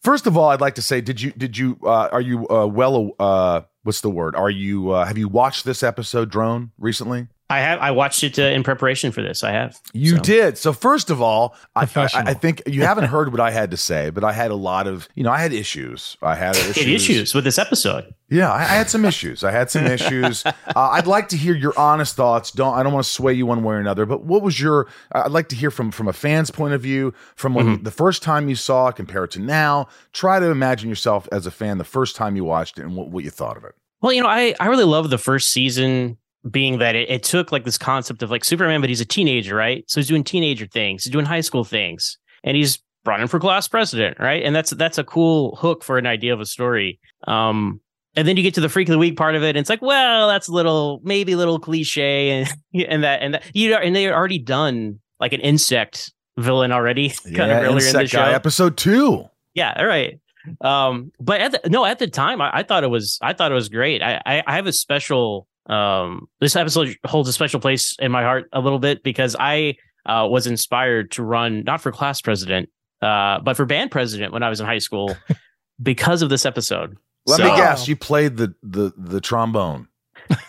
First 0.00 0.28
of 0.28 0.36
all, 0.36 0.50
I'd 0.50 0.60
like 0.60 0.76
to 0.76 0.82
say, 0.82 1.00
did 1.00 1.20
you 1.20 1.32
did 1.32 1.58
you 1.58 1.76
uh, 1.82 2.08
are 2.12 2.20
you 2.20 2.48
uh, 2.48 2.66
well 2.66 3.10
uh, 3.18 3.62
what's 3.84 4.00
the 4.00 4.10
word? 4.10 4.34
Are 4.34 4.50
you 4.50 4.90
uh, 4.90 5.04
have 5.04 5.16
you 5.16 5.28
watched 5.28 5.64
this 5.64 5.82
episode, 5.82 6.30
Drone, 6.30 6.72
recently? 6.78 7.28
I 7.54 7.60
have 7.60 7.78
I 7.80 7.90
watched 7.92 8.22
it 8.24 8.38
uh, 8.38 8.42
in 8.42 8.62
preparation 8.62 9.12
for 9.12 9.22
this. 9.22 9.42
I 9.44 9.52
have. 9.52 9.80
You 9.92 10.16
So- 10.16 10.22
did. 10.22 10.58
So 10.58 10.72
first 10.72 11.10
of 11.10 11.20
all, 11.22 11.54
I, 11.76 11.82
I, 11.96 12.08
I 12.14 12.34
think 12.34 12.62
you 12.66 12.82
haven't 12.82 13.04
heard 13.04 13.30
what 13.32 13.40
I 13.40 13.50
had 13.50 13.70
to 13.70 13.76
say, 13.76 14.10
but 14.10 14.24
I 14.24 14.32
had 14.32 14.50
a 14.50 14.56
lot 14.56 14.86
of 14.86 15.08
you 15.14 15.22
know 15.24 15.30
I 15.30 15.38
had 15.38 15.52
issues. 15.52 16.16
I 16.22 16.34
had 16.34 16.56
issues. 16.56 16.76
Had 16.76 16.88
issues 16.88 17.34
with 17.34 17.44
this 17.44 17.58
episode. 17.58 18.14
Yeah, 18.30 18.50
I, 18.50 18.60
I 18.62 18.64
had 18.80 18.90
some 18.90 19.04
issues. 19.04 19.44
I 19.44 19.50
had 19.52 19.70
some 19.70 19.86
issues. 19.86 20.44
Uh, 20.76 20.88
I'd 20.92 21.06
like 21.06 21.28
to 21.28 21.36
hear 21.36 21.54
your 21.54 21.72
honest 21.78 22.16
thoughts. 22.16 22.50
Don't 22.50 22.74
I 22.74 22.82
don't 22.82 22.92
want 22.92 23.04
to 23.06 23.10
sway 23.12 23.32
you 23.32 23.46
one 23.46 23.62
way 23.62 23.76
or 23.76 23.78
another. 23.78 24.06
But 24.06 24.24
what 24.24 24.42
was 24.42 24.58
your? 24.60 24.88
I'd 25.12 25.30
like 25.30 25.48
to 25.50 25.56
hear 25.56 25.70
from 25.70 25.90
from 25.92 26.08
a 26.08 26.12
fan's 26.12 26.50
point 26.50 26.74
of 26.74 26.80
view, 26.82 27.14
from 27.36 27.54
when 27.54 27.64
Mm-hmm. 27.66 27.84
the 27.84 27.90
first 27.92 28.22
time 28.22 28.48
you 28.48 28.56
saw 28.56 28.88
it 28.88 28.96
compared 28.96 29.30
to 29.32 29.40
now. 29.40 29.86
Try 30.12 30.40
to 30.40 30.46
imagine 30.50 30.88
yourself 30.88 31.28
as 31.30 31.46
a 31.46 31.50
fan 31.52 31.78
the 31.78 31.84
first 31.84 32.16
time 32.16 32.34
you 32.34 32.42
watched 32.44 32.78
it 32.78 32.82
and 32.82 32.96
what, 32.96 33.08
what 33.10 33.22
you 33.24 33.30
thought 33.30 33.56
of 33.56 33.64
it. 33.64 33.74
Well, 34.02 34.12
you 34.12 34.22
know, 34.22 34.28
I 34.28 34.54
I 34.58 34.66
really 34.66 34.84
love 34.84 35.10
the 35.10 35.18
first 35.18 35.52
season 35.52 36.18
being 36.50 36.78
that 36.78 36.94
it, 36.94 37.10
it 37.10 37.22
took 37.22 37.52
like 37.52 37.64
this 37.64 37.78
concept 37.78 38.22
of 38.22 38.30
like 38.30 38.44
Superman, 38.44 38.80
but 38.80 38.90
he's 38.90 39.00
a 39.00 39.06
teenager, 39.06 39.54
right? 39.54 39.84
So 39.88 40.00
he's 40.00 40.08
doing 40.08 40.24
teenager 40.24 40.66
things, 40.66 41.04
he's 41.04 41.12
doing 41.12 41.24
high 41.24 41.40
school 41.40 41.64
things, 41.64 42.18
and 42.42 42.56
he's 42.56 42.78
running 43.04 43.26
for 43.26 43.38
class 43.38 43.68
president, 43.68 44.18
right? 44.18 44.42
And 44.42 44.54
that's 44.54 44.70
that's 44.70 44.98
a 44.98 45.04
cool 45.04 45.56
hook 45.56 45.84
for 45.84 45.98
an 45.98 46.06
idea 46.06 46.32
of 46.32 46.40
a 46.40 46.46
story. 46.46 47.00
Um, 47.26 47.80
and 48.16 48.28
then 48.28 48.36
you 48.36 48.42
get 48.42 48.54
to 48.54 48.60
the 48.60 48.68
freak 48.68 48.88
of 48.88 48.92
the 48.92 48.98
week 48.98 49.16
part 49.16 49.34
of 49.34 49.42
it, 49.42 49.50
and 49.50 49.58
it's 49.58 49.70
like, 49.70 49.82
well, 49.82 50.28
that's 50.28 50.48
a 50.48 50.52
little 50.52 51.00
maybe 51.02 51.32
a 51.32 51.36
little 51.36 51.58
cliche, 51.58 52.30
and 52.30 52.54
and 52.88 53.04
that 53.04 53.22
and 53.22 53.34
that 53.34 53.44
you 53.52 53.70
know, 53.70 53.78
and 53.78 53.94
they 53.94 54.04
had 54.04 54.12
already 54.12 54.38
done 54.38 55.00
like 55.20 55.32
an 55.32 55.40
insect 55.40 56.12
villain 56.36 56.72
already, 56.72 57.10
kind 57.34 57.50
of 57.50 57.64
earlier 57.64 57.86
in 57.86 57.92
the 57.92 58.06
show. 58.06 58.18
Guy, 58.18 58.32
episode 58.32 58.76
two. 58.76 59.24
Yeah, 59.54 59.72
all 59.76 59.86
right. 59.86 60.18
Um, 60.60 61.10
but 61.18 61.40
at 61.40 61.52
the, 61.52 61.70
no, 61.70 61.86
at 61.86 61.98
the 61.98 62.06
time, 62.06 62.42
I, 62.42 62.58
I 62.58 62.62
thought 62.62 62.84
it 62.84 62.90
was 62.90 63.18
I 63.22 63.32
thought 63.32 63.50
it 63.50 63.54
was 63.54 63.68
great. 63.68 64.02
I, 64.02 64.20
I 64.26 64.42
I 64.46 64.54
have 64.56 64.66
a 64.66 64.72
special 64.72 65.48
um 65.66 66.28
this 66.40 66.56
episode 66.56 66.96
holds 67.06 67.28
a 67.28 67.32
special 67.32 67.58
place 67.60 67.96
in 67.98 68.12
my 68.12 68.22
heart 68.22 68.48
a 68.52 68.60
little 68.60 68.78
bit 68.78 69.02
because 69.02 69.34
I 69.38 69.76
uh 70.06 70.26
was 70.30 70.46
inspired 70.46 71.10
to 71.12 71.22
run 71.22 71.64
not 71.64 71.80
for 71.80 71.90
class 71.90 72.20
president 72.20 72.68
uh 73.00 73.40
but 73.40 73.56
for 73.56 73.64
band 73.64 73.90
president 73.90 74.32
when 74.32 74.42
I 74.42 74.50
was 74.50 74.60
in 74.60 74.66
high 74.66 74.78
school 74.78 75.16
because 75.82 76.22
of 76.22 76.28
this 76.28 76.44
episode. 76.46 76.96
Let 77.26 77.38
So- 77.38 77.44
me 77.44 77.56
guess. 77.56 77.88
You 77.88 77.96
played 77.96 78.36
the 78.36 78.54
the 78.62 78.92
the 78.98 79.20
trombone, 79.20 79.88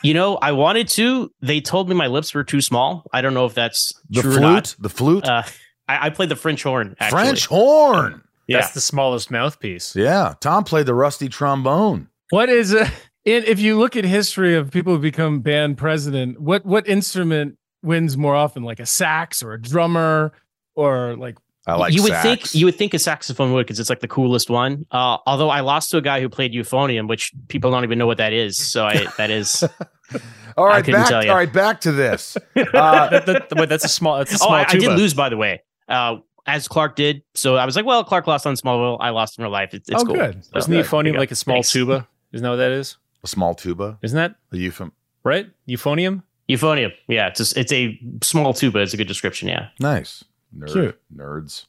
You 0.03 0.13
know, 0.13 0.36
I 0.38 0.51
wanted 0.51 0.88
to. 0.89 1.32
They 1.41 1.61
told 1.61 1.88
me 1.89 1.95
my 1.95 2.07
lips 2.07 2.34
were 2.34 2.43
too 2.43 2.61
small. 2.61 3.05
I 3.13 3.22
don't 3.22 3.34
know 3.34 3.45
if 3.45 3.53
that's 3.53 3.93
the 4.09 4.22
true 4.22 4.32
flute, 4.34 4.43
or 4.43 4.51
not. 4.51 4.76
the 4.80 4.89
flute, 4.89 5.26
Uh, 5.26 5.43
I, 5.88 6.07
I 6.07 6.09
played 6.09 6.30
the 6.30 6.36
French 6.36 6.63
horn. 6.63 6.95
Actually. 6.99 7.24
French 7.24 7.45
horn. 7.47 8.22
Yeah. 8.47 8.59
That's 8.61 8.74
the 8.74 8.82
smallest 8.82 9.32
mouthpiece. 9.32 9.95
Yeah, 9.95 10.34
Tom 10.39 10.63
played 10.66 10.86
the 10.86 10.93
rusty 10.93 11.30
trombone. 11.30 12.09
What 12.30 12.49
is 12.49 12.74
a, 12.74 12.89
in, 13.26 13.43
if 13.43 13.59
you 13.59 13.78
look 13.78 13.95
at 13.95 14.05
history 14.05 14.55
of 14.55 14.71
people 14.71 14.93
who 14.93 14.99
become 14.99 15.41
band 15.41 15.78
president, 15.78 16.39
what 16.39 16.65
what 16.65 16.88
instrument 16.88 17.57
wins 17.84 18.15
more 18.17 18.36
often, 18.36 18.63
like 18.63 18.80
a 18.80 18.86
sax 18.86 19.43
or 19.43 19.53
a 19.53 19.61
drummer 19.61 20.32
or 20.76 21.15
like 21.17 21.38
I 21.67 21.76
like. 21.76 21.93
you 21.93 22.03
would 22.03 22.11
sax. 22.11 22.23
think 22.23 22.55
you 22.55 22.65
would 22.65 22.76
think 22.76 22.93
a 22.93 22.99
saxophone 22.99 23.51
would 23.53 23.65
because 23.65 23.80
it's 23.80 23.89
like 23.89 23.99
the 24.01 24.07
coolest 24.07 24.49
one. 24.49 24.86
Uh, 24.91 25.17
although 25.26 25.49
I 25.49 25.61
lost 25.61 25.89
to 25.91 25.97
a 25.97 26.01
guy 26.01 26.21
who 26.21 26.30
played 26.30 26.53
euphonium, 26.53 27.07
which 27.09 27.32
people 27.47 27.71
don't 27.71 27.84
even 27.84 27.97
know 27.97 28.07
what 28.07 28.17
that 28.17 28.34
is. 28.34 28.57
So 28.57 28.86
I 28.86 29.07
that 29.17 29.32
is 29.32 29.63
All 30.57 30.65
I 30.65 30.69
right, 30.78 30.86
couldn't 30.86 31.01
back. 31.01 31.09
tell 31.09 31.17
All 31.19 31.26
you. 31.26 31.32
right, 31.32 31.51
back 31.51 31.82
to 31.82 31.91
this. 31.91 32.38
Uh, 32.55 33.09
That- 33.09 33.26
that- 33.26 33.53
wait, 33.57 33.69
that's 33.69 33.84
a 33.86 33.89
small. 33.89 34.17
That's 34.19 34.32
a 34.32 34.36
oh 34.36 34.38
small 34.38 34.53
I, 34.53 34.61
I 34.69 34.76
did 34.78 34.91
lose 34.91 35.13
by 35.13 35.30
the 35.30 35.38
way. 35.38 35.61
Uh, 35.89 36.17
as 36.47 36.67
Clark 36.67 36.95
did, 36.95 37.23
so 37.34 37.55
I 37.55 37.65
was 37.65 37.76
like, 37.76 37.86
well, 37.86 38.03
Clark 38.03 38.28
lost 38.28 38.45
on 38.45 38.53
Smallville. 38.53 38.97
I 38.99 39.09
lost 39.09 39.39
in 39.39 39.43
real 39.43 39.51
life. 39.51 39.73
It's, 39.73 39.89
it's 39.89 39.99
Oh, 40.03 40.05
cool. 40.05 40.15
good. 40.15 40.45
So, 40.45 40.57
Isn't 40.59 40.71
there 40.71 40.84
the 40.84 40.88
euphonium 40.88 41.17
like 41.17 41.32
a 41.32 41.36
small 41.36 41.55
Thanks. 41.55 41.71
tuba? 41.71 42.07
Isn't 42.34 42.43
that 42.43 42.49
what 42.51 42.55
that 42.57 42.71
is? 42.71 42.97
A 43.26 43.28
small 43.28 43.53
tuba. 43.55 43.97
Isn't 44.01 44.15
that 44.15 44.36
A 44.53 44.55
euphem. 44.55 44.91
right? 45.23 45.47
Euphonium. 45.67 46.23
Euphonium. 46.47 46.91
Yeah, 47.07 47.28
it's 47.28 47.39
just, 47.39 47.57
it's 47.57 47.71
a 47.73 47.99
small 48.23 48.53
tuba. 48.53 48.80
It's 48.80 48.93
a 48.93 48.97
good 48.97 49.07
description. 49.07 49.47
Yeah. 49.49 49.69
Nice. 49.80 50.23
Nerd, 50.57 50.71
Cute. 50.71 50.99
Nerds. 51.13 51.65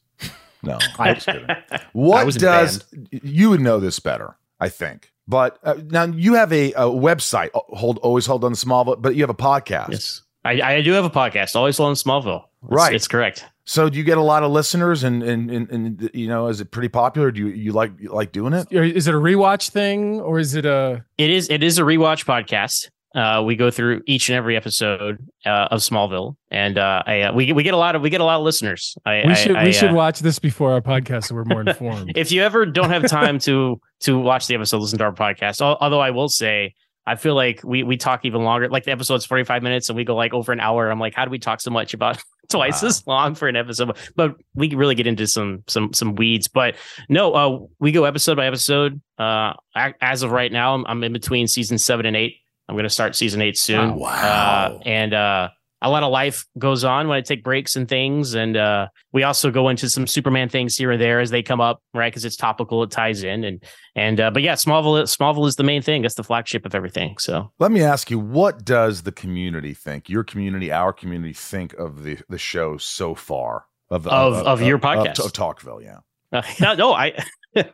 No, 0.62 0.78
I- 0.98 1.08
I'm 1.10 1.14
just 1.14 1.26
kidding. 1.26 1.46
What 1.92 2.24
was 2.26 2.36
does 2.36 2.84
you 3.10 3.50
would 3.50 3.60
know 3.60 3.80
this 3.80 3.98
better? 3.98 4.36
I 4.60 4.68
think. 4.68 5.12
But 5.28 5.58
uh, 5.64 5.74
now 5.90 6.04
you 6.04 6.34
have 6.34 6.52
a, 6.52 6.72
a 6.74 6.82
website. 6.84 7.50
uh, 7.54 7.60
Hold 7.76 7.98
always 7.98 8.26
hold 8.26 8.44
on 8.44 8.52
the 8.52 8.56
small, 8.56 8.84
but 8.84 9.14
you 9.16 9.22
have 9.22 9.30
a 9.30 9.34
podcast. 9.34 9.90
Yes. 9.90 10.22
I, 10.44 10.60
I 10.62 10.80
do 10.82 10.92
have 10.92 11.04
a 11.04 11.10
podcast. 11.10 11.56
Always 11.56 11.76
hold 11.78 11.88
on 11.88 11.94
Smallville. 11.96 12.44
It's- 12.66 12.76
Right. 12.76 12.94
It's 12.94 13.08
correct. 13.08 13.44
So 13.68 13.88
do 13.88 13.98
you 13.98 14.04
get 14.04 14.16
a 14.16 14.22
lot 14.22 14.44
of 14.44 14.52
listeners 14.52 15.02
and 15.02 15.22
and, 15.24 15.50
and 15.50 15.70
and 15.70 16.10
you 16.14 16.28
know 16.28 16.46
is 16.46 16.60
it 16.60 16.70
pretty 16.70 16.88
popular? 16.88 17.30
Do 17.32 17.40
you 17.40 17.48
you 17.48 17.72
like 17.72 17.90
you 17.98 18.10
like 18.12 18.30
doing 18.30 18.52
it? 18.52 18.68
Is 18.70 19.08
it 19.08 19.14
a 19.14 19.18
rewatch 19.18 19.70
thing 19.70 20.20
or 20.20 20.38
is 20.38 20.54
it 20.54 20.64
a 20.66 21.04
It 21.18 21.30
is. 21.30 21.48
It 21.50 21.62
is 21.64 21.78
a 21.78 21.82
rewatch 21.82 22.24
podcast. 22.26 22.88
Uh, 23.14 23.42
we 23.42 23.56
go 23.56 23.70
through 23.70 24.02
each 24.06 24.28
and 24.28 24.36
every 24.36 24.56
episode 24.56 25.16
uh, 25.46 25.68
of 25.70 25.80
Smallville, 25.80 26.36
and 26.50 26.76
uh, 26.76 27.02
I, 27.06 27.22
uh, 27.22 27.32
we 27.32 27.50
we 27.52 27.62
get 27.62 27.72
a 27.72 27.76
lot 27.78 27.96
of 27.96 28.02
we 28.02 28.10
get 28.10 28.20
a 28.20 28.24
lot 28.24 28.36
of 28.36 28.42
listeners. 28.44 28.94
I, 29.06 29.22
we 29.26 29.34
should 29.34 29.56
I, 29.56 29.64
we 29.64 29.72
should 29.72 29.90
uh, 29.92 29.94
watch 29.94 30.18
this 30.20 30.38
before 30.38 30.72
our 30.72 30.82
podcast 30.82 31.24
so 31.24 31.34
we're 31.34 31.44
more 31.46 31.62
informed. 31.66 32.12
if 32.14 32.30
you 32.30 32.42
ever 32.42 32.66
don't 32.66 32.90
have 32.90 33.06
time 33.08 33.38
to 33.40 33.80
to 34.00 34.18
watch 34.18 34.46
the 34.48 34.54
episode, 34.54 34.78
listen 34.82 34.98
to 34.98 35.04
our 35.04 35.12
podcast. 35.14 35.60
Although 35.62 36.00
I 36.00 36.10
will 36.10 36.28
say, 36.28 36.74
I 37.06 37.14
feel 37.16 37.34
like 37.34 37.60
we 37.62 37.82
we 37.84 37.96
talk 37.96 38.24
even 38.24 38.42
longer. 38.42 38.68
Like 38.68 38.84
the 38.84 38.90
episode's 38.92 39.24
forty 39.24 39.44
five 39.44 39.62
minutes, 39.62 39.88
and 39.88 39.96
we 39.96 40.04
go 40.04 40.16
like 40.16 40.34
over 40.34 40.52
an 40.52 40.60
hour. 40.60 40.90
I'm 40.90 40.98
like, 40.98 41.14
how 41.14 41.24
do 41.24 41.30
we 41.30 41.38
talk 41.38 41.60
so 41.60 41.70
much 41.70 41.94
about 41.94 42.18
twice 42.48 42.82
Wow. 42.82 42.88
as 42.88 43.06
long 43.06 43.34
for 43.34 43.46
an 43.48 43.54
episode? 43.56 43.96
But 44.16 44.34
we 44.54 44.74
really 44.74 44.94
get 44.96 45.06
into 45.06 45.26
some 45.26 45.62
some 45.68 45.92
some 45.92 46.16
weeds. 46.16 46.48
But 46.48 46.74
no, 47.08 47.32
uh, 47.34 47.58
we 47.78 47.92
go 47.92 48.04
episode 48.04 48.36
by 48.36 48.46
episode. 48.46 49.00
Uh, 49.18 49.52
as 50.00 50.22
of 50.22 50.32
right 50.32 50.50
now, 50.50 50.74
I'm, 50.74 50.84
I'm 50.86 51.04
in 51.04 51.12
between 51.12 51.46
season 51.46 51.78
seven 51.78 52.06
and 52.06 52.16
eight. 52.16 52.36
I'm 52.68 52.74
going 52.74 52.82
to 52.82 52.90
start 52.90 53.14
season 53.14 53.40
eight 53.40 53.56
soon. 53.56 53.94
Wow. 53.94 54.10
Uh, 54.10 54.78
and 54.84 55.14
uh, 55.14 55.48
a 55.82 55.90
lot 55.90 56.02
of 56.02 56.10
life 56.10 56.46
goes 56.58 56.84
on 56.84 57.06
when 57.06 57.18
I 57.18 57.20
take 57.20 57.44
breaks 57.44 57.76
and 57.76 57.86
things. 57.88 58.34
And 58.34 58.56
uh, 58.56 58.88
we 59.12 59.22
also 59.24 59.50
go 59.50 59.68
into 59.68 59.90
some 59.90 60.06
Superman 60.06 60.48
things 60.48 60.76
here 60.76 60.90
and 60.90 61.00
there 61.00 61.20
as 61.20 61.30
they 61.30 61.42
come 61.42 61.60
up, 61.60 61.82
right? 61.92 62.10
Because 62.10 62.24
it's 62.24 62.36
topical, 62.36 62.82
it 62.82 62.90
ties 62.90 63.22
in. 63.22 63.44
And 63.44 63.62
and 63.94 64.18
uh, 64.20 64.30
but 64.30 64.42
yeah, 64.42 64.54
Smallville, 64.54 65.02
Smallville 65.04 65.46
is 65.46 65.56
the 65.56 65.62
main 65.64 65.82
thing. 65.82 66.02
That's 66.02 66.14
the 66.14 66.24
flagship 66.24 66.64
of 66.64 66.74
everything. 66.74 67.18
So 67.18 67.52
Let 67.58 67.72
me 67.72 67.82
ask 67.82 68.10
you, 68.10 68.18
what 68.18 68.64
does 68.64 69.02
the 69.02 69.12
community 69.12 69.74
think? 69.74 70.08
Your 70.08 70.24
community, 70.24 70.72
our 70.72 70.92
community, 70.92 71.34
think 71.34 71.74
of 71.74 72.02
the 72.04 72.18
the 72.28 72.38
show 72.38 72.78
so 72.78 73.14
far 73.14 73.66
of 73.90 74.06
Of- 74.06 74.46
of 74.46 74.62
your 74.62 74.78
podcast. 74.78 75.24
of, 75.24 75.32
Talkville? 75.32 75.82
Yeah. 75.82 75.98
uh, 76.32 76.42
no, 76.60 76.74
no, 76.74 76.92
I, 76.94 77.12
I 77.56 77.64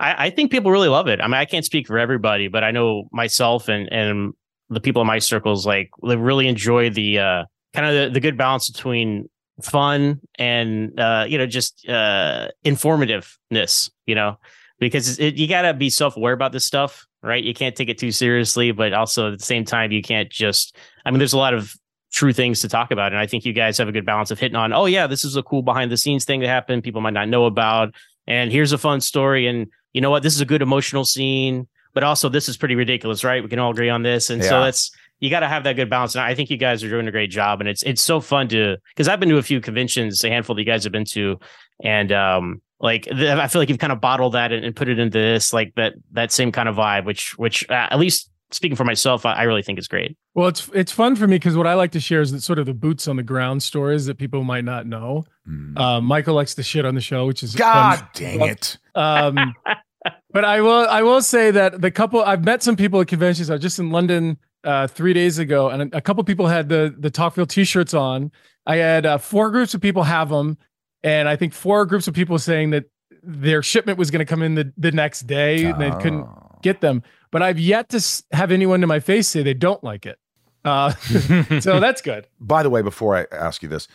I 0.00 0.30
think 0.30 0.50
people 0.50 0.70
really 0.70 0.88
love 0.88 1.06
it. 1.08 1.20
I 1.20 1.26
mean, 1.26 1.34
I 1.34 1.44
can't 1.44 1.64
speak 1.64 1.86
for 1.86 1.98
everybody, 1.98 2.48
but 2.48 2.64
I 2.64 2.70
know 2.70 3.08
myself 3.12 3.68
and 3.68 3.90
and 3.92 4.34
the 4.70 4.80
people 4.80 5.02
in 5.02 5.06
my 5.06 5.18
circles 5.18 5.66
like 5.66 5.90
they 6.06 6.16
really 6.16 6.48
enjoy 6.48 6.90
the 6.90 7.18
uh, 7.18 7.44
kind 7.74 7.86
of 7.86 7.94
the, 7.94 8.10
the 8.14 8.20
good 8.20 8.36
balance 8.36 8.68
between 8.68 9.28
fun 9.62 10.20
and 10.38 10.98
uh, 10.98 11.24
you 11.28 11.38
know 11.38 11.46
just 11.46 11.88
uh, 11.88 12.48
informativeness. 12.64 13.90
You 14.06 14.14
know, 14.14 14.38
because 14.78 15.18
it, 15.18 15.34
you 15.34 15.48
got 15.48 15.62
to 15.62 15.74
be 15.74 15.90
self 15.90 16.16
aware 16.16 16.32
about 16.32 16.52
this 16.52 16.64
stuff, 16.64 17.06
right? 17.22 17.42
You 17.42 17.54
can't 17.54 17.76
take 17.76 17.88
it 17.88 17.98
too 17.98 18.12
seriously, 18.12 18.72
but 18.72 18.92
also 18.92 19.32
at 19.32 19.38
the 19.38 19.44
same 19.44 19.64
time, 19.64 19.92
you 19.92 20.02
can't 20.02 20.30
just. 20.30 20.76
I 21.04 21.10
mean, 21.10 21.18
there's 21.18 21.32
a 21.32 21.38
lot 21.38 21.54
of 21.54 21.74
true 22.10 22.32
things 22.32 22.60
to 22.60 22.68
talk 22.68 22.90
about, 22.90 23.12
and 23.12 23.20
I 23.20 23.26
think 23.26 23.44
you 23.44 23.52
guys 23.52 23.78
have 23.78 23.88
a 23.88 23.92
good 23.92 24.06
balance 24.06 24.30
of 24.30 24.38
hitting 24.38 24.56
on. 24.56 24.72
Oh 24.72 24.86
yeah, 24.86 25.06
this 25.06 25.24
is 25.24 25.36
a 25.36 25.42
cool 25.42 25.62
behind 25.62 25.90
the 25.90 25.96
scenes 25.96 26.24
thing 26.24 26.40
that 26.40 26.48
happened. 26.48 26.82
People 26.82 27.00
might 27.00 27.14
not 27.14 27.28
know 27.28 27.46
about, 27.46 27.94
and 28.26 28.52
here's 28.52 28.72
a 28.72 28.78
fun 28.78 29.00
story, 29.00 29.46
and 29.46 29.68
you 29.92 30.00
know 30.00 30.10
what? 30.10 30.22
This 30.22 30.34
is 30.34 30.40
a 30.40 30.46
good 30.46 30.62
emotional 30.62 31.04
scene, 31.04 31.68
but 31.98 32.04
also 32.04 32.28
this 32.28 32.48
is 32.48 32.56
pretty 32.56 32.76
ridiculous, 32.76 33.24
right? 33.24 33.42
We 33.42 33.48
can 33.48 33.58
all 33.58 33.72
agree 33.72 33.88
on 33.90 34.04
this, 34.04 34.30
and 34.30 34.40
so 34.44 34.58
Yeah. 34.60 34.64
that's 34.66 34.92
you 35.18 35.30
got 35.30 35.40
to 35.40 35.48
have 35.48 35.64
that 35.64 35.72
good 35.74 35.90
balance. 35.90 36.14
And 36.14 36.22
I 36.22 36.32
think 36.36 36.48
you 36.48 36.56
guys 36.56 36.84
are 36.84 36.88
doing 36.88 37.08
a 37.08 37.10
great 37.10 37.28
job, 37.28 37.58
and 37.58 37.68
it's 37.68 37.82
it's 37.82 38.00
so 38.00 38.20
fun 38.20 38.46
to 38.50 38.76
because 38.94 39.08
I've 39.08 39.18
been 39.18 39.30
to 39.30 39.38
a 39.38 39.42
few 39.42 39.60
conventions, 39.60 40.22
a 40.22 40.28
handful 40.28 40.54
that 40.54 40.62
you 40.62 40.64
guys 40.66 40.84
have 40.84 40.92
been 40.92 41.06
to, 41.06 41.40
and 41.82 42.12
um 42.12 42.62
like 42.78 43.02
th- 43.06 43.20
I 43.44 43.48
feel 43.48 43.60
like 43.60 43.68
you've 43.68 43.80
kind 43.80 43.92
of 43.92 44.00
bottled 44.00 44.34
that 44.34 44.52
and, 44.52 44.64
and 44.64 44.76
put 44.76 44.88
it 44.88 45.00
into 45.00 45.18
this 45.18 45.52
like 45.52 45.74
that 45.74 45.94
that 46.12 46.30
same 46.30 46.52
kind 46.52 46.68
of 46.68 46.76
vibe, 46.76 47.04
which 47.04 47.36
which 47.36 47.68
uh, 47.68 47.88
at 47.90 47.98
least 47.98 48.30
speaking 48.52 48.76
for 48.76 48.84
myself, 48.84 49.26
I, 49.26 49.32
I 49.32 49.42
really 49.42 49.64
think 49.64 49.76
is 49.80 49.88
great. 49.88 50.16
Well, 50.34 50.46
it's 50.46 50.70
it's 50.72 50.92
fun 50.92 51.16
for 51.16 51.26
me 51.26 51.34
because 51.34 51.56
what 51.56 51.66
I 51.66 51.74
like 51.74 51.90
to 51.92 52.00
share 52.00 52.20
is 52.20 52.30
that 52.30 52.42
sort 52.42 52.60
of 52.60 52.66
the 52.66 52.74
boots 52.74 53.08
on 53.08 53.16
the 53.16 53.24
ground 53.24 53.64
stories 53.64 54.06
that 54.06 54.18
people 54.18 54.44
might 54.44 54.64
not 54.64 54.86
know. 54.86 55.24
Mm. 55.48 55.76
Uh, 55.76 56.00
Michael 56.00 56.36
likes 56.36 56.54
to 56.54 56.62
shit 56.62 56.84
on 56.84 56.94
the 56.94 57.00
show, 57.00 57.26
which 57.26 57.42
is 57.42 57.56
God 57.56 57.98
fun. 57.98 58.08
dang 58.14 58.40
it! 58.42 58.78
Um, 58.94 59.54
but 60.30 60.44
I 60.44 60.60
will 60.60 60.86
I 60.88 61.02
will 61.02 61.22
say 61.22 61.50
that 61.50 61.80
the 61.80 61.90
couple 61.90 62.22
I've 62.22 62.44
met 62.44 62.62
some 62.62 62.76
people 62.76 63.00
at 63.00 63.08
conventions. 63.08 63.50
I 63.50 63.54
was 63.54 63.62
just 63.62 63.78
in 63.78 63.90
London 63.90 64.38
uh, 64.64 64.86
three 64.86 65.12
days 65.12 65.38
ago, 65.38 65.68
and 65.68 65.94
a, 65.94 66.00
couple 66.00 66.22
people 66.24 66.46
had 66.46 66.68
the 66.68 66.94
the 66.98 67.10
Talkville 67.10 67.48
T-shirts 67.48 67.94
on. 67.94 68.30
I 68.66 68.76
had 68.76 69.06
uh, 69.06 69.18
four 69.18 69.50
groups 69.50 69.72
of 69.74 69.80
people 69.80 70.02
have 70.02 70.28
them, 70.28 70.58
and 71.02 71.28
I 71.28 71.36
think 71.36 71.52
four 71.54 71.86
groups 71.86 72.06
of 72.08 72.14
people 72.14 72.38
saying 72.38 72.70
that 72.70 72.84
their 73.22 73.62
shipment 73.62 73.98
was 73.98 74.10
going 74.10 74.20
to 74.20 74.24
come 74.24 74.42
in 74.42 74.54
the, 74.54 74.72
the 74.76 74.92
next 74.92 75.26
day 75.26 75.64
and 75.64 75.80
they 75.80 75.90
couldn't 75.90 76.22
Oh. 76.22 76.58
get 76.62 76.80
them. 76.80 77.02
But 77.30 77.42
I've 77.42 77.58
yet 77.58 77.88
to 77.90 78.22
have 78.32 78.50
anyone 78.52 78.80
to 78.80 78.86
my 78.86 79.00
face 79.00 79.28
say 79.28 79.42
they 79.42 79.54
don't 79.54 79.82
like 79.82 80.06
it. 80.06 80.18
Uh, 80.64 80.90
so 81.60 81.80
that's 81.80 82.00
good. 82.00 82.26
By 82.40 82.62
the 82.62 82.70
way, 82.70 82.80
before 82.82 83.16
I 83.16 83.26
ask 83.34 83.62
you 83.62 83.68
this, 83.68 83.88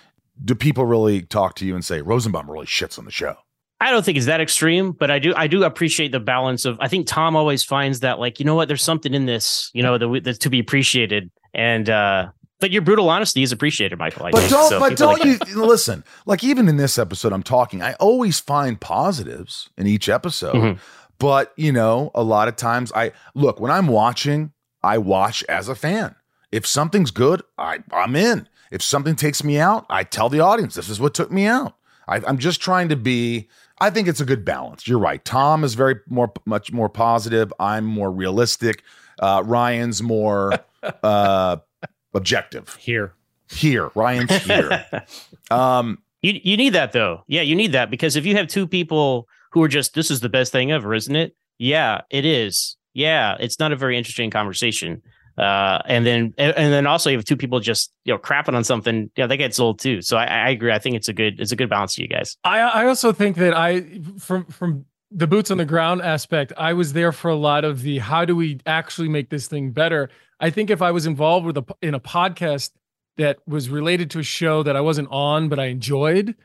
do 0.43 0.55
people 0.55 0.85
really 0.85 1.21
talk 1.21 1.55
to 1.55 1.65
you 1.65 1.73
and 1.75 1.83
say 1.85 2.01
Rosenbaum 2.01 2.49
really 2.49 2.65
shits 2.65 2.97
on 2.99 3.05
the 3.05 3.11
show? 3.11 3.35
I 3.87 3.91
don't 3.91 4.03
think 4.03 4.17
it's 4.17 4.27
that 4.27 4.41
extreme, 4.41 4.91
but 4.91 5.09
I 5.11 5.19
do 5.19 5.33
I 5.35 5.47
do 5.47 5.63
appreciate 5.63 6.11
the 6.11 6.19
balance 6.19 6.65
of. 6.65 6.77
I 6.79 6.87
think 6.87 7.07
Tom 7.07 7.35
always 7.35 7.63
finds 7.63 7.99
that 8.01 8.19
like 8.19 8.39
you 8.39 8.45
know 8.45 8.55
what, 8.55 8.67
there's 8.67 8.83
something 8.83 9.13
in 9.13 9.25
this, 9.25 9.69
you 9.73 9.83
know, 9.83 9.97
that 9.97 10.07
we- 10.09 10.19
that's 10.19 10.37
to 10.39 10.49
be 10.49 10.59
appreciated, 10.59 11.29
and 11.53 11.89
uh 11.89 12.29
but 12.59 12.71
your 12.71 12.81
brutal 12.81 13.09
honesty 13.09 13.43
is 13.43 13.51
appreciated, 13.51 13.99
Michael. 13.99 14.25
I 14.27 14.31
But 14.31 14.39
think. 14.39 14.51
don't, 14.51 14.69
So 14.69 14.79
but 14.79 14.95
don't 14.97 15.19
like 15.19 15.49
you 15.49 15.65
listen? 15.65 16.03
Like 16.25 16.43
even 16.45 16.69
in 16.69 16.77
this 16.77 16.97
episode, 16.97 17.33
I'm 17.33 17.43
talking. 17.43 17.81
I 17.81 17.93
always 17.95 18.39
find 18.39 18.79
positives 18.79 19.69
in 19.77 19.85
each 19.85 20.07
episode, 20.07 20.55
Mhm. 20.55 20.79
but 21.19 21.51
you 21.57 21.71
know, 21.73 22.09
a 22.15 22.23
lot 22.23 22.47
of 22.47 22.55
times 22.55 22.91
I 22.95 23.11
look 23.35 23.59
when 23.59 23.71
I'm 23.71 23.87
watching. 23.87 24.51
I 24.81 24.97
watch 24.97 25.43
as 25.49 25.67
a 25.69 25.75
fan. 25.75 26.15
If 26.51 26.65
something's 26.67 27.11
good, 27.11 27.41
I 27.57 27.79
I'm 27.91 28.15
in. 28.15 28.47
If 28.71 28.81
something 28.81 29.15
takes 29.15 29.43
me 29.43 29.57
out, 29.59 29.85
I 29.89 30.03
tell 30.03 30.29
the 30.29 30.39
audience 30.39 30.75
this 30.75 30.89
is 30.89 30.99
what 30.99 31.13
took 31.13 31.31
me 31.31 31.45
out. 31.45 31.75
I, 32.07 32.17
I'm 32.25 32.37
just 32.37 32.61
trying 32.61 32.89
to 32.89 32.95
be. 32.95 33.49
I 33.79 33.89
think 33.89 34.07
it's 34.07 34.21
a 34.21 34.25
good 34.25 34.45
balance. 34.45 34.87
You're 34.87 34.99
right. 34.99 35.23
Tom 35.25 35.63
is 35.63 35.73
very 35.73 35.95
more 36.07 36.31
much 36.45 36.71
more 36.71 36.89
positive. 36.89 37.51
I'm 37.59 37.85
more 37.85 38.11
realistic. 38.11 38.83
Uh, 39.19 39.43
Ryan's 39.45 40.01
more 40.01 40.53
uh, 41.03 41.57
objective. 42.13 42.75
Here. 42.75 43.13
Here, 43.51 43.91
Ryan's 43.95 44.31
here. 44.45 44.85
Um, 45.51 45.99
You 46.21 46.39
you 46.43 46.57
need 46.57 46.71
that 46.73 46.93
though. 46.93 47.23
Yeah, 47.27 47.41
you 47.41 47.55
need 47.55 47.73
that 47.73 47.91
because 47.91 48.15
if 48.15 48.25
you 48.25 48.35
have 48.37 48.47
two 48.47 48.65
people 48.67 49.27
who 49.51 49.61
are 49.61 49.67
just 49.67 49.93
this 49.93 50.09
is 50.09 50.21
the 50.21 50.29
best 50.29 50.51
thing 50.51 50.71
ever, 50.71 50.93
isn't 50.93 51.15
it? 51.15 51.35
Yeah, 51.59 52.01
it 52.09 52.25
is. 52.25 52.77
Yeah, 52.93 53.35
it's 53.39 53.59
not 53.59 53.71
a 53.71 53.75
very 53.75 53.97
interesting 53.97 54.31
conversation. 54.31 55.01
Uh, 55.37 55.81
and 55.85 56.05
then 56.05 56.33
and 56.37 56.71
then 56.71 56.85
also 56.85 57.09
you 57.09 57.17
have 57.17 57.25
two 57.25 57.35
people 57.35 57.59
just 57.59 57.91
you 58.05 58.13
know 58.13 58.19
crapping 58.19 58.55
on 58.55 58.63
something. 58.63 59.09
Yeah, 59.15 59.27
that 59.27 59.37
gets 59.37 59.59
old 59.59 59.79
too. 59.79 60.01
So 60.01 60.17
I, 60.17 60.25
I 60.25 60.49
agree. 60.49 60.71
I 60.71 60.79
think 60.79 60.95
it's 60.95 61.07
a 61.07 61.13
good 61.13 61.39
it's 61.39 61.51
a 61.51 61.55
good 61.55 61.69
balance 61.69 61.95
to 61.95 62.03
you 62.03 62.07
guys. 62.07 62.37
I 62.43 62.59
I 62.59 62.85
also 62.85 63.11
think 63.11 63.37
that 63.37 63.55
I 63.55 63.81
from 64.19 64.45
from 64.45 64.85
the 65.09 65.27
boots 65.27 65.51
on 65.51 65.57
the 65.57 65.65
ground 65.65 66.01
aspect, 66.01 66.53
I 66.57 66.73
was 66.73 66.93
there 66.93 67.11
for 67.11 67.29
a 67.29 67.35
lot 67.35 67.63
of 67.63 67.81
the 67.81 67.99
how 67.99 68.25
do 68.25 68.35
we 68.35 68.59
actually 68.65 69.09
make 69.09 69.29
this 69.29 69.47
thing 69.47 69.71
better. 69.71 70.09
I 70.39 70.49
think 70.49 70.69
if 70.69 70.81
I 70.81 70.91
was 70.91 71.05
involved 71.05 71.45
with 71.45 71.57
a 71.57 71.65
in 71.81 71.95
a 71.95 71.99
podcast 71.99 72.71
that 73.17 73.39
was 73.47 73.69
related 73.69 74.09
to 74.11 74.19
a 74.19 74.23
show 74.23 74.63
that 74.63 74.75
I 74.75 74.81
wasn't 74.81 75.07
on 75.11 75.49
but 75.49 75.59
I 75.59 75.65
enjoyed, 75.65 76.35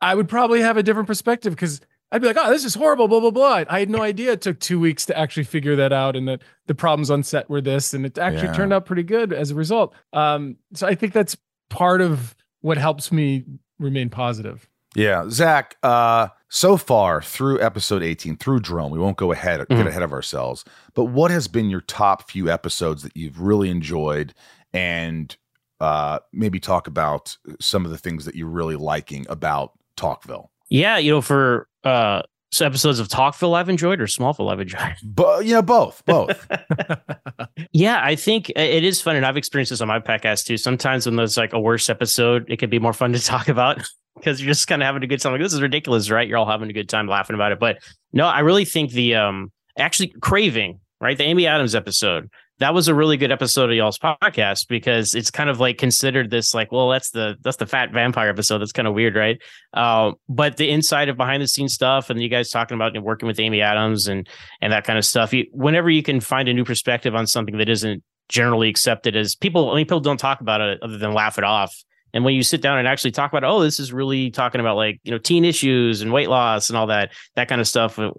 I 0.00 0.14
would 0.14 0.28
probably 0.28 0.60
have 0.60 0.76
a 0.76 0.82
different 0.82 1.06
perspective 1.06 1.54
because 1.54 1.80
I'd 2.14 2.20
be 2.22 2.28
like, 2.28 2.36
oh, 2.38 2.48
this 2.48 2.64
is 2.64 2.74
horrible, 2.76 3.08
blah 3.08 3.18
blah 3.18 3.32
blah. 3.32 3.64
I 3.68 3.80
had 3.80 3.90
no 3.90 4.00
idea 4.00 4.30
it 4.32 4.40
took 4.40 4.60
two 4.60 4.78
weeks 4.78 5.04
to 5.06 5.18
actually 5.18 5.42
figure 5.44 5.74
that 5.74 5.92
out, 5.92 6.14
and 6.14 6.28
that 6.28 6.42
the 6.66 6.74
problems 6.74 7.10
on 7.10 7.24
set 7.24 7.50
were 7.50 7.60
this, 7.60 7.92
and 7.92 8.06
it 8.06 8.16
actually 8.18 8.46
Yeah. 8.48 8.52
turned 8.54 8.72
out 8.72 8.86
pretty 8.86 9.02
good 9.02 9.32
as 9.32 9.50
a 9.50 9.54
result. 9.56 9.92
Um, 10.12 10.56
so 10.74 10.86
I 10.86 10.94
think 10.94 11.12
that's 11.12 11.36
part 11.70 12.00
of 12.00 12.36
what 12.60 12.78
helps 12.78 13.10
me 13.10 13.42
remain 13.80 14.10
positive. 14.10 14.68
Yeah, 14.94 15.24
Zach. 15.28 15.76
Uh, 15.82 16.28
so 16.48 16.76
far 16.76 17.20
through 17.20 17.60
episode 17.60 18.00
18 18.04 18.36
through 18.36 18.60
drone 18.60 18.92
we 18.92 18.98
won't 19.00 19.16
go 19.16 19.32
ahead 19.32 19.58
get 19.58 19.68
Mhm. 19.76 19.88
ahead 19.88 20.02
of 20.04 20.12
ourselves 20.12 20.64
but 20.94 21.06
what 21.06 21.32
has 21.32 21.48
been 21.48 21.68
your 21.68 21.80
top 21.80 22.30
few 22.30 22.48
episodes 22.48 23.02
that 23.02 23.16
you've 23.16 23.40
really 23.40 23.70
enjoyed 23.70 24.32
and 24.72 25.36
uh 25.80 26.20
maybe 26.32 26.60
talk 26.60 26.86
about 26.86 27.36
some 27.60 27.84
of 27.84 27.90
the 27.90 27.98
things 27.98 28.24
that 28.24 28.36
you're 28.36 28.46
really 28.48 28.76
liking 28.76 29.26
about 29.28 29.72
talkville 29.96 30.50
Yeah, 30.70 30.96
you 30.98 31.10
know, 31.10 31.20
for 31.20 31.66
uh 31.84 32.22
so 32.52 32.64
episodes 32.64 33.00
of 33.00 33.08
Talkville 33.08 33.56
I've 33.56 33.68
enjoyed 33.68 34.00
or 34.00 34.06
Smallville 34.06 34.52
I've 34.52 34.60
enjoyed. 34.60 34.94
but 35.02 35.44
you 35.44 35.54
know 35.54 35.62
both 35.62 36.02
both 36.06 36.46
Yeah, 37.72 38.00
I 38.02 38.14
think 38.14 38.50
it 38.50 38.84
is 38.84 39.00
fun, 39.00 39.16
and 39.16 39.26
I've 39.26 39.36
experienced 39.36 39.70
this 39.70 39.80
on 39.80 39.88
my 39.88 39.98
podcast 39.98 40.44
too. 40.46 40.56
Sometimes 40.56 41.06
when 41.06 41.16
there's 41.16 41.36
like 41.36 41.52
a 41.52 41.60
worse 41.60 41.90
episode, 41.90 42.44
it 42.48 42.58
can 42.58 42.70
be 42.70 42.78
more 42.78 42.92
fun 42.92 43.12
to 43.12 43.18
talk 43.24 43.48
about 43.48 43.82
because 44.16 44.40
you're 44.40 44.50
just 44.52 44.68
kind 44.68 44.82
of 44.82 44.86
having 44.86 45.02
a 45.02 45.06
good 45.06 45.20
time. 45.20 45.32
Like 45.32 45.40
this 45.40 45.52
is 45.52 45.60
ridiculous, 45.62 46.10
right? 46.10 46.28
You're 46.28 46.38
all 46.38 46.46
having 46.46 46.70
a 46.70 46.72
good 46.72 46.88
time 46.88 47.08
laughing 47.08 47.34
about 47.34 47.50
it. 47.52 47.58
But 47.58 47.78
no, 48.12 48.26
I 48.26 48.40
really 48.40 48.64
think 48.64 48.92
the 48.92 49.16
um 49.16 49.50
actually 49.78 50.14
craving, 50.20 50.78
right? 51.00 51.18
The 51.18 51.24
Amy 51.24 51.46
Adams 51.48 51.74
episode. 51.74 52.28
That 52.58 52.72
was 52.72 52.86
a 52.86 52.94
really 52.94 53.16
good 53.16 53.32
episode 53.32 53.70
of 53.70 53.76
y'all's 53.76 53.98
podcast 53.98 54.68
because 54.68 55.14
it's 55.14 55.30
kind 55.30 55.50
of 55.50 55.58
like 55.58 55.76
considered 55.76 56.30
this 56.30 56.54
like, 56.54 56.70
well, 56.70 56.88
that's 56.88 57.10
the 57.10 57.36
that's 57.42 57.56
the 57.56 57.66
fat 57.66 57.92
vampire 57.92 58.28
episode. 58.28 58.58
That's 58.58 58.72
kind 58.72 58.86
of 58.86 58.94
weird, 58.94 59.16
right? 59.16 59.40
Uh, 59.72 60.12
but 60.28 60.56
the 60.56 60.70
inside 60.70 61.08
of 61.08 61.16
behind 61.16 61.42
the 61.42 61.48
scenes 61.48 61.74
stuff 61.74 62.10
and 62.10 62.22
you 62.22 62.28
guys 62.28 62.50
talking 62.50 62.76
about 62.76 62.96
working 63.02 63.26
with 63.26 63.40
Amy 63.40 63.60
Adams 63.60 64.06
and 64.06 64.28
and 64.60 64.72
that 64.72 64.84
kind 64.84 64.98
of 64.98 65.04
stuff. 65.04 65.32
You, 65.32 65.46
whenever 65.52 65.90
you 65.90 66.02
can 66.02 66.20
find 66.20 66.48
a 66.48 66.54
new 66.54 66.64
perspective 66.64 67.14
on 67.14 67.26
something 67.26 67.58
that 67.58 67.68
isn't 67.68 68.02
generally 68.28 68.68
accepted 68.68 69.16
as 69.16 69.34
people, 69.34 69.70
I 69.70 69.76
mean, 69.76 69.86
people 69.86 70.00
don't 70.00 70.18
talk 70.18 70.40
about 70.40 70.60
it 70.60 70.82
other 70.82 70.98
than 70.98 71.12
laugh 71.12 71.38
it 71.38 71.44
off. 71.44 71.74
And 72.14 72.24
when 72.24 72.34
you 72.34 72.44
sit 72.44 72.62
down 72.62 72.78
and 72.78 72.86
actually 72.86 73.10
talk 73.10 73.32
about, 73.32 73.42
oh, 73.42 73.60
this 73.60 73.80
is 73.80 73.92
really 73.92 74.30
talking 74.30 74.60
about 74.60 74.76
like 74.76 75.00
you 75.02 75.10
know 75.10 75.18
teen 75.18 75.44
issues 75.44 76.00
and 76.00 76.12
weight 76.12 76.30
loss 76.30 76.70
and 76.70 76.78
all 76.78 76.86
that 76.86 77.10
that 77.34 77.48
kind 77.48 77.60
of 77.60 77.66
stuff, 77.66 77.98
uh, 77.98 78.12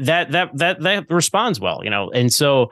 that 0.00 0.30
that 0.30 0.56
that 0.56 0.80
that 0.80 1.10
responds 1.10 1.58
well, 1.58 1.80
you 1.82 1.90
know. 1.90 2.10
And 2.12 2.32
so, 2.32 2.70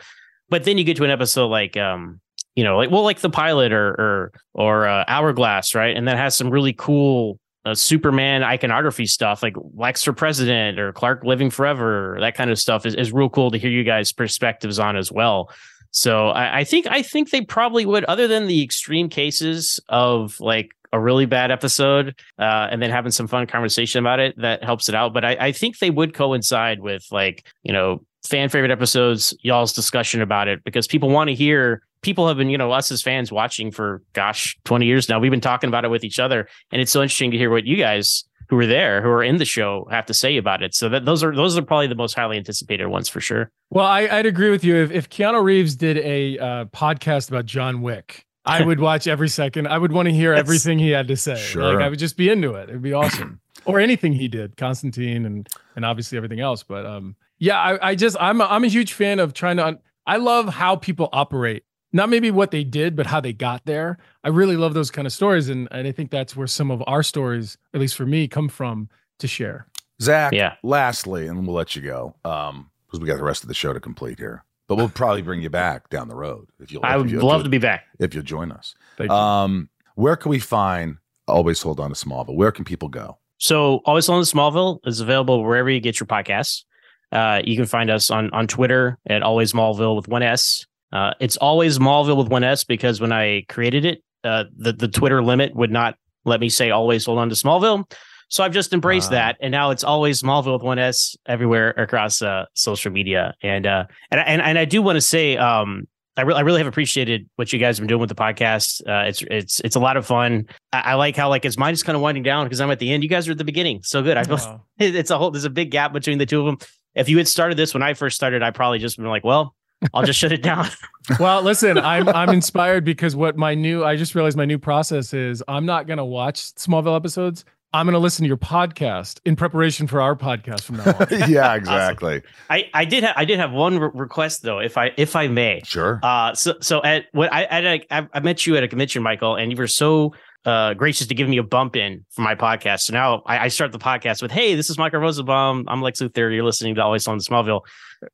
but 0.53 0.65
then 0.65 0.77
you 0.77 0.85
get 0.85 0.99
to 0.99 1.05
an 1.05 1.11
episode 1.11 1.49
like 1.49 1.77
um 1.79 2.21
you 2.55 2.63
know 2.63 2.77
like 2.77 2.91
well 2.91 3.03
like 3.03 3.21
the 3.21 3.31
pilot 3.31 3.73
or 3.73 3.89
or 3.89 4.33
or 4.53 4.87
uh, 4.87 5.05
Hourglass, 5.09 5.75
right? 5.75 5.97
And 5.97 6.07
that 6.07 6.19
has 6.19 6.37
some 6.37 6.51
really 6.51 6.75
cool 6.75 7.41
uh, 7.65 7.75
Superman 7.75 8.43
iconography 8.43 9.07
stuff, 9.07 9.43
like 9.43 9.55
Lex 9.75 10.03
for 10.03 10.13
President 10.13 10.79
or 10.79 10.93
Clark 10.93 11.25
Living 11.25 11.49
Forever, 11.49 12.19
that 12.21 12.37
kind 12.37 12.51
of 12.51 12.59
stuff 12.59 12.85
is, 12.85 12.95
is 12.95 13.13
real 13.13 13.31
cool 13.31 13.51
to 13.51 13.59
hear 13.59 13.71
you 13.71 13.85
guys' 13.85 14.13
perspectives 14.13 14.79
on 14.79 14.97
as 14.97 15.11
well. 15.11 15.51
So 15.93 16.29
I, 16.29 16.59
I 16.61 16.65
think 16.65 16.87
I 16.87 17.03
think 17.03 17.31
they 17.31 17.43
probably 17.43 17.87
would, 17.87 18.05
other 18.05 18.29
than 18.29 18.47
the 18.47 18.63
extreme 18.63 19.09
cases 19.09 19.81
of 19.89 20.39
like 20.41 20.71
a 20.93 21.01
really 21.01 21.25
bad 21.25 21.51
episode 21.51 22.15
uh, 22.39 22.69
and 22.71 22.83
then 22.83 22.91
having 22.91 23.13
some 23.13 23.27
fun 23.27 23.47
conversation 23.47 24.01
about 24.01 24.21
it 24.21 24.35
that 24.39 24.63
helps 24.63 24.91
it 24.91 24.95
out. 24.95 25.15
But 25.15 25.25
I, 25.25 25.37
I 25.39 25.53
think 25.53 25.79
they 25.79 25.91
would 25.91 26.13
coincide 26.13 26.81
with 26.81 27.07
like 27.11 27.47
you 27.63 27.73
know 27.73 28.05
fan 28.25 28.49
favorite 28.49 28.71
episodes, 28.71 29.35
y'all's 29.43 29.73
discussion 29.73 30.21
about 30.23 30.49
it 30.49 30.63
because 30.65 30.87
people 30.87 31.11
want 31.11 31.29
to 31.29 31.35
hear. 31.35 31.83
People 32.03 32.27
have 32.27 32.37
been, 32.37 32.51
you 32.51 32.59
know, 32.59 32.73
us 32.73 32.91
as 32.91 33.01
fans 33.01 33.31
watching 33.31 33.71
for 33.71 34.03
gosh, 34.13 34.59
20 34.65 34.87
years 34.87 35.09
now. 35.09 35.21
We've 35.21 35.31
been 35.31 35.41
talking 35.41 35.69
about 35.69 35.85
it 35.85 35.89
with 35.89 36.03
each 36.03 36.19
other. 36.19 36.49
And 36.73 36.83
it's 36.83 36.91
so 36.91 37.01
interesting 37.01 37.31
to 37.31 37.39
hear 37.39 37.49
what 37.51 37.65
you 37.65 37.77
guys 37.77 38.25
who 38.49 38.59
are 38.59 38.67
there, 38.67 39.01
who 39.01 39.09
are 39.09 39.23
in 39.23 39.37
the 39.37 39.45
show, 39.45 39.87
have 39.91 40.07
to 40.07 40.15
say 40.15 40.37
about 40.37 40.63
it. 40.63 40.75
So 40.75 40.89
that 40.89 41.05
those 41.05 41.23
are 41.23 41.35
those 41.35 41.57
are 41.57 41.63
probably 41.63 41.87
the 41.87 41.95
most 41.95 42.15
highly 42.15 42.37
anticipated 42.37 42.87
ones 42.87 43.09
for 43.09 43.21
sure. 43.21 43.51
Well, 43.71 43.87
I, 43.87 44.09
I'd 44.09 44.27
agree 44.27 44.51
with 44.51 44.65
you. 44.65 44.77
If, 44.77 44.91
if 44.91 45.11
Keanu 45.11 45.43
Reeves 45.43 45.77
did 45.77 45.97
a 45.99 46.39
uh, 46.39 46.65
podcast 46.67 47.29
about 47.29 47.47
John 47.47 47.83
Wick, 47.83 48.27
I 48.45 48.63
would 48.63 48.81
watch 48.89 49.07
every 49.07 49.29
second. 49.29 49.69
I 49.69 49.79
would 49.79 49.93
want 49.93 50.07
to 50.09 50.13
hear 50.13 50.31
That's- 50.33 50.45
everything 50.45 50.79
he 50.79 50.91
had 50.91 51.09
to 51.09 51.17
say. 51.17 51.37
Sure. 51.37 51.73
Like 51.73 51.85
I 51.85 51.89
would 51.89 51.99
just 51.99 52.17
be 52.17 52.29
into 52.29 52.55
it. 52.55 52.69
It'd 52.69 52.83
be 52.83 52.93
awesome. 52.93 53.41
or 53.65 53.79
anything 53.79 54.13
he 54.13 54.29
did, 54.29 54.57
Constantine 54.57 55.25
and 55.25 55.49
and 55.77 55.85
obviously 55.85 56.17
everything 56.19 56.41
else. 56.41 56.63
But 56.63 56.85
um, 56.85 57.17
yeah, 57.43 57.59
I, 57.59 57.91
I 57.91 57.95
just 57.95 58.17
I'm 58.21 58.41
a, 58.41 58.45
I'm 58.45 58.63
a 58.65 58.69
huge 58.69 58.93
fan 58.93 59.19
of 59.19 59.35
trying 59.35 59.57
to. 59.59 59.67
Un- 59.67 59.79
I 60.07 60.17
love 60.17 60.49
how 60.49 60.77
people 60.77 61.09
operate. 61.13 61.65
Not 61.93 62.09
maybe 62.09 62.31
what 62.31 62.51
they 62.53 62.65
did, 62.65 62.97
but 62.97 63.07
how 63.07 63.21
they 63.21 63.33
got 63.33 63.67
there. 63.67 63.99
I 64.25 64.29
really 64.29 64.57
love 64.57 64.73
those 64.75 64.91
kind 64.91 65.07
of 65.07 65.13
stories, 65.13 65.49
and, 65.49 65.69
and 65.71 65.87
I 65.87 65.93
think 65.93 66.11
that's 66.11 66.35
where 66.37 66.47
some 66.47 66.71
of 66.71 66.83
our 66.87 67.03
stories, 67.03 67.59
at 67.75 67.81
least 67.81 67.97
for 67.97 68.07
me, 68.07 68.29
come 68.29 68.49
from 68.49 68.89
to 69.19 69.27
share. 69.29 69.67
zach 70.01 70.33
Yeah. 70.33 70.55
lastly 70.63 71.27
and 71.27 71.47
we'll 71.47 71.55
let 71.57 71.77
you 71.77 71.83
go 71.83 72.15
um 72.25 72.71
because 72.87 72.99
we 73.01 73.07
got 73.07 73.19
the 73.19 73.25
rest 73.25 73.43
of 73.45 73.49
the 73.49 73.55
show 73.55 73.73
to 73.73 73.79
complete 73.81 74.19
here 74.19 74.43
but 74.69 74.75
we'll 74.77 74.89
probably 74.89 75.23
bring 75.23 75.41
you 75.43 75.51
back 75.51 75.89
down 75.91 76.09
the 76.09 76.15
road 76.17 76.49
if 76.59 76.73
you'll 76.73 76.85
I 76.85 76.97
would 76.97 77.09
you- 77.11 77.21
love 77.21 77.41
you'll- 77.41 77.45
to 77.45 77.51
be 77.51 77.59
back. 77.59 77.85
if 78.01 78.13
you'll 78.15 78.25
join 78.25 78.51
us 78.51 78.75
Thank 78.97 79.11
you. 79.11 79.17
um 79.17 79.69
where 79.95 80.17
can 80.17 80.31
we 80.31 80.41
find 80.41 80.97
always 81.29 81.63
hold 81.63 81.79
on 81.79 81.91
to 81.91 81.95
smallville 81.95 82.35
where 82.35 82.51
can 82.51 82.65
people 82.65 82.89
go 82.89 83.19
So 83.39 83.77
always 83.85 84.07
Hold 84.09 84.19
on 84.19 84.25
to 84.25 84.35
Smallville 84.35 84.81
is 84.87 84.99
available 85.01 85.45
wherever 85.45 85.71
you 85.71 85.79
get 85.79 86.01
your 86.01 86.09
podcasts. 86.09 86.65
Uh, 87.13 87.43
you 87.45 87.57
can 87.57 87.67
find 87.67 87.91
us 87.91 88.11
on 88.11 88.31
on 88.33 88.47
Twitter 88.47 88.99
at 89.09 89.23
always 89.23 89.53
Smallville 89.53 89.95
with 89.97 90.09
one 90.09 90.23
S. 90.23 90.67
Uh, 90.93 91.13
it's 91.21 91.37
always 91.37 91.79
Smallville 91.79 92.17
with 92.17 92.29
one 92.29 92.45
S 92.45 92.65
because 92.65 93.01
when 93.01 93.13
I 93.13 93.43
created 93.49 93.85
it, 93.85 94.03
uh, 94.25 94.45
the 94.57 94.73
the 94.73 94.89
Twitter 94.89 95.23
limit 95.23 95.55
would 95.55 95.71
not 95.71 95.97
let 96.25 96.41
me 96.41 96.49
say 96.49 96.71
always 96.71 97.05
hold 97.07 97.19
on 97.19 97.29
to 97.29 97.35
Smallville. 97.35 97.91
So 98.29 98.43
I've 98.43 98.53
just 98.53 98.73
embraced 98.73 99.09
Ah. 99.09 99.17
that, 99.17 99.37
and 99.43 99.53
now 99.53 99.71
it's 99.73 99.85
always 99.85 100.23
Smallville 100.23 100.55
with 100.55 100.63
one 100.63 100.79
S 100.79 101.15
everywhere 101.27 101.71
across 101.77 102.23
uh, 102.23 102.47
social 102.55 102.91
media. 102.91 103.35
And 103.43 103.67
uh, 103.67 103.85
and 104.11 104.21
and 104.21 104.41
and 104.41 104.59
I 104.59 104.65
do 104.65 104.81
want 104.81 104.97
to 104.97 105.03
say, 105.03 105.37
um, 105.37 105.87
I 106.17 106.23
really 106.23 106.39
I 106.39 106.43
really 106.43 106.61
have 106.61 106.67
appreciated 106.67 107.29
what 107.37 107.53
you 107.53 107.59
guys 107.59 107.77
have 107.77 107.83
been 107.83 107.89
doing 107.89 108.01
with 108.01 108.09
the 108.09 108.15
podcast. 108.15 108.81
Uh, 108.89 109.07
it's 109.09 109.23
it's 109.31 109.61
it's 109.61 109.77
a 109.77 109.81
lot 109.81 109.99
of 109.99 110.07
fun. 110.07 110.47
I, 110.73 110.81
I 110.81 110.95
like 110.95 111.15
how 111.17 111.29
like 111.29 111.45
as 111.45 111.59
mine 111.59 111.75
is 111.75 111.83
kind 111.83 111.95
of 111.97 112.01
winding 112.01 112.23
down 112.23 112.47
because 112.47 112.61
I'm 112.63 112.71
at 112.71 112.79
the 112.79 112.91
end. 112.91 113.03
You 113.03 113.09
guys 113.11 113.29
are 113.29 113.33
at 113.33 113.39
the 113.39 113.45
beginning. 113.45 113.81
So 113.83 114.03
good. 114.03 114.17
I 114.17 114.25
feel 114.25 114.39
it's 114.79 115.11
a 115.11 115.19
whole 115.19 115.31
there's 115.31 115.45
a 115.45 115.51
big 115.51 115.71
gap 115.71 115.93
between 115.93 116.17
the 116.17 116.27
two 116.27 116.41
of 116.41 116.47
them. 116.47 116.59
If 116.95 117.09
you 117.09 117.17
had 117.17 117.29
started 117.29 117.57
this 117.57 117.75
when 117.75 117.83
I 117.83 117.95
first 117.95 118.17
started, 118.17 118.43
I 118.43 118.51
probably 118.51 118.79
just 118.79 118.97
been 118.97 119.07
like, 119.07 119.25
well, 119.25 119.55
I'll 119.95 120.05
just 120.05 120.19
shut 120.19 120.33
it 120.33 120.43
down. 120.43 120.69
well, 121.21 121.43
listen, 121.43 121.79
I'm 121.79 122.09
I'm 122.09 122.31
inspired 122.31 122.85
because 122.85 123.17
what 123.17 123.37
my 123.37 123.55
new 123.55 123.85
I 123.85 123.97
just 123.97 124.15
realized 124.15 124.37
my 124.37 124.45
new 124.45 124.59
process 124.59 125.13
is 125.13 125.43
I'm 125.49 125.67
not 125.67 125.87
gonna 125.87 126.05
watch 126.05 126.55
Smallville 126.55 126.97
episodes. 126.97 127.45
I'm 127.75 127.87
gonna 127.87 127.99
listen 127.99 128.23
to 128.25 128.29
your 128.29 128.37
podcast 128.37 129.21
in 129.25 129.35
preparation 129.35 129.87
for 129.87 130.01
our 130.01 130.15
podcast 130.15 130.63
from 130.63 130.77
now 130.77 130.95
on. 131.01 131.31
yeah 131.31 131.55
exactly 131.55 132.23
I 132.51 132.69
I 132.75 132.85
did 132.85 133.03
have 133.03 133.15
I 133.17 133.25
did 133.25 133.39
have 133.39 133.51
one 133.53 133.79
re- 133.79 133.91
request 133.95 134.43
though, 134.43 134.59
if 134.59 134.77
I 134.77 134.93
if 134.97 135.17
I 135.17 135.29
may. 135.29 135.63
sure 135.65 135.99
Uh, 136.03 136.35
so 136.35 136.55
so 136.61 136.83
at 136.83 137.07
what 137.13 137.33
I 137.33 137.45
at 137.45 137.65
a, 137.65 137.87
I 137.91 138.09
I 138.13 138.21
met 138.21 138.47
you 138.47 138.57
at 138.57 138.63
a 138.63 138.69
convention, 138.69 139.03
Michael, 139.03 139.37
and 139.37 139.51
you 139.51 139.57
were 139.57 139.67
so 139.67 140.13
uh 140.45 140.75
gracious 140.75 141.07
to 141.07 141.15
give 141.15 141.29
me 141.29 141.39
a 141.39 141.43
bump 141.43 141.77
in 141.77 142.05
for 142.11 142.23
my 142.23 142.35
podcast. 142.35 142.81
So 142.81 142.93
now 142.93 143.23
I, 143.27 143.45
I 143.45 143.49
start 143.49 143.73
the 143.73 143.79
podcast 143.79 144.23
with, 144.23 144.31
"Hey, 144.31 144.55
this 144.55 144.71
is 144.71 144.79
Michael 144.79 145.01
Rosenbaum. 145.01 145.65
I'm 145.69 145.83
Lex 145.83 146.01
Luthor. 146.01 146.35
You're 146.35 146.45
listening 146.45 146.75
to 146.77 146.83
Always 146.85 147.07
on 147.07 147.19
Smallville." 147.19 147.63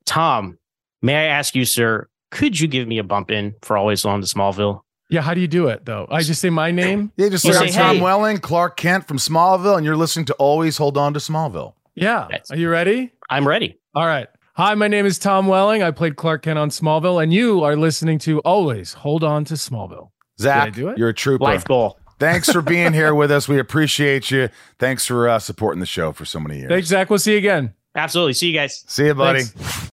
Tom, 0.05 0.57
may 1.01 1.15
I 1.15 1.23
ask 1.25 1.55
you, 1.55 1.65
sir, 1.65 2.07
could 2.31 2.59
you 2.59 2.67
give 2.67 2.87
me 2.87 2.97
a 2.97 3.03
bump 3.03 3.31
in 3.31 3.55
for 3.61 3.77
Always 3.77 4.05
on 4.05 4.21
to 4.21 4.27
Smallville? 4.27 4.81
Yeah, 5.09 5.21
how 5.21 5.33
do 5.33 5.41
you 5.41 5.47
do 5.47 5.67
it 5.67 5.85
though? 5.85 6.07
I 6.11 6.21
just 6.21 6.39
say 6.39 6.51
my 6.51 6.69
name. 6.71 7.11
Yeah, 7.17 7.29
just 7.29 7.43
say, 7.43 7.51
say, 7.51 7.65
I'm 7.65 7.71
Tom 7.71 7.95
"Hey." 7.95 8.01
Welling, 8.01 8.37
Clark 8.37 8.77
Kent 8.77 9.07
from 9.07 9.17
Smallville, 9.17 9.75
and 9.77 9.85
you're 9.85 9.97
listening 9.97 10.25
to 10.25 10.33
Always 10.35 10.77
Hold 10.77 10.97
On 10.97 11.13
to 11.13 11.19
Smallville. 11.19 11.73
Yeah. 11.95 12.27
Yes. 12.29 12.51
Are 12.51 12.57
you 12.57 12.69
ready? 12.69 13.11
I'm 13.29 13.47
ready. 13.47 13.77
All 13.95 14.05
right. 14.05 14.27
Hi, 14.53 14.75
my 14.75 14.87
name 14.87 15.05
is 15.05 15.17
Tom 15.17 15.47
Welling. 15.47 15.83
I 15.83 15.91
played 15.91 16.15
Clark 16.15 16.43
Kent 16.43 16.59
on 16.59 16.69
Smallville, 16.69 17.23
and 17.23 17.33
you 17.33 17.63
are 17.63 17.75
listening 17.75 18.19
to 18.19 18.39
Always 18.41 18.93
Hold 18.93 19.23
On 19.23 19.45
to 19.45 19.55
Smallville. 19.55 20.09
Zach, 20.39 20.73
do 20.73 20.89
it? 20.89 20.97
you're 20.97 21.09
a 21.09 21.13
trooper. 21.13 21.43
Life 21.43 21.65
goal. 21.65 21.98
Thanks 22.19 22.51
for 22.51 22.61
being 22.61 22.93
here 22.93 23.15
with 23.15 23.31
us. 23.31 23.47
We 23.47 23.59
appreciate 23.59 24.29
you. 24.29 24.49
Thanks 24.77 25.05
for 25.05 25.29
uh, 25.29 25.39
supporting 25.39 25.79
the 25.79 25.85
show 25.85 26.11
for 26.11 26.25
so 26.25 26.39
many 26.39 26.59
years. 26.59 26.69
Thanks, 26.69 26.87
Zach. 26.89 27.09
We'll 27.09 27.19
see 27.19 27.31
you 27.31 27.37
again. 27.37 27.73
Absolutely. 27.95 28.33
See 28.33 28.47
you 28.47 28.53
guys. 28.53 28.83
See 28.87 29.05
you, 29.05 29.13
buddy. 29.15 29.43
Thanks. 29.43 29.89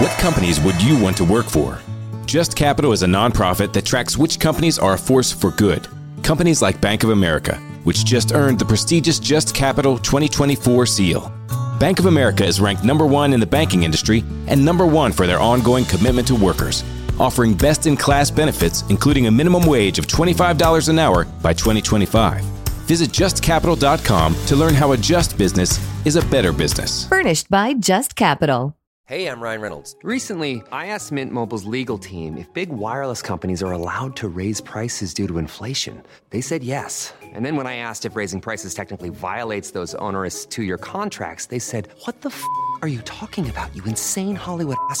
What 0.00 0.10
companies 0.18 0.60
would 0.60 0.80
you 0.82 1.00
want 1.00 1.16
to 1.16 1.24
work 1.24 1.46
for? 1.46 1.78
Just 2.26 2.56
Capital 2.56 2.92
is 2.92 3.02
a 3.02 3.06
nonprofit 3.06 3.72
that 3.72 3.84
tracks 3.84 4.16
which 4.18 4.40
companies 4.40 4.78
are 4.78 4.94
a 4.94 4.98
force 4.98 5.32
for 5.32 5.52
good. 5.52 5.86
Companies 6.22 6.60
like 6.60 6.80
Bank 6.80 7.04
of 7.04 7.10
America, 7.10 7.56
which 7.84 8.04
just 8.04 8.32
earned 8.32 8.58
the 8.58 8.64
prestigious 8.64 9.18
Just 9.18 9.54
Capital 9.54 9.96
2024 9.98 10.86
seal. 10.86 11.32
Bank 11.78 11.98
of 11.98 12.06
America 12.06 12.44
is 12.44 12.60
ranked 12.60 12.84
number 12.84 13.06
one 13.06 13.32
in 13.32 13.40
the 13.40 13.46
banking 13.46 13.84
industry 13.84 14.24
and 14.48 14.64
number 14.64 14.86
one 14.86 15.12
for 15.12 15.26
their 15.26 15.38
ongoing 15.38 15.84
commitment 15.84 16.26
to 16.26 16.34
workers, 16.34 16.82
offering 17.20 17.54
best 17.54 17.86
in 17.86 17.96
class 17.96 18.30
benefits, 18.30 18.82
including 18.90 19.26
a 19.26 19.30
minimum 19.30 19.66
wage 19.66 19.98
of 19.98 20.06
$25 20.06 20.88
an 20.88 20.98
hour 20.98 21.24
by 21.42 21.52
2025. 21.52 22.42
Visit 22.86 23.10
justcapital.com 23.10 24.34
to 24.46 24.56
learn 24.56 24.74
how 24.74 24.92
a 24.92 24.96
just 24.96 25.36
business 25.36 25.80
is 26.06 26.16
a 26.16 26.22
better 26.26 26.52
business. 26.52 27.08
Furnished 27.08 27.50
by 27.50 27.72
Just 27.74 28.14
Capital. 28.14 28.76
Hey, 29.08 29.28
I'm 29.28 29.40
Ryan 29.40 29.60
Reynolds. 29.60 29.94
Recently, 30.02 30.64
I 30.72 30.86
asked 30.88 31.12
Mint 31.12 31.30
Mobile's 31.30 31.64
legal 31.64 31.96
team 31.96 32.36
if 32.36 32.52
big 32.52 32.70
wireless 32.70 33.22
companies 33.22 33.62
are 33.62 33.70
allowed 33.70 34.16
to 34.16 34.26
raise 34.26 34.60
prices 34.60 35.14
due 35.14 35.28
to 35.28 35.38
inflation. 35.38 36.02
They 36.30 36.40
said 36.40 36.64
yes. 36.64 37.14
And 37.22 37.44
then 37.44 37.54
when 37.54 37.68
I 37.68 37.76
asked 37.76 38.04
if 38.04 38.16
raising 38.16 38.40
prices 38.40 38.74
technically 38.74 39.10
violates 39.10 39.70
those 39.70 39.94
onerous 39.94 40.44
two 40.44 40.64
year 40.64 40.76
contracts, 40.76 41.46
they 41.46 41.60
said, 41.60 41.86
What 42.04 42.20
the 42.22 42.30
f 42.30 42.42
are 42.82 42.88
you 42.88 43.00
talking 43.02 43.48
about, 43.48 43.74
you 43.76 43.84
insane 43.84 44.34
Hollywood 44.34 44.76
ass? 44.90 45.00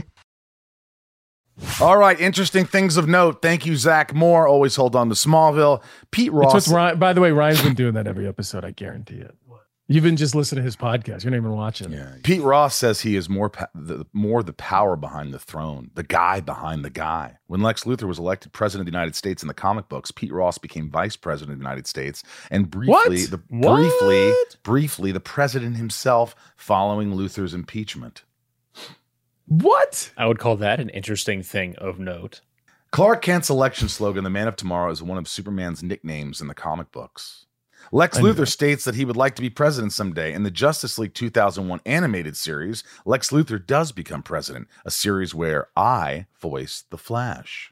All 1.79 1.97
right, 1.97 2.19
interesting 2.19 2.65
things 2.65 2.97
of 2.97 3.07
note. 3.07 3.41
Thank 3.41 3.65
you, 3.65 3.75
Zach 3.75 4.13
Moore. 4.13 4.47
Always 4.47 4.75
hold 4.75 4.95
on 4.95 5.09
to 5.09 5.15
Smallville. 5.15 5.81
Pete 6.11 6.31
Ross. 6.31 6.55
It's 6.55 6.67
Ryan, 6.67 6.99
by 6.99 7.13
the 7.13 7.21
way, 7.21 7.31
Ryan's 7.31 7.61
been 7.61 7.73
doing 7.75 7.93
that 7.93 8.07
every 8.07 8.27
episode. 8.27 8.65
I 8.65 8.71
guarantee 8.71 9.17
it. 9.17 9.35
You've 9.87 10.05
been 10.05 10.15
just 10.15 10.35
listening 10.35 10.61
to 10.61 10.63
his 10.63 10.77
podcast. 10.77 11.23
You're 11.25 11.31
not 11.31 11.37
even 11.37 11.51
watching. 11.51 11.91
Yeah. 11.91 12.13
Pete 12.23 12.41
Ross 12.41 12.75
says 12.75 13.01
he 13.01 13.17
is 13.17 13.27
more 13.27 13.49
pa- 13.49 13.67
the, 13.75 14.05
more 14.13 14.41
the 14.41 14.53
power 14.53 14.95
behind 14.95 15.33
the 15.33 15.39
throne, 15.39 15.91
the 15.95 16.03
guy 16.03 16.39
behind 16.39 16.85
the 16.85 16.89
guy. 16.89 17.35
When 17.47 17.59
Lex 17.61 17.83
Luthor 17.83 18.07
was 18.07 18.17
elected 18.17 18.53
president 18.53 18.87
of 18.87 18.91
the 18.93 18.97
United 18.97 19.15
States 19.17 19.43
in 19.43 19.49
the 19.49 19.53
comic 19.53 19.89
books, 19.89 20.09
Pete 20.09 20.31
Ross 20.31 20.57
became 20.57 20.89
vice 20.89 21.17
president 21.17 21.53
of 21.53 21.59
the 21.59 21.63
United 21.63 21.87
States, 21.87 22.23
and 22.49 22.69
briefly, 22.71 22.93
What? 22.93 23.09
the 23.31 23.41
What? 23.49 23.75
briefly, 23.81 24.33
briefly, 24.63 25.11
the 25.11 25.19
president 25.19 25.75
himself 25.75 26.35
following 26.55 27.11
Luthor's 27.13 27.53
impeachment. 27.53 28.23
What? 29.51 30.13
I 30.15 30.27
would 30.27 30.39
call 30.39 30.55
that 30.55 30.79
an 30.79 30.87
interesting 30.91 31.43
thing 31.43 31.75
of 31.75 31.99
note. 31.99 32.39
Clark 32.91 33.21
Kent's 33.21 33.49
election 33.49 33.89
slogan, 33.89 34.23
"The 34.23 34.29
Man 34.29 34.47
of 34.47 34.55
Tomorrow," 34.55 34.91
is 34.91 35.03
one 35.03 35.17
of 35.17 35.27
Superman's 35.27 35.83
nicknames 35.83 36.39
in 36.39 36.47
the 36.47 36.53
comic 36.53 36.89
books. 36.93 37.47
Lex 37.91 38.17
I 38.17 38.21
Luthor 38.21 38.47
states 38.47 38.85
that 38.85 38.95
he 38.95 39.03
would 39.03 39.17
like 39.17 39.35
to 39.35 39.41
be 39.41 39.49
president 39.49 39.91
someday. 39.91 40.31
In 40.31 40.43
the 40.43 40.51
Justice 40.51 40.97
League 40.97 41.13
2001 41.13 41.81
animated 41.85 42.37
series, 42.37 42.85
Lex 43.05 43.31
Luthor 43.31 43.59
does 43.59 43.91
become 43.91 44.23
president, 44.23 44.69
a 44.85 44.91
series 44.91 45.35
where 45.35 45.67
I 45.75 46.27
voice 46.39 46.85
the 46.89 46.97
Flash. 46.97 47.70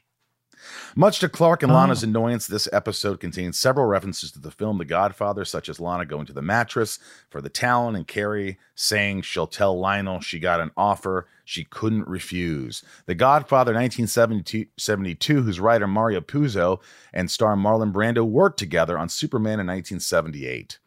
Much 0.96 1.18
to 1.20 1.28
Clark 1.28 1.62
and 1.62 1.70
Oh. 1.70 1.74
Lana's 1.76 2.02
annoyance, 2.02 2.46
this 2.46 2.68
episode 2.72 3.20
contains 3.20 3.58
several 3.58 3.86
references 3.86 4.32
to 4.32 4.38
the 4.40 4.50
film 4.50 4.78
The 4.78 4.84
Godfather, 4.84 5.44
such 5.44 5.68
as 5.68 5.78
Lana 5.80 6.04
going 6.06 6.26
to 6.26 6.32
the 6.32 6.42
mattress 6.42 6.98
for 7.28 7.40
the 7.40 7.48
Talon 7.48 7.94
and 7.96 8.06
Carrie 8.06 8.58
saying 8.74 9.22
she'll 9.22 9.46
tell 9.46 9.78
Lionel 9.78 10.20
she 10.20 10.38
got 10.40 10.60
an 10.60 10.70
offer 10.76 11.26
she 11.44 11.64
couldn't 11.64 12.06
refuse. 12.08 12.82
The 13.06 13.14
Godfather 13.14 13.72
1972, 13.74 15.42
whose 15.42 15.60
writer 15.60 15.86
Mario 15.86 16.20
Puzo 16.20 16.80
and 17.12 17.30
star 17.30 17.56
Marlon 17.56 17.92
Brando 17.92 18.24
worked 18.24 18.58
together 18.58 18.98
on 18.98 19.08
Superman 19.08 19.60
in 19.60 19.66
1978. 19.66 20.78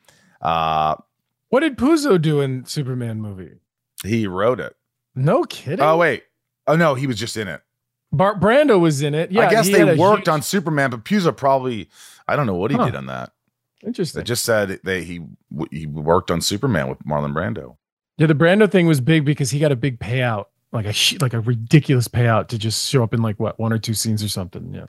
Uh, 0.42 0.96
What 1.50 1.62
did 1.62 1.78
Puzo 1.78 2.22
do 2.22 2.42
in 2.42 2.66
Superman 2.66 3.22
movie? 3.22 3.60
he 4.04 4.28
wrote 4.28 4.60
it. 4.60 4.76
No 5.16 5.44
kidding. 5.44 5.80
Oh, 5.86 5.98
wait. 5.98 6.24
Oh, 6.68 6.76
no, 6.76 6.96
he 6.96 7.08
was 7.08 7.18
just 7.18 7.38
in 7.38 7.48
it. 7.48 7.62
Bart 8.14 8.40
Brando 8.40 8.80
was 8.80 9.02
in 9.02 9.14
it. 9.16 9.32
Yeah, 9.32 9.48
I 9.48 9.50
guess 9.50 9.68
they 9.70 9.84
worked 9.96 10.28
huge- 10.28 10.28
on 10.30 10.42
Superman, 10.42 10.90
but 10.92 11.04
Puzo 11.04 11.36
probably, 11.36 11.90
I 12.28 12.36
don't 12.36 12.46
know 12.46 12.56
what 12.56 12.72
he 12.72 12.78
Huh. 12.78 12.86
did 12.86 12.96
on 12.96 13.08
that. 13.08 13.32
Interesting. 13.86 14.20
They 14.20 14.24
just 14.24 14.46
said 14.46 14.80
that 14.84 15.04
he 15.04 15.22
he 15.72 15.86
worked 15.88 16.32
on 16.32 16.40
Superman 16.40 16.88
with 16.88 17.00
Marlon 17.00 17.34
Brando. 17.34 17.76
Yeah, 18.18 18.28
the 18.28 18.36
Brando 18.36 18.72
thing 18.72 18.86
was 18.88 19.02
big 19.02 19.26
because 19.26 19.52
he 19.52 19.60
got 19.60 19.72
a 19.72 19.76
big 19.76 20.00
payout, 20.00 20.46
like 20.72 20.86
a 20.86 20.94
like 21.20 21.34
a 21.34 21.40
ridiculous 21.42 22.08
payout 22.08 22.48
to 22.50 22.58
just 22.58 22.88
show 22.90 23.04
up 23.04 23.14
in 23.14 23.22
like 23.22 23.40
what 23.40 23.60
one 23.60 23.74
or 23.74 23.80
two 23.80 23.94
scenes 23.94 24.24
or 24.24 24.30
something. 24.30 24.74
Yeah. 24.74 24.86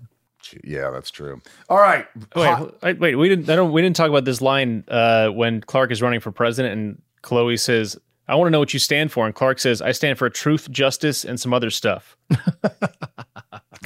Yeah, 0.62 0.90
that's 0.90 1.10
true. 1.10 1.40
All 1.70 1.78
right. 1.78 2.06
Wait, 2.36 2.46
Hot- 2.46 2.82
wait, 2.82 3.00
wait, 3.00 3.14
we 3.16 3.30
didn't. 3.30 3.48
I 3.48 3.56
don't. 3.56 3.72
We 3.72 3.80
didn't 3.80 3.96
talk 3.96 4.10
about 4.10 4.26
this 4.26 4.42
line 4.42 4.84
uh, 4.88 5.30
when 5.30 5.62
Clark 5.62 5.90
is 5.90 6.02
running 6.02 6.20
for 6.20 6.30
president, 6.32 6.78
and 6.78 7.02
Chloe 7.22 7.56
says, 7.56 7.96
"I 8.28 8.34
want 8.34 8.48
to 8.48 8.50
know 8.50 8.58
what 8.58 8.74
you 8.74 8.78
stand 8.78 9.10
for," 9.10 9.24
and 9.24 9.34
Clark 9.34 9.58
says, 9.58 9.80
"I 9.80 9.92
stand 9.92 10.18
for 10.18 10.28
truth, 10.28 10.70
justice, 10.70 11.24
and 11.24 11.40
some 11.40 11.54
other 11.54 11.70
stuff." 11.70 12.16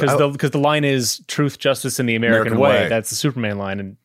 Because 0.00 0.18
the 0.18 0.28
because 0.28 0.50
the 0.52 0.58
line 0.58 0.84
is 0.84 1.20
truth, 1.28 1.58
justice, 1.58 1.98
and 1.98 2.08
the 2.08 2.14
American, 2.14 2.54
American 2.54 2.60
way. 2.60 2.82
way. 2.84 2.88
That's 2.88 3.10
the 3.10 3.16
Superman 3.16 3.58
line, 3.58 3.80
and 3.80 3.96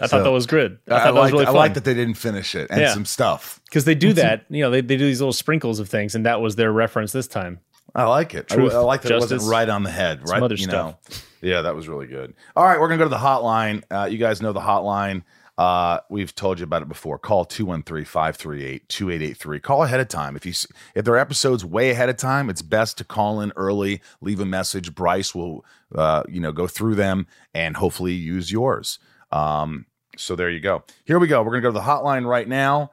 I 0.00 0.06
So, 0.06 0.16
thought 0.18 0.24
that 0.24 0.30
was 0.30 0.46
good. 0.46 0.78
I 0.88 0.94
I, 0.94 0.98
thought 0.98 1.14
that 1.14 1.20
was 1.20 1.32
really 1.32 1.46
I 1.46 1.50
like 1.50 1.74
that 1.74 1.84
they 1.84 1.94
didn't 1.94 2.14
finish 2.14 2.54
it 2.54 2.68
and 2.70 2.80
Yeah. 2.80 2.92
some 2.94 3.04
stuff. 3.04 3.60
because 3.64 3.84
they 3.84 3.94
do 3.94 4.12
that. 4.14 4.44
You 4.48 4.62
know, 4.62 4.70
they, 4.70 4.80
they 4.80 4.96
do 4.96 5.04
these 5.06 5.20
little 5.20 5.32
sprinkles 5.32 5.80
of 5.80 5.88
things, 5.88 6.14
and 6.14 6.24
that 6.26 6.40
was 6.40 6.56
their 6.56 6.72
reference 6.72 7.12
this 7.12 7.26
time. 7.26 7.60
I 7.94 8.04
like 8.04 8.34
it. 8.34 8.46
I- 8.50 8.54
Truth, 8.54 8.74
I, 8.74 8.78
like 8.78 9.02
that 9.02 9.10
it 9.12 9.14
justice, 9.20 9.32
wasn't 9.42 9.50
right 9.50 9.68
on 9.68 9.82
the 9.82 9.90
head. 9.90 10.28
Right, 10.28 10.42
other 10.42 10.54
you 10.54 10.64
stuff. 10.64 10.96
know. 11.10 11.16
Yeah, 11.40 11.62
that 11.62 11.74
was 11.74 11.88
really 11.88 12.06
good. 12.06 12.34
All 12.56 12.64
right, 12.64 12.78
we're 12.80 12.88
gonna 12.88 12.98
go 12.98 13.04
to 13.04 13.10
the 13.10 13.16
hotline. 13.16 13.82
Uh, 13.90 14.04
you 14.06 14.18
guys 14.18 14.42
know 14.42 14.52
the 14.52 14.60
hotline. 14.60 15.22
Uh, 15.58 16.00
we've 16.08 16.34
told 16.34 16.58
you 16.60 16.64
about 16.64 16.80
it 16.82 16.88
before. 16.88 17.18
Call 17.18 17.44
213-538-2883. 17.44 19.60
Call 19.60 19.82
ahead 19.82 19.98
of 19.98 20.06
time. 20.06 20.36
If 20.36 20.46
you 20.46 20.52
if 20.94 21.04
there 21.04 21.14
are 21.14 21.18
episodes 21.18 21.64
way 21.64 21.90
ahead 21.90 22.08
of 22.08 22.16
time, 22.16 22.48
it's 22.48 22.62
best 22.62 22.96
to 22.98 23.04
call 23.04 23.40
in 23.40 23.52
early, 23.56 24.00
leave 24.20 24.38
a 24.38 24.46
message. 24.46 24.94
Bryce 24.94 25.34
will 25.34 25.64
uh, 25.94 26.22
you 26.28 26.40
know, 26.40 26.52
go 26.52 26.68
through 26.68 26.94
them 26.94 27.26
and 27.54 27.76
hopefully 27.76 28.12
use 28.12 28.52
yours. 28.52 29.00
Um, 29.32 29.86
so 30.16 30.36
there 30.36 30.50
you 30.50 30.60
go. 30.60 30.84
Here 31.04 31.18
we 31.18 31.26
go. 31.26 31.42
We're 31.42 31.50
gonna 31.50 31.62
go 31.62 31.70
to 31.70 31.72
the 31.72 31.80
hotline 31.80 32.24
right 32.26 32.48
now. 32.48 32.92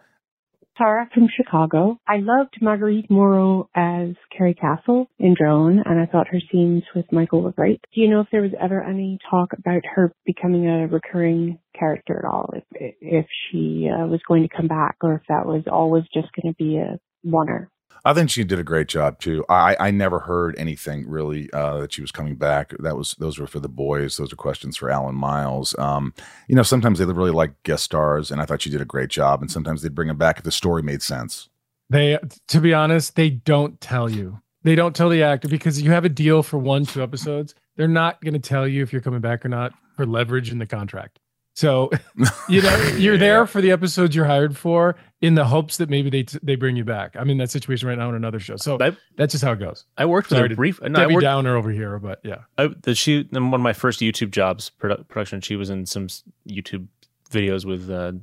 Tara 0.78 1.10
from 1.14 1.28
Chicago. 1.36 1.98
I 2.08 2.18
loved 2.18 2.58
Marguerite 2.62 3.10
Moreau 3.10 3.70
as 3.76 4.10
Carrie 4.36 4.54
Castle 4.54 5.08
in 5.20 5.36
Drone, 5.38 5.82
and 5.86 6.00
I 6.00 6.06
thought 6.06 6.28
her 6.28 6.42
scenes 6.52 6.84
with 6.96 7.12
Michael 7.12 7.42
were 7.42 7.52
great. 7.52 7.82
Do 7.94 8.02
you 8.02 8.10
know 8.10 8.22
if 8.22 8.28
there 8.32 8.42
was 8.42 8.52
ever 8.60 8.84
any 8.84 9.18
talk 9.30 9.54
about 9.58 9.84
her 9.96 10.12
becoming 10.26 10.68
a 10.68 10.88
recurring 10.88 11.60
character 11.78 12.24
at 12.24 12.30
all? 12.30 12.54
If 12.54 12.96
if 13.02 13.26
she 13.50 13.90
uh, 13.90 14.08
was 14.08 14.22
going 14.28 14.48
to 14.48 14.56
come 14.56 14.68
back, 14.68 14.98
or 15.02 15.16
if 15.16 15.22
that 15.30 15.46
was 15.46 15.64
always 15.72 16.04
just 16.14 16.28
going 16.34 16.54
to 16.54 16.58
be 16.58 16.78
a 16.78 17.00
oneer? 17.26 17.68
I 18.04 18.14
think 18.14 18.30
she 18.30 18.44
did 18.44 18.60
a 18.60 18.64
great 18.64 18.88
job 18.88 19.20
too. 19.20 19.46
I 19.50 19.76
I 19.80 19.92
never 19.92 20.20
heard 20.20 20.56
anything 20.58 21.08
really 21.08 21.52
uh, 21.54 21.80
that 21.80 21.94
she 21.94 22.02
was 22.02 22.12
coming 22.12 22.36
back. 22.36 22.74
That 22.80 22.98
was 22.98 23.16
those 23.20 23.40
were 23.40 23.48
for 23.48 23.60
the 23.60 23.70
boys. 23.70 24.18
Those 24.18 24.34
are 24.34 24.38
questions 24.38 24.78
for 24.78 24.90
Al 24.90 25.08
and 25.08 25.18
Miles. 25.18 25.78
Um, 25.80 26.14
you 26.48 26.56
know, 26.56 26.64
sometimes 26.64 27.00
they 27.00 27.06
really 27.06 27.32
like 27.32 27.62
guest 27.64 27.84
stars, 27.84 28.32
and 28.32 28.42
I 28.42 28.46
thought 28.46 28.62
she 28.62 28.70
did 28.70 28.82
a 28.82 28.86
great 28.86 29.10
job. 29.10 29.42
And 29.42 29.50
sometimes 29.52 29.82
they'd 29.82 29.96
bring 29.96 30.08
them 30.08 30.18
back 30.18 30.38
if 30.38 30.44
the 30.44 30.52
story 30.52 30.84
made 30.84 31.02
sense. 31.02 31.50
They, 31.90 32.18
to 32.48 32.60
be 32.60 32.74
honest, 32.74 33.16
they 33.16 33.30
don't 33.30 33.80
tell 33.80 34.10
you. 34.10 34.42
They 34.64 34.76
don't 34.76 34.96
tell 34.96 35.10
the 35.10 35.22
actor 35.22 35.48
because 35.48 35.82
you 35.82 35.92
have 35.92 36.06
a 36.06 36.10
deal 36.10 36.42
for 36.42 36.58
one, 36.58 36.86
two 36.86 37.04
episodes. 37.04 37.54
They're 37.76 37.88
not 37.88 38.22
going 38.22 38.34
to 38.34 38.40
tell 38.40 38.68
you 38.68 38.82
if 38.82 38.92
you're 38.92 39.02
coming 39.02 39.22
back 39.22 39.46
or 39.46 39.50
not 39.50 39.74
for 39.96 40.06
leverage 40.06 40.52
in 40.52 40.58
the 40.58 40.66
contract. 40.66 41.20
So, 41.54 41.92
you 42.50 42.62
know, 42.62 42.76
you're 42.98 43.18
there 43.18 43.46
for 43.46 43.62
the 43.62 43.72
episodes 43.72 44.16
you're 44.16 44.26
hired 44.26 44.58
for 44.58 44.96
in 45.26 45.36
the 45.36 45.46
hopes 45.46 45.78
that 45.78 45.90
maybe 45.90 46.10
they 46.10 46.24
t- 46.24 46.40
they 46.44 46.56
bring 46.56 46.76
you 46.76 46.84
back. 46.84 47.16
I'm 47.18 47.30
in 47.30 47.38
that 47.40 47.50
situation 47.50 47.88
right 47.88 47.98
now 47.98 48.10
in 48.10 48.16
another 48.16 48.40
show. 48.40 48.58
So 48.58 48.78
I- 48.80 48.96
that's 49.18 49.32
just 49.32 49.44
how 49.44 49.54
it 49.54 49.60
goes. 49.60 49.86
I 49.98 50.06
worked 50.06 50.30
with 50.30 50.38
Sorry 50.38 50.52
a 50.52 50.56
brief. 50.56 50.80
No, 50.82 50.88
I 51.00 51.04
Debbie 51.04 51.16
worked, 51.16 51.24
Downer 51.24 51.56
over 51.56 51.72
here, 51.72 51.98
but 52.00 52.20
yeah. 52.24 52.44
I, 52.58 52.70
the, 52.84 52.94
she 52.96 53.28
in 53.32 53.52
one 53.52 53.60
of 53.60 53.64
my 53.64 53.74
first 53.74 54.00
YouTube 54.02 54.32
jobs 54.32 54.72
produ- 54.80 55.08
production. 55.08 55.42
She 55.42 55.56
was 55.56 55.70
in 55.70 55.86
some 55.86 56.08
YouTube 56.48 56.88
videos 57.32 57.66
with 57.66 57.90
uh, 57.90 58.14
a 58.14 58.16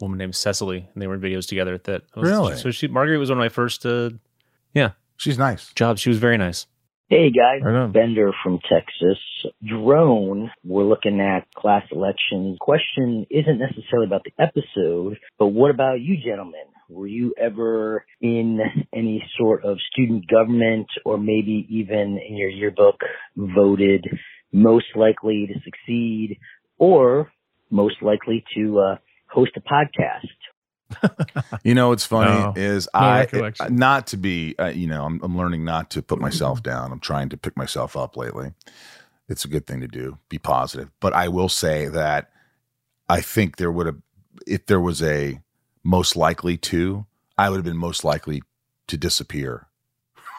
woman 0.00 0.18
named 0.18 0.34
Cecily, 0.34 0.88
and 0.92 1.02
they 1.02 1.06
were 1.06 1.14
in 1.14 1.20
videos 1.20 1.46
together. 1.46 1.78
That 1.78 2.02
was- 2.16 2.28
Really? 2.30 2.56
So 2.56 2.70
she 2.70 2.88
Marguerite 2.88 3.18
was 3.20 3.28
one 3.30 3.38
of 3.38 3.42
my 3.42 3.48
first. 3.48 3.84
Uh, 3.84 4.10
yeah, 4.72 4.92
She's 5.16 5.38
nice. 5.38 5.72
jobs. 5.74 6.00
She 6.00 6.08
was 6.08 6.18
very 6.18 6.38
nice. 6.38 6.66
Hey 7.14 7.30
guys. 7.30 7.62
Bender 7.92 8.32
from 8.42 8.58
Texas. 8.68 9.22
Drone, 9.64 10.50
we're 10.64 10.82
looking 10.82 11.20
at 11.20 11.46
class 11.54 11.84
elections. 11.92 12.58
Question 12.60 13.24
isn't 13.30 13.56
necessarily 13.56 14.08
about 14.08 14.24
the 14.24 14.32
episode, 14.36 15.20
but 15.38 15.46
what 15.46 15.70
about 15.70 16.00
you 16.00 16.16
gentlemen? 16.16 16.64
were 16.88 17.06
you 17.06 17.32
ever 17.40 18.04
in 18.20 18.58
any 18.92 19.24
sort 19.38 19.64
of 19.64 19.78
student 19.92 20.26
government 20.26 20.88
or 21.04 21.16
maybe 21.16 21.68
even 21.70 22.18
in 22.28 22.36
your 22.36 22.50
yearbook 22.50 22.96
voted 23.36 24.04
most 24.52 24.86
likely 24.96 25.46
to 25.46 25.54
succeed 25.60 26.36
or 26.78 27.30
most 27.70 28.02
likely 28.02 28.44
to 28.56 28.80
uh, 28.80 28.96
host 29.28 29.52
a 29.56 29.60
podcast? 29.60 30.53
You 31.62 31.74
know, 31.74 31.88
what's 31.88 32.04
funny 32.06 32.30
No. 32.30 32.52
is 32.56 32.88
No 32.94 33.00
I 33.00 33.18
recollection. 33.20 33.76
not 33.76 34.06
to 34.08 34.16
be. 34.16 34.54
Uh, 34.58 34.66
you 34.66 34.86
know, 34.86 35.04
I'm, 35.04 35.20
I'm 35.22 35.36
learning 35.36 35.64
not 35.64 35.90
to 35.90 36.02
put 36.02 36.20
myself 36.20 36.62
down. 36.62 36.92
I'm 36.92 37.00
trying 37.00 37.28
to 37.30 37.36
pick 37.36 37.56
myself 37.56 37.96
up 37.96 38.16
lately. 38.16 38.52
It's 39.28 39.44
a 39.44 39.48
good 39.48 39.66
thing 39.66 39.80
to 39.80 39.88
do. 39.88 40.18
Be 40.28 40.38
positive. 40.38 40.90
But 41.00 41.12
I 41.14 41.28
will 41.28 41.48
say 41.48 41.88
that 41.88 42.30
I 43.08 43.20
think 43.20 43.56
there 43.56 43.72
would 43.72 43.86
have, 43.86 43.96
if 44.46 44.66
there 44.66 44.80
was 44.80 45.02
a 45.02 45.40
most 45.82 46.16
likely 46.16 46.56
to, 46.58 47.06
I 47.38 47.48
would 47.50 47.56
have 47.56 47.64
been 47.64 47.76
most 47.76 48.04
likely 48.04 48.42
to 48.88 48.96
disappear. 48.98 49.66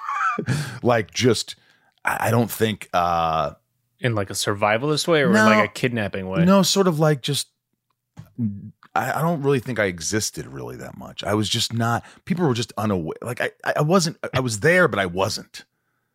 like 0.83 1.11
just, 1.11 1.55
I 2.03 2.27
I 2.27 2.31
don't 2.31 2.51
think. 2.51 2.89
uh 2.93 3.53
in 4.01 4.13
like 4.13 4.29
a 4.29 4.33
survivalist 4.33 5.07
way 5.07 5.21
or 5.23 5.31
No. 5.31 5.49
in 5.51 5.57
like 5.57 5.69
a 5.69 5.71
kidnapping 5.73 6.27
way. 6.29 6.43
No, 6.45 6.61
sort 6.61 6.87
of 6.87 6.99
like 6.99 7.21
just. 7.21 7.47
I, 8.95 9.19
I 9.19 9.21
don't 9.21 9.41
really 9.41 9.59
think 9.59 9.79
I 9.79 9.85
existed 9.85 10.47
really 10.47 10.77
that 10.77 10.97
much. 10.97 11.23
I 11.23 11.33
was 11.33 11.49
just 11.49 11.73
not. 11.73 12.03
People 12.25 12.47
were 12.47 12.53
just 12.53 12.73
unaware. 12.77 13.15
Like 13.21 13.41
I, 13.41 13.51
I 13.75 13.81
wasn't. 13.81 14.17
I 14.33 14.39
was 14.39 14.61
there, 14.61 14.87
but 14.87 14.99
I 14.99 15.05
wasn't. 15.05 15.65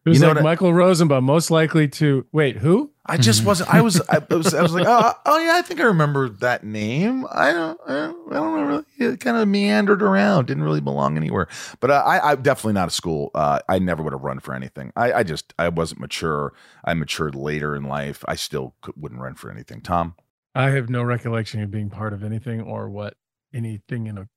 It 0.07 0.09
was 0.09 0.19
You 0.19 0.23
know 0.23 0.29
like 0.29 0.37
what 0.37 0.41
I- 0.41 0.45
Michael 0.45 0.73
Rosenbaum, 0.73 1.25
most 1.25 1.51
likely 1.51 1.87
to 1.89 2.25
wait. 2.33 2.57
Who? 2.57 2.91
I 3.05 3.17
just 3.19 3.45
wasn't. 3.45 3.75
I 3.75 3.83
was. 3.83 4.01
I 4.09 4.19
was. 4.31 4.55
I 4.55 4.63
was 4.63 4.73
like, 4.73 4.87
oh, 4.89 5.13
oh 5.27 5.39
yeah, 5.39 5.57
I 5.57 5.63
think 5.63 5.79
I 5.81 5.83
remember 5.85 6.29
that 6.29 6.65
name. 6.65 7.27
I 7.31 7.53
don't. 7.53 7.79
I 7.87 7.93
don't, 7.93 8.33
I 8.33 8.35
don't 8.37 8.67
really. 8.67 8.85
It 8.99 9.21
kind 9.21 9.37
of 9.37 9.47
meandered 9.49 10.01
around. 10.01 10.47
Didn't 10.47 10.63
really 10.63 10.81
belong 10.81 11.17
anywhere. 11.19 11.49
But 11.81 11.91
uh, 11.91 12.03
I, 12.07 12.33
I'm 12.33 12.41
definitely 12.43 12.75
not 12.75 12.89
a 12.89 12.93
school. 12.93 13.31
Uh, 13.35 13.59
I 13.69 13.79
never 13.79 14.03
would 14.03 14.13
have 14.15 14.23
run 14.23 14.41
for 14.41 14.55
anything. 14.55 14.93
I, 14.97 15.13
I 15.13 15.23
just. 15.23 15.53
I 15.59 15.69
wasn't 15.69 16.01
mature. 16.01 16.55
I 16.85 16.95
matured 16.95 17.35
later 17.35 17.77
in 17.77 17.83
life. 17.83 18.25
I 18.27 18.37
still 18.37 18.75
could, 18.81 18.95
wouldn't 18.97 19.21
run 19.21 19.35
for 19.35 19.51
anything. 19.51 19.81
Tom. 19.83 20.15
I 20.55 20.71
have 20.71 20.89
no 20.91 21.03
recollection 21.03 21.63
of 21.63 21.71
being 21.71 21.91
part 21.91 22.13
of 22.13 22.25
anything 22.25 22.61
or 22.61 22.89
what 22.91 23.15
anything 23.55 24.07
in 24.07 24.19
a 24.19 24.29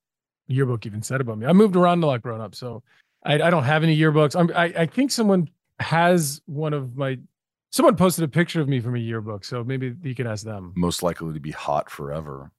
yearbook 0.46 0.86
even 0.86 1.02
said 1.02 1.20
about 1.20 1.38
me. 1.38 1.46
I 1.46 1.52
moved 1.52 1.76
around 1.76 2.02
a 2.04 2.06
lot 2.06 2.22
growing 2.22 2.40
up, 2.40 2.54
so 2.54 2.82
I, 3.24 3.34
I 3.40 3.50
don't 3.50 3.64
have 3.64 3.82
any 3.82 3.96
yearbooks. 3.98 4.38
I'm, 4.38 4.50
I 4.54 4.64
I 4.82 4.86
think 4.86 5.10
someone 5.10 5.48
has 5.80 6.40
one 6.46 6.72
of 6.72 6.96
my. 6.96 7.18
Someone 7.70 7.96
posted 7.96 8.22
a 8.24 8.28
picture 8.28 8.60
of 8.60 8.68
me 8.68 8.78
from 8.78 8.94
a 8.94 8.98
yearbook, 9.00 9.44
so 9.44 9.64
maybe 9.64 9.94
you 10.04 10.14
can 10.14 10.28
ask 10.28 10.44
them. 10.44 10.72
Most 10.76 11.02
likely 11.02 11.32
to 11.34 11.40
be 11.40 11.50
hot 11.50 11.90
forever. 11.90 12.52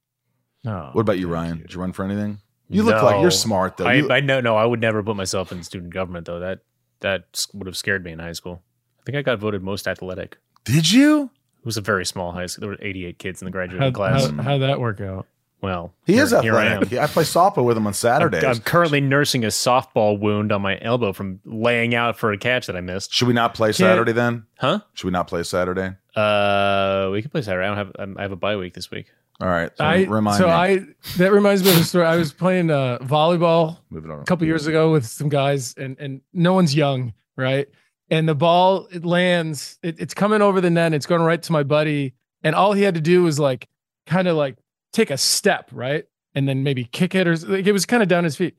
No. 0.65 0.89
What 0.91 1.01
about 1.01 1.19
you, 1.19 1.29
Ryan? 1.29 1.59
Did 1.59 1.73
you 1.73 1.79
run 1.79 1.93
for 1.93 2.03
anything? 2.03 2.39
You 2.67 2.83
look 2.83 3.01
like 3.01 3.21
you're 3.21 3.31
smart 3.31 3.77
though. 3.77 3.85
I, 3.85 3.93
You- 3.93 4.11
I 4.11 4.19
know. 4.19 4.41
No, 4.41 4.57
I 4.57 4.65
would 4.65 4.81
never 4.81 5.01
put 5.03 5.15
myself 5.15 5.51
in 5.53 5.63
student 5.63 5.93
government 5.93 6.25
though. 6.25 6.39
That 6.39 6.59
that 7.01 7.45
would 7.53 7.67
have 7.67 7.77
scared 7.77 8.03
me 8.03 8.11
in 8.11 8.19
high 8.19 8.33
school. 8.33 8.63
I 8.99 9.03
think 9.05 9.17
I 9.17 9.21
got 9.21 9.39
voted 9.39 9.61
most 9.63 9.87
athletic. 9.87 10.37
Did 10.65 10.91
you? 10.91 11.29
It 11.65 11.69
was 11.69 11.77
a 11.77 11.81
very 11.81 12.05
small 12.05 12.31
high 12.31 12.45
school. 12.45 12.61
There 12.61 12.69
were 12.69 12.77
88 12.79 13.17
kids 13.17 13.41
in 13.41 13.45
the 13.45 13.51
graduating 13.51 13.81
How, 13.81 13.91
class. 13.91 14.27
how, 14.29 14.43
how'd 14.43 14.61
that 14.61 14.79
work 14.79 15.01
out? 15.01 15.25
well, 15.61 15.95
he 16.05 16.13
here- 16.13 16.23
is 16.25 16.29
here 16.41 16.55
I 16.55 16.65
am. 16.65 16.83
I, 16.83 17.07
play 17.07 17.23
softball 17.23 17.63
with 17.65 17.75
him 17.75 17.87
on 17.87 17.89
I'm, 17.89 17.93
Saturdays. 17.93 18.43
I'm 18.43 18.59
currently 18.59 19.01
nursing 19.01 19.43
a 19.43 19.47
softball 19.47 20.19
wound 20.19 20.51
on 20.51 20.61
my 20.61 20.77
elbow 20.79 21.11
from 21.11 21.39
laying 21.43 21.95
out 21.95 22.19
for 22.19 22.31
a 22.31 22.37
catch 22.37 22.67
that 22.67 22.75
I 22.75 22.81
missed. 22.81 23.11
Should 23.11 23.27
we 23.27 23.33
not 23.33 23.55
play 23.55 23.71
Saturday 23.71 24.11
then? 24.11 24.45
Huh? 24.59 24.81
Should 24.93 25.07
we 25.07 25.11
not 25.11 25.27
play 25.27 25.41
Saturday? 25.41 25.95
Uh, 26.15 27.09
we 27.11 27.23
can 27.23 27.31
play 27.31 27.41
Saturday. 27.41 27.65
I 27.65 27.67
don't 27.69 27.77
have. 27.77 27.91
I'm- 27.97 28.15
I 28.19 28.21
have 28.21 28.31
a 28.31 28.35
bye 28.35 28.57
week 28.57 28.75
this 28.75 28.91
week. 28.91 29.07
All 29.41 29.47
right. 29.49 29.71
So 29.75 29.83
I 29.83 30.03
remind 30.03 30.37
so 30.37 30.45
me. 30.45 30.51
I 30.53 30.79
that 31.17 31.31
reminds 31.31 31.63
me 31.63 31.71
of 31.71 31.77
a 31.77 31.83
story. 31.83 32.05
I 32.05 32.15
was 32.15 32.31
playing 32.31 32.69
uh, 32.69 32.99
volleyball 33.01 33.79
Move 33.89 34.05
on. 34.09 34.19
a 34.21 34.23
couple 34.25 34.45
years 34.45 34.67
ago 34.67 34.91
with 34.91 35.05
some 35.07 35.29
guys, 35.29 35.73
and 35.77 35.97
and 35.99 36.21
no 36.31 36.53
one's 36.53 36.73
young, 36.75 37.13
right? 37.35 37.67
And 38.09 38.29
the 38.29 38.35
ball 38.35 38.87
it 38.91 39.03
lands, 39.03 39.79
it, 39.81 39.99
it's 39.99 40.13
coming 40.13 40.41
over 40.41 40.61
the 40.61 40.69
net, 40.69 40.93
it's 40.93 41.07
going 41.07 41.21
right 41.21 41.41
to 41.41 41.51
my 41.51 41.63
buddy, 41.63 42.13
and 42.43 42.55
all 42.55 42.73
he 42.73 42.83
had 42.83 42.93
to 42.95 43.01
do 43.01 43.23
was 43.23 43.39
like 43.39 43.67
kind 44.05 44.27
of 44.27 44.37
like 44.37 44.57
take 44.93 45.09
a 45.09 45.17
step, 45.17 45.69
right, 45.71 46.05
and 46.35 46.47
then 46.47 46.63
maybe 46.63 46.85
kick 46.85 47.15
it, 47.15 47.27
or 47.27 47.35
like 47.35 47.65
it 47.65 47.71
was 47.71 47.85
kind 47.85 48.03
of 48.03 48.09
down 48.09 48.23
his 48.23 48.35
feet, 48.35 48.55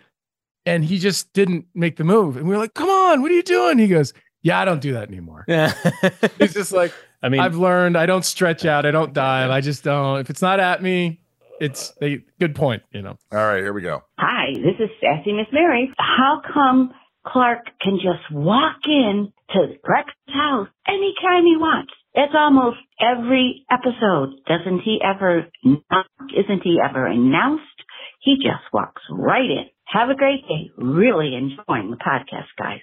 and 0.65 0.85
he 0.85 0.99
just 0.99 1.33
didn't 1.33 1.67
make 1.75 1.97
the 1.97 2.05
move, 2.05 2.37
and 2.37 2.47
we 2.47 2.55
were 2.55 2.59
like, 2.59 2.75
"Come 2.75 2.89
on, 2.89 3.23
what 3.23 3.31
are 3.31 3.35
you 3.35 3.43
doing?" 3.43 3.79
He 3.79 3.87
goes, 3.87 4.13
"Yeah, 4.43 4.61
I 4.61 4.65
don't 4.65 4.81
do 4.81 4.93
that 4.95 5.09
anymore." 5.09 5.45
Yeah. 5.47 5.73
He's 6.39 6.55
just 6.55 6.73
like, 6.73 6.93
I 7.23 7.29
mean, 7.29 7.41
I've 7.41 7.57
learned 7.57 7.97
I 7.97 8.07
don't 8.07 8.25
stretch 8.25 8.65
out, 8.65 8.85
I 8.85 8.91
don't 8.91 9.13
dive, 9.13 9.51
I 9.51 9.61
just 9.61 9.85
don't. 9.85 10.19
If 10.19 10.29
it's 10.29 10.43
not 10.43 10.59
at 10.59 10.83
me, 10.83 11.21
it's 11.61 11.93
a 12.03 12.21
Good 12.39 12.55
point, 12.55 12.83
you 12.93 13.01
know. 13.01 13.17
All 13.33 13.39
right, 13.39 13.63
here 13.63 13.73
we 13.73 13.81
go. 13.81 14.03
Hi, 14.19 14.53
this 14.55 14.75
is 14.79 14.91
Sassy 15.01 15.33
Miss 15.33 15.47
Mary. 15.53 15.93
How 15.99 16.43
come 16.53 16.93
Clark 17.27 17.67
can 17.83 17.97
just 17.97 18.31
walk 18.31 18.79
in 18.87 19.33
to 19.51 19.59
Lex's 19.61 20.15
house 20.35 20.69
anytime 20.87 21.45
he 21.45 21.57
wants? 21.57 21.93
It's 22.15 22.33
almost 22.35 22.79
every 23.01 23.67
episode. 23.71 24.41
Doesn't 24.47 24.81
he 24.81 25.01
ever 25.05 25.47
knock? 25.65 26.07
Isn't 26.35 26.63
he 26.63 26.79
ever 26.83 27.07
announced? 27.07 27.65
He 28.21 28.37
just 28.37 28.65
walks 28.73 29.03
right 29.11 29.45
in. 29.51 29.67
Have 29.87 30.09
a 30.09 30.15
great 30.17 30.43
day. 30.49 30.71
Really 30.77 31.35
enjoying 31.35 31.91
the 31.91 31.97
podcast, 31.97 32.49
guys. 32.59 32.81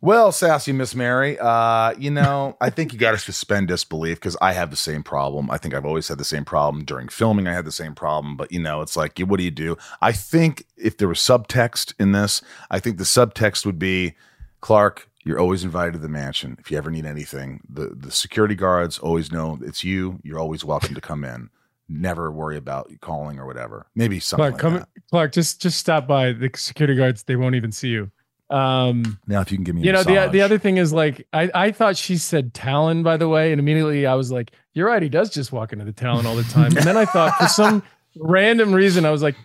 Well, 0.00 0.30
sassy 0.30 0.72
Miss 0.72 0.94
Mary, 0.94 1.38
uh, 1.40 1.92
you 1.98 2.10
know, 2.10 2.56
I 2.60 2.70
think 2.70 2.92
you 2.92 2.98
got 2.98 3.12
to 3.12 3.18
suspend 3.18 3.66
disbelief 3.68 4.18
because 4.18 4.36
I 4.40 4.52
have 4.52 4.70
the 4.70 4.76
same 4.76 5.02
problem. 5.02 5.50
I 5.50 5.58
think 5.58 5.74
I've 5.74 5.84
always 5.84 6.06
had 6.06 6.18
the 6.18 6.24
same 6.24 6.44
problem 6.44 6.84
during 6.84 7.08
filming. 7.08 7.48
I 7.48 7.52
had 7.52 7.64
the 7.64 7.72
same 7.72 7.96
problem, 7.96 8.36
but 8.36 8.52
you 8.52 8.60
know, 8.60 8.80
it's 8.80 8.96
like, 8.96 9.18
what 9.18 9.38
do 9.38 9.44
you 9.44 9.50
do? 9.50 9.76
I 10.00 10.12
think 10.12 10.66
if 10.76 10.98
there 10.98 11.08
was 11.08 11.18
subtext 11.18 11.94
in 11.98 12.12
this, 12.12 12.42
I 12.70 12.78
think 12.78 12.98
the 12.98 13.04
subtext 13.04 13.66
would 13.66 13.78
be, 13.78 14.14
Clark, 14.60 15.08
you're 15.24 15.40
always 15.40 15.64
invited 15.64 15.94
to 15.94 15.98
the 15.98 16.08
mansion. 16.08 16.56
If 16.60 16.70
you 16.70 16.78
ever 16.78 16.90
need 16.90 17.04
anything, 17.04 17.60
the 17.68 17.88
the 17.94 18.10
security 18.10 18.54
guards 18.54 18.98
always 18.98 19.30
know 19.32 19.58
it's 19.62 19.84
you. 19.84 20.20
You're 20.22 20.38
always 20.38 20.64
welcome 20.64 20.94
to 20.94 21.00
come 21.00 21.24
in. 21.24 21.50
Never 21.88 22.30
worry 22.30 22.56
about 22.56 22.90
calling 23.00 23.38
or 23.38 23.46
whatever. 23.46 23.86
Maybe 23.94 24.20
something 24.20 24.42
Clark, 24.42 24.52
like 24.52 24.60
come, 24.60 24.74
that. 24.74 24.88
Clark, 25.10 25.32
just 25.32 25.60
just 25.60 25.78
stop 25.78 26.06
by. 26.06 26.32
The 26.32 26.50
security 26.54 26.94
guards, 26.94 27.24
they 27.24 27.36
won't 27.36 27.56
even 27.56 27.72
see 27.72 27.88
you. 27.88 28.10
Um, 28.50 29.18
Now, 29.26 29.40
if 29.40 29.50
you 29.52 29.58
can 29.58 29.64
give 29.64 29.74
me, 29.74 29.82
a 29.82 29.84
you 29.84 29.92
know, 29.92 30.02
the 30.02 30.14
massage. 30.14 30.32
the 30.32 30.40
other 30.42 30.58
thing 30.58 30.78
is 30.78 30.92
like 30.92 31.26
I 31.32 31.50
I 31.54 31.70
thought 31.70 31.96
she 31.96 32.16
said 32.16 32.54
Talon, 32.54 33.02
by 33.02 33.16
the 33.16 33.28
way, 33.28 33.52
and 33.52 33.58
immediately 33.60 34.06
I 34.06 34.14
was 34.14 34.32
like, 34.32 34.52
you're 34.72 34.86
right, 34.86 35.02
he 35.02 35.08
does 35.08 35.30
just 35.30 35.52
walk 35.52 35.72
into 35.72 35.84
the 35.84 35.92
Talon 35.92 36.24
all 36.26 36.36
the 36.36 36.44
time. 36.44 36.76
And 36.76 36.86
then 36.86 36.96
I 36.96 37.04
thought 37.04 37.36
for 37.36 37.48
some 37.48 37.82
random 38.16 38.72
reason, 38.74 39.04
I 39.04 39.10
was 39.10 39.22
like, 39.22 39.36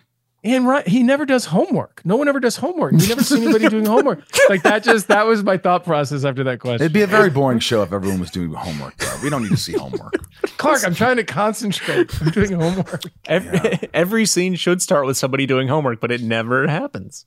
and 0.42 0.66
right, 0.68 0.86
he 0.86 1.02
never 1.02 1.24
does 1.24 1.46
homework. 1.46 2.02
No 2.04 2.16
one 2.16 2.28
ever 2.28 2.38
does 2.38 2.56
homework. 2.56 2.92
We 2.92 3.06
never 3.08 3.22
see 3.24 3.42
anybody 3.42 3.66
doing 3.68 3.86
homework. 3.86 4.24
Like 4.50 4.62
that 4.64 4.84
just 4.84 5.08
that 5.08 5.24
was 5.26 5.42
my 5.42 5.56
thought 5.56 5.84
process 5.84 6.22
after 6.24 6.44
that 6.44 6.60
question. 6.60 6.82
It'd 6.82 6.92
be 6.92 7.00
a 7.00 7.06
very 7.06 7.30
boring 7.30 7.60
show 7.60 7.82
if 7.82 7.92
everyone 7.94 8.20
was 8.20 8.30
doing 8.30 8.52
homework. 8.52 8.94
Though. 8.98 9.16
We 9.22 9.30
don't 9.30 9.42
need 9.42 9.52
to 9.52 9.56
see 9.56 9.72
homework. 9.72 10.14
Clark, 10.58 10.84
I'm 10.86 10.94
trying 10.94 11.16
to 11.16 11.24
concentrate. 11.24 12.10
I'm 12.20 12.30
doing 12.30 12.52
homework. 12.52 13.02
Every, 13.26 13.88
every 13.94 14.26
scene 14.26 14.54
should 14.54 14.82
start 14.82 15.06
with 15.06 15.16
somebody 15.16 15.46
doing 15.46 15.68
homework, 15.68 15.98
but 16.00 16.10
it 16.10 16.20
never 16.20 16.66
happens. 16.68 17.24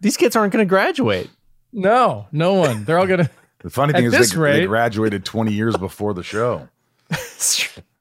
These 0.00 0.16
kids 0.16 0.36
aren't 0.36 0.52
going 0.52 0.64
to 0.64 0.68
graduate. 0.68 1.30
No, 1.72 2.26
no 2.32 2.54
one. 2.54 2.84
They're 2.84 2.98
all 2.98 3.06
gonna. 3.06 3.30
The 3.62 3.68
funny 3.68 3.92
At 3.92 3.96
thing 3.96 4.06
is, 4.06 4.12
this 4.12 4.32
they, 4.32 4.60
they 4.60 4.66
graduated 4.66 5.22
20 5.22 5.52
years 5.52 5.76
before 5.76 6.14
the 6.14 6.22
show. 6.22 6.68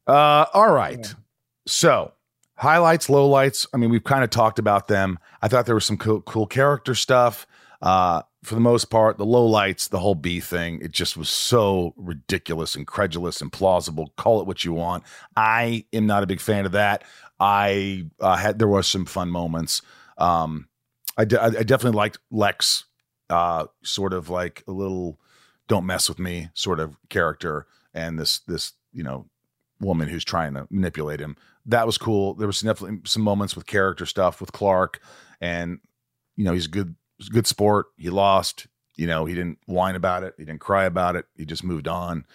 Uh, 0.08 0.46
all 0.56 0.72
right. 0.72 1.14
So, 1.68 2.14
highlights, 2.56 3.10
lowlights. 3.10 3.68
I 3.76 3.78
mean, 3.78 3.92
we've 3.92 4.04
kind 4.04 4.24
of 4.24 4.32
talked 4.32 4.58
about 4.58 4.88
them. 4.88 5.20
I 5.44 5.48
thought 5.48 5.68
there 5.68 5.76
was 5.76 5.86
some 5.86 5.98
cool, 5.98 6.22
cool 6.22 6.48
character 6.48 6.96
stuff. 6.96 7.46
Uh, 7.80 8.24
for 8.44 8.56
the 8.56 8.62
most 8.62 8.86
part, 8.86 9.20
the 9.20 9.26
lowlights, 9.26 9.90
the 9.90 10.00
whole 10.00 10.16
B 10.16 10.40
thing, 10.40 10.80
it 10.82 10.92
just 10.92 11.16
was 11.16 11.30
so 11.30 11.94
ridiculous, 11.96 12.76
incredulous, 12.76 13.40
implausible. 13.40 14.08
Call 14.16 14.42
it 14.42 14.48
what 14.48 14.66
you 14.66 14.74
want. 14.74 15.04
I 15.36 15.86
am 15.94 16.08
not 16.08 16.24
a 16.24 16.28
big 16.28 16.42
fan 16.42 16.66
of 16.66 16.72
that. 16.72 17.04
I 17.40 18.06
uh, 18.20 18.36
had 18.36 18.58
there 18.58 18.68
was 18.68 18.88
some 18.88 19.06
fun 19.06 19.30
moments. 19.30 19.84
Um, 20.18 20.68
I, 21.20 21.26
de- 21.26 21.42
I 21.42 21.50
definitely 21.64 21.98
liked 21.98 22.18
Lex, 22.32 22.86
uh, 23.30 23.66
sort 23.84 24.14
of 24.14 24.30
like 24.30 24.64
a 24.68 24.72
little 24.72 25.20
"don't 25.68 25.86
mess 25.86 26.08
with 26.08 26.18
me" 26.18 26.50
sort 26.54 26.80
of 26.80 26.96
character, 27.10 27.68
and 27.94 28.18
this 28.18 28.40
this 28.40 28.72
you 28.94 29.04
know 29.04 29.28
woman 29.82 30.08
who's 30.08 30.24
trying 30.24 30.54
to 30.54 30.66
manipulate 30.70 31.20
him. 31.20 31.36
That 31.66 31.86
was 31.86 31.98
cool. 31.98 32.36
There 32.36 32.48
was 32.48 32.62
definitely 32.62 33.02
some 33.04 33.22
moments 33.22 33.54
with 33.54 33.66
character 33.66 34.06
stuff 34.06 34.40
with 34.40 34.54
Clark, 34.54 35.02
and 35.42 35.80
you 36.38 36.46
know 36.46 36.54
he's 36.54 36.68
a 36.68 36.70
good 36.70 36.96
good 37.30 37.48
sport. 37.48 37.88
He 37.98 38.10
lost. 38.10 38.68
You 38.96 39.08
know 39.08 39.26
he 39.26 39.36
didn't 39.36 39.60
whine 39.66 39.96
about 39.96 40.24
it. 40.24 40.36
He 40.38 40.46
didn't 40.46 40.62
cry 40.62 40.86
about 40.86 41.18
it. 41.18 41.26
He 41.36 41.44
just 41.46 41.66
moved 41.66 41.90
on. 41.90 42.26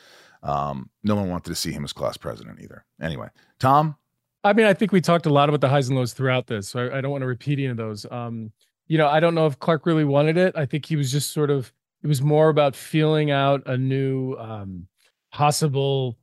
Um, 0.43 0.91
no 1.03 1.15
one 1.15 1.31
wanted 1.31 1.49
to 1.49 1.55
see 1.55 1.73
him 1.73 1.85
as 1.85 1.95
class 1.95 2.19
president 2.19 2.61
either. 2.61 2.85
Anyway, 3.01 3.29
Tom, 3.59 3.97
I 4.45 4.53
mean, 4.53 4.67
I 4.67 4.75
think 4.75 4.93
we 4.93 5.01
talked 5.01 5.25
a 5.25 5.33
lot 5.33 5.49
about 5.49 5.63
the 5.63 5.71
highs 5.71 5.89
and 5.89 5.97
lows 5.97 6.13
throughout 6.13 6.49
this, 6.49 6.69
so 6.69 6.81
I, 6.81 6.99
I 6.99 7.01
don't 7.01 7.11
want 7.11 7.23
to 7.23 7.27
repeat 7.27 7.59
any 7.59 7.69
of 7.69 7.79
those. 7.79 8.05
Um, 8.11 8.53
you 8.87 8.99
know, 8.99 9.09
I 9.09 9.21
don't 9.21 9.35
know 9.35 9.47
if 9.47 9.59
Clark 9.59 9.87
really 9.87 10.05
wanted 10.05 10.37
it. 10.37 10.55
I 10.57 10.67
think 10.67 10.87
he 10.87 10.97
was 10.97 11.11
just 11.11 11.33
sort 11.33 11.51
of. 11.51 11.73
It 12.03 12.07
was 12.07 12.21
more 12.21 12.51
about 12.51 12.77
feeling 12.77 13.31
out 13.31 13.63
a 13.67 13.79
new 13.79 14.35
um, 14.35 14.89
possible, 15.33 16.19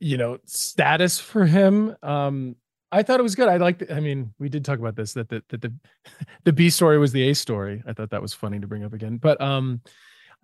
you 0.00 0.16
know, 0.16 0.38
status 0.46 1.20
for 1.20 1.46
him. 1.46 1.94
Um, 2.02 2.56
I 2.90 3.02
thought 3.02 3.20
it 3.20 3.22
was 3.22 3.36
good. 3.36 3.48
I 3.48 3.56
liked. 3.56 3.84
I 3.90 4.00
mean, 4.00 4.34
we 4.38 4.48
did 4.48 4.64
talk 4.64 4.78
about 4.78 4.96
this 4.96 5.14
that 5.14 5.28
the 5.28 5.42
that 5.48 5.62
the 5.62 5.72
the 6.44 6.52
B 6.52 6.70
story 6.70 6.98
was 6.98 7.12
the 7.12 7.28
A 7.30 7.34
story. 7.34 7.82
I 7.86 7.92
thought 7.92 8.10
that 8.10 8.22
was 8.22 8.34
funny 8.34 8.58
to 8.60 8.66
bring 8.66 8.84
up 8.84 8.92
again. 8.92 9.16
But 9.16 9.40
um, 9.40 9.80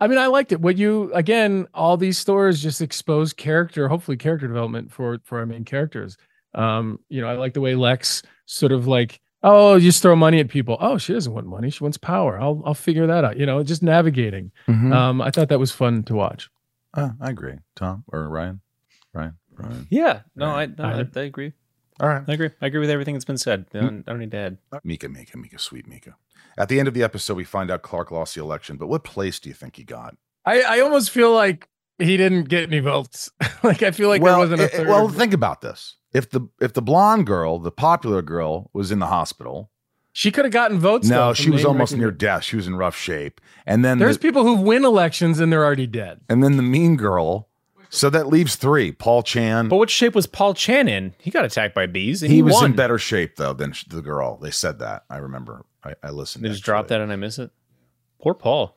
I 0.00 0.06
mean, 0.06 0.18
I 0.18 0.26
liked 0.26 0.52
it. 0.52 0.60
What 0.60 0.78
you 0.78 1.12
again, 1.12 1.66
all 1.74 1.96
these 1.96 2.18
stories 2.18 2.62
just 2.62 2.80
expose 2.80 3.32
character, 3.32 3.88
hopefully 3.88 4.16
character 4.16 4.46
development 4.46 4.92
for 4.92 5.18
for 5.24 5.38
our 5.38 5.46
main 5.46 5.64
characters. 5.64 6.16
Um, 6.54 7.00
you 7.08 7.20
know, 7.20 7.28
I 7.28 7.34
like 7.34 7.54
the 7.54 7.60
way 7.60 7.74
Lex 7.74 8.22
sort 8.46 8.72
of 8.72 8.86
like, 8.86 9.20
oh, 9.42 9.78
just 9.78 10.02
throw 10.02 10.16
money 10.16 10.40
at 10.40 10.48
people. 10.48 10.76
Oh, 10.80 10.98
she 10.98 11.12
doesn't 11.12 11.32
want 11.32 11.46
money; 11.46 11.70
she 11.70 11.82
wants 11.82 11.98
power. 11.98 12.40
I'll 12.40 12.62
I'll 12.64 12.74
figure 12.74 13.06
that 13.06 13.24
out. 13.24 13.36
You 13.36 13.46
know, 13.46 13.62
just 13.62 13.82
navigating. 13.82 14.52
Mhm. 14.68 14.92
Um, 14.92 15.20
I 15.20 15.30
thought 15.30 15.48
that 15.48 15.58
was 15.58 15.72
fun 15.72 16.02
to 16.04 16.14
watch. 16.14 16.50
Uh, 16.94 17.10
I 17.20 17.30
agree. 17.30 17.56
Tom 17.76 18.04
or 18.08 18.28
Ryan? 18.28 18.60
Ryan? 19.12 19.34
Ryan? 19.54 19.86
Yeah, 19.90 20.20
no, 20.34 20.46
I, 20.46 20.66
no, 20.66 20.74
I, 20.78 20.92
Ryan? 20.92 21.12
I 21.14 21.20
agree. 21.20 21.52
All 22.00 22.08
right. 22.08 22.22
I 22.26 22.32
agree. 22.32 22.50
I 22.60 22.66
agree 22.66 22.80
with 22.80 22.90
everything 22.90 23.14
that's 23.14 23.24
been 23.24 23.38
said. 23.38 23.66
I 23.74 23.80
don't, 23.80 24.04
I 24.06 24.12
don't 24.12 24.20
need 24.20 24.30
to 24.30 24.36
add. 24.36 24.58
Mika, 24.84 25.08
Mika, 25.08 25.36
Mika, 25.36 25.58
sweet 25.58 25.88
Mika. 25.88 26.16
At 26.56 26.68
the 26.68 26.78
end 26.78 26.88
of 26.88 26.94
the 26.94 27.02
episode, 27.02 27.36
we 27.36 27.44
find 27.44 27.70
out 27.70 27.82
Clark 27.82 28.10
lost 28.10 28.34
the 28.34 28.40
election, 28.40 28.76
but 28.76 28.86
what 28.86 29.04
place 29.04 29.40
do 29.40 29.48
you 29.48 29.54
think 29.54 29.76
he 29.76 29.84
got? 29.84 30.16
I 30.44 30.62
I 30.62 30.80
almost 30.80 31.10
feel 31.10 31.32
like 31.32 31.68
he 31.98 32.16
didn't 32.16 32.44
get 32.44 32.64
any 32.64 32.80
votes. 32.80 33.30
like 33.62 33.82
I 33.82 33.90
feel 33.90 34.08
like 34.08 34.22
well, 34.22 34.38
there 34.38 34.48
wasn't 34.48 34.60
a 34.60 34.64
eh, 34.64 34.68
eh, 34.72 34.76
third. 34.78 34.88
well, 34.88 35.08
think 35.08 35.34
about 35.34 35.60
this. 35.60 35.96
If 36.12 36.30
the 36.30 36.48
if 36.60 36.72
the 36.72 36.82
blonde 36.82 37.26
girl, 37.26 37.58
the 37.58 37.70
popular 37.70 38.22
girl, 38.22 38.70
was 38.72 38.90
in 38.90 38.98
the 38.98 39.06
hospital, 39.06 39.70
she 40.12 40.30
could 40.30 40.44
have 40.44 40.52
gotten 40.52 40.78
votes. 40.78 41.08
no, 41.08 41.28
though, 41.28 41.34
she 41.34 41.50
was 41.50 41.64
almost 41.64 41.96
near 41.96 42.10
death. 42.10 42.44
She 42.44 42.56
was 42.56 42.66
in 42.66 42.76
rough 42.76 42.96
shape, 42.96 43.40
and 43.66 43.84
then 43.84 43.98
There's 43.98 44.16
the, 44.16 44.22
people 44.22 44.42
who 44.42 44.56
win 44.56 44.84
elections 44.84 45.38
and 45.38 45.52
they're 45.52 45.64
already 45.64 45.86
dead. 45.86 46.20
and 46.28 46.42
then 46.42 46.56
the 46.56 46.62
mean 46.62 46.96
girl. 46.96 47.48
So 47.90 48.10
that 48.10 48.26
leaves 48.26 48.56
three. 48.56 48.92
Paul 48.92 49.22
Chan. 49.22 49.68
But 49.68 49.76
what 49.76 49.88
shape 49.90 50.14
was 50.14 50.26
Paul 50.26 50.52
Chan 50.52 50.88
in? 50.88 51.14
He 51.18 51.30
got 51.30 51.44
attacked 51.44 51.74
by 51.74 51.86
bees. 51.86 52.22
And 52.22 52.30
he, 52.30 52.38
he, 52.38 52.42
was 52.42 52.54
won. 52.54 52.66
in 52.66 52.76
better 52.76 52.98
shape 52.98 53.36
though 53.36 53.54
than 53.54 53.72
the 53.88 54.02
girl. 54.02 54.36
They 54.36 54.50
said 54.50 54.78
that. 54.80 55.04
I 55.08 55.18
remember. 55.18 55.64
I, 55.82 55.94
I 56.02 56.10
listened. 56.10 56.44
They 56.44 56.48
just 56.48 56.60
actually. 56.60 56.70
dropped 56.70 56.88
that 56.88 57.00
and 57.00 57.10
I 57.12 57.16
miss 57.16 57.38
it. 57.38 57.50
Poor 58.20 58.34
Paul. 58.34 58.76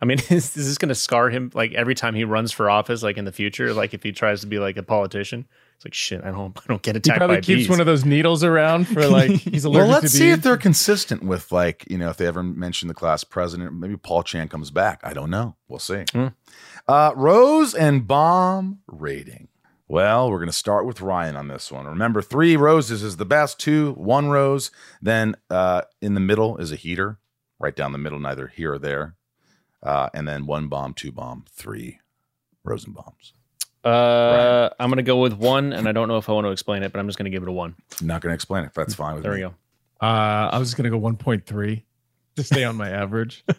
I 0.00 0.04
mean, 0.04 0.18
is, 0.30 0.56
is 0.56 0.68
this 0.68 0.78
going 0.78 0.88
to 0.88 0.94
scar 0.94 1.30
him 1.30 1.50
like 1.54 1.72
every 1.74 1.94
time 1.94 2.14
he 2.14 2.24
runs 2.24 2.52
for 2.52 2.70
office, 2.70 3.02
like 3.02 3.18
in 3.18 3.24
the 3.24 3.32
future? 3.32 3.74
Like 3.74 3.92
if 3.92 4.02
he 4.02 4.12
tries 4.12 4.40
to 4.42 4.46
be 4.46 4.58
like 4.58 4.76
a 4.76 4.82
politician, 4.82 5.46
it's 5.76 5.84
like 5.84 5.94
shit. 5.94 6.22
I 6.24 6.30
don't, 6.30 6.58
I 6.64 6.66
don't 6.68 6.82
get 6.82 6.96
attacked. 6.96 7.14
He 7.14 7.18
probably 7.18 7.36
by 7.36 7.40
keeps 7.40 7.60
bees. 7.60 7.68
one 7.68 7.80
of 7.80 7.86
those 7.86 8.04
needles 8.04 8.42
around 8.42 8.88
for 8.88 9.06
like 9.08 9.30
he's 9.30 9.64
allergic 9.64 9.82
Well, 9.82 10.00
let's 10.00 10.12
to 10.12 10.18
see 10.18 10.30
if 10.30 10.42
they're 10.42 10.56
consistent 10.56 11.22
with 11.22 11.52
like 11.52 11.84
you 11.88 11.98
know 11.98 12.10
if 12.10 12.16
they 12.16 12.26
ever 12.26 12.42
mention 12.42 12.88
the 12.88 12.94
class 12.94 13.24
president. 13.24 13.74
Maybe 13.74 13.96
Paul 13.96 14.22
Chan 14.22 14.48
comes 14.48 14.70
back. 14.70 15.00
I 15.04 15.12
don't 15.12 15.30
know. 15.30 15.56
We'll 15.68 15.78
see. 15.78 16.04
Hmm. 16.12 16.28
Uh, 16.88 17.12
rose 17.14 17.74
and 17.74 18.06
bomb 18.06 18.80
rating. 18.86 19.48
Well, 19.88 20.30
we're 20.30 20.38
going 20.38 20.48
to 20.48 20.52
start 20.52 20.84
with 20.84 21.00
Ryan 21.00 21.36
on 21.36 21.46
this 21.46 21.70
one. 21.70 21.86
Remember, 21.86 22.20
three 22.20 22.56
roses 22.56 23.04
is 23.04 23.18
the 23.18 23.24
best. 23.24 23.60
Two, 23.60 23.92
one 23.92 24.28
rose. 24.28 24.72
Then 25.00 25.36
uh, 25.48 25.82
in 26.02 26.14
the 26.14 26.20
middle 26.20 26.56
is 26.56 26.72
a 26.72 26.76
heater, 26.76 27.18
right 27.60 27.74
down 27.74 27.92
the 27.92 27.98
middle, 27.98 28.18
neither 28.18 28.48
here 28.48 28.72
or 28.72 28.78
there. 28.80 29.14
Uh, 29.84 30.08
and 30.12 30.26
then 30.26 30.46
one 30.46 30.66
bomb, 30.66 30.92
two 30.92 31.12
bomb, 31.12 31.44
three 31.52 32.00
rose 32.64 32.84
and 32.84 32.96
bombs. 32.96 33.32
Uh, 33.86 34.70
I'm 34.80 34.88
going 34.90 34.96
to 34.96 35.02
go 35.04 35.18
with 35.18 35.34
one, 35.34 35.72
and 35.72 35.88
I 35.88 35.92
don't 35.92 36.08
know 36.08 36.16
if 36.16 36.28
I 36.28 36.32
want 36.32 36.46
to 36.46 36.50
explain 36.50 36.82
it, 36.82 36.92
but 36.92 36.98
I'm 36.98 37.06
just 37.06 37.18
going 37.18 37.30
to 37.30 37.30
give 37.30 37.42
it 37.42 37.48
a 37.48 37.52
one. 37.52 37.74
I'm 38.00 38.06
not 38.06 38.20
going 38.20 38.30
to 38.30 38.34
explain 38.34 38.64
it. 38.64 38.72
That's 38.74 38.94
fine 38.94 39.14
with 39.14 39.22
There 39.22 39.32
me. 39.32 39.38
we 39.38 39.42
go. 39.42 39.54
Uh, 40.00 40.50
I 40.52 40.58
was 40.58 40.68
just 40.68 40.76
gonna 40.76 40.90
go 40.90 41.00
1.3 41.00 41.82
to 42.36 42.42
stay 42.42 42.64
on 42.64 42.76
my 42.76 42.90
average. 42.90 43.44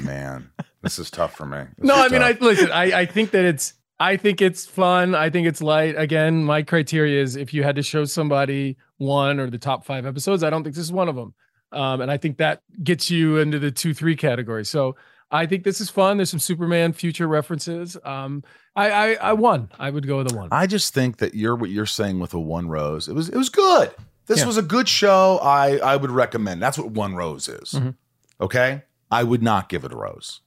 Man, 0.00 0.50
this 0.82 0.98
is 0.98 1.10
tough 1.10 1.36
for 1.36 1.46
me. 1.46 1.58
This 1.78 1.86
no, 1.86 1.94
is 1.94 2.00
I 2.00 2.08
mean, 2.08 2.22
I 2.22 2.32
tough. 2.32 2.40
listen. 2.42 2.70
I 2.72 3.00
I 3.00 3.06
think 3.06 3.30
that 3.30 3.44
it's 3.44 3.74
I 4.00 4.16
think 4.16 4.42
it's 4.42 4.66
fun. 4.66 5.14
I 5.14 5.30
think 5.30 5.46
it's 5.46 5.62
light. 5.62 5.94
Again, 5.96 6.44
my 6.44 6.62
criteria 6.62 7.22
is 7.22 7.36
if 7.36 7.54
you 7.54 7.62
had 7.62 7.76
to 7.76 7.82
show 7.82 8.04
somebody 8.04 8.76
one 8.98 9.38
or 9.38 9.48
the 9.48 9.58
top 9.58 9.84
five 9.84 10.06
episodes, 10.06 10.42
I 10.42 10.50
don't 10.50 10.64
think 10.64 10.74
this 10.74 10.84
is 10.84 10.92
one 10.92 11.08
of 11.08 11.14
them. 11.14 11.34
Um, 11.72 12.00
and 12.00 12.10
I 12.10 12.16
think 12.16 12.38
that 12.38 12.62
gets 12.82 13.10
you 13.10 13.38
into 13.38 13.60
the 13.60 13.70
two 13.70 13.94
three 13.94 14.16
category. 14.16 14.64
So 14.64 14.96
I 15.34 15.46
think 15.46 15.64
this 15.64 15.80
is 15.80 15.90
fun. 15.90 16.16
There's 16.18 16.30
some 16.30 16.38
Superman 16.40 16.92
future 16.92 17.26
references. 17.28 17.96
Um, 18.04 18.44
I 18.76 18.90
I, 18.90 19.12
I 19.14 19.32
won. 19.32 19.70
I 19.78 19.90
would 19.90 20.06
go 20.06 20.18
with 20.18 20.32
a 20.32 20.36
one. 20.36 20.48
I 20.52 20.66
just 20.66 20.94
think 20.94 21.18
that 21.18 21.34
you're 21.34 21.56
what 21.56 21.70
you're 21.70 21.86
saying 21.86 22.18
with 22.20 22.32
a 22.34 22.40
one 22.40 22.68
rose. 22.68 23.08
It 23.08 23.14
was 23.14 23.28
it 23.28 23.36
was 23.36 23.48
good. 23.48 23.90
This 24.26 24.40
Yeah. 24.40 24.46
was 24.46 24.56
a 24.56 24.62
good 24.62 24.88
show. 24.88 25.38
I 25.42 25.76
I 25.78 25.96
would 25.96 26.10
recommend. 26.10 26.62
That's 26.62 26.78
what 26.78 26.90
one 26.90 27.14
rose 27.14 27.48
is. 27.48 27.72
Mhm. 27.72 27.94
Okay, 28.40 28.82
I 29.10 29.22
would 29.22 29.42
not 29.42 29.68
give 29.68 29.84
it 29.84 29.92
a 29.92 29.96
rose. 29.96 30.40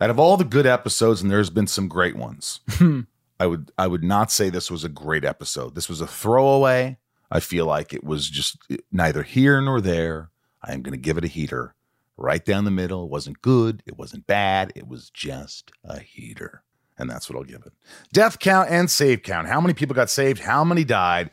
Out 0.00 0.10
of 0.10 0.18
all 0.18 0.36
the 0.36 0.44
good 0.44 0.66
episodes, 0.66 1.22
and 1.22 1.30
there's 1.30 1.50
been 1.50 1.66
some 1.68 1.86
great 1.86 2.16
ones, 2.16 2.60
I 3.40 3.46
would 3.46 3.70
I 3.78 3.86
would 3.86 4.02
not 4.02 4.30
say 4.32 4.50
this 4.50 4.70
was 4.70 4.84
a 4.84 4.88
great 4.88 5.24
episode. 5.24 5.74
This 5.74 5.88
was 5.88 6.00
a 6.00 6.06
throwaway. 6.06 6.98
I 7.30 7.40
feel 7.40 7.66
like 7.66 7.92
it 7.94 8.04
was 8.04 8.28
just 8.28 8.56
neither 8.90 9.22
here 9.22 9.60
nor 9.60 9.80
there. 9.80 10.30
I 10.62 10.72
am 10.72 10.82
going 10.82 10.92
to 10.92 10.98
give 11.00 11.16
it 11.18 11.24
a 11.24 11.28
heater. 11.28 11.74
Right 12.16 12.44
down 12.44 12.64
the 12.64 12.70
middle. 12.70 13.04
It 13.04 13.10
wasn't 13.10 13.42
good. 13.42 13.82
It 13.86 13.96
wasn't 13.96 14.26
bad. 14.26 14.72
It 14.76 14.86
was 14.86 15.10
just 15.10 15.72
a 15.84 15.98
heater. 16.00 16.62
And 16.98 17.10
that's 17.10 17.28
what 17.28 17.36
I'll 17.36 17.44
give 17.44 17.62
it. 17.66 17.72
Death 18.12 18.38
count 18.38 18.70
and 18.70 18.90
save 18.90 19.22
count. 19.22 19.48
How 19.48 19.60
many 19.60 19.74
people 19.74 19.96
got 19.96 20.10
saved? 20.10 20.40
How 20.40 20.62
many 20.62 20.84
died? 20.84 21.30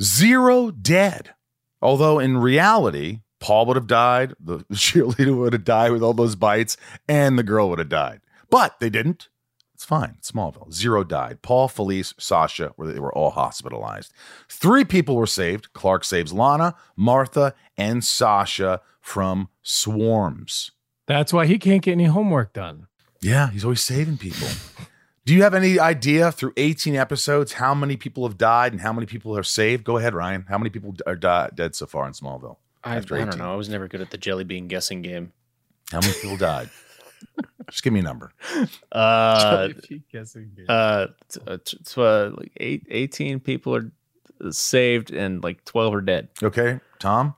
Zero 0.00 0.70
dead. 0.70 1.34
Although 1.82 2.18
in 2.18 2.38
reality, 2.38 3.20
Paul 3.40 3.66
would 3.66 3.76
have 3.76 3.86
died, 3.86 4.34
the 4.40 4.58
cheerleader 4.72 5.36
would 5.36 5.52
have 5.52 5.64
died 5.64 5.92
with 5.92 6.02
all 6.02 6.14
those 6.14 6.36
bites, 6.36 6.76
and 7.08 7.38
the 7.38 7.42
girl 7.42 7.68
would 7.68 7.78
have 7.78 7.90
died. 7.90 8.20
But 8.48 8.80
they 8.80 8.88
didn't. 8.88 9.28
It's 9.74 9.84
fine. 9.84 10.16
Smallville. 10.22 10.72
Zero 10.72 11.04
died. 11.04 11.42
Paul, 11.42 11.68
Felice, 11.68 12.14
Sasha, 12.18 12.72
were, 12.76 12.90
they 12.90 13.00
were 13.00 13.12
all 13.12 13.30
hospitalized. 13.30 14.14
Three 14.48 14.84
people 14.84 15.16
were 15.16 15.26
saved. 15.26 15.72
Clark 15.72 16.04
saves 16.04 16.32
Lana, 16.32 16.74
Martha, 16.96 17.54
and 17.76 18.02
Sasha 18.02 18.80
from 19.04 19.48
swarms. 19.62 20.70
That's 21.06 21.30
why 21.30 21.44
he 21.44 21.58
can't 21.58 21.82
get 21.82 21.92
any 21.92 22.06
homework 22.06 22.54
done. 22.54 22.86
Yeah, 23.20 23.50
he's 23.50 23.62
always 23.62 23.82
saving 23.82 24.16
people. 24.16 24.48
Do 25.26 25.34
you 25.34 25.42
have 25.42 25.52
any 25.52 25.78
idea 25.78 26.32
through 26.32 26.54
18 26.56 26.96
episodes 26.96 27.52
how 27.54 27.74
many 27.74 27.98
people 27.98 28.26
have 28.26 28.38
died 28.38 28.72
and 28.72 28.80
how 28.80 28.94
many 28.94 29.06
people 29.06 29.36
are 29.36 29.42
saved? 29.42 29.84
Go 29.84 29.98
ahead, 29.98 30.14
Ryan. 30.14 30.46
How 30.48 30.56
many 30.56 30.70
people 30.70 30.94
are 31.06 31.16
di- 31.16 31.50
dead 31.54 31.74
so 31.74 31.84
far 31.86 32.06
in 32.06 32.14
Smallville? 32.14 32.56
I, 32.82 32.96
I 32.96 33.00
don't 33.00 33.38
know. 33.38 33.52
I 33.52 33.56
was 33.56 33.68
never 33.68 33.88
good 33.88 34.00
at 34.00 34.10
the 34.10 34.18
jelly 34.18 34.44
bean 34.44 34.68
guessing 34.68 35.02
game. 35.02 35.32
How 35.92 36.00
many 36.00 36.14
people 36.14 36.38
died? 36.38 36.70
Just 37.70 37.82
give 37.82 37.92
me 37.92 38.00
a 38.00 38.02
number. 38.02 38.32
Uh, 38.90 39.68
guessing 40.12 40.50
game. 40.56 40.66
uh, 40.68 41.06
t- 41.30 41.40
uh, 41.46 41.58
t- 41.62 41.78
t- 41.84 42.00
uh, 42.00 42.30
like 42.36 42.52
eight, 42.58 42.86
18 42.90 43.40
people 43.40 43.74
are 43.76 43.90
saved 44.50 45.10
and 45.12 45.42
like 45.42 45.62
12 45.64 45.94
are 45.94 46.00
dead. 46.00 46.28
Okay, 46.42 46.80
Tom? 46.98 47.34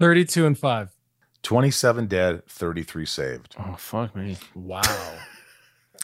32 0.00 0.46
and 0.46 0.58
5. 0.58 0.95
27 1.46 2.06
dead, 2.06 2.44
33 2.48 3.06
saved. 3.06 3.54
Oh, 3.56 3.76
fuck 3.78 4.16
me. 4.16 4.36
Wow. 4.56 4.82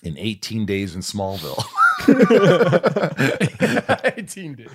In 0.05 0.16
18 0.16 0.66
days 0.66 0.97
in 0.97 1.01
Smallville. 1.01 1.62
18 4.18 4.55
days. 4.55 4.68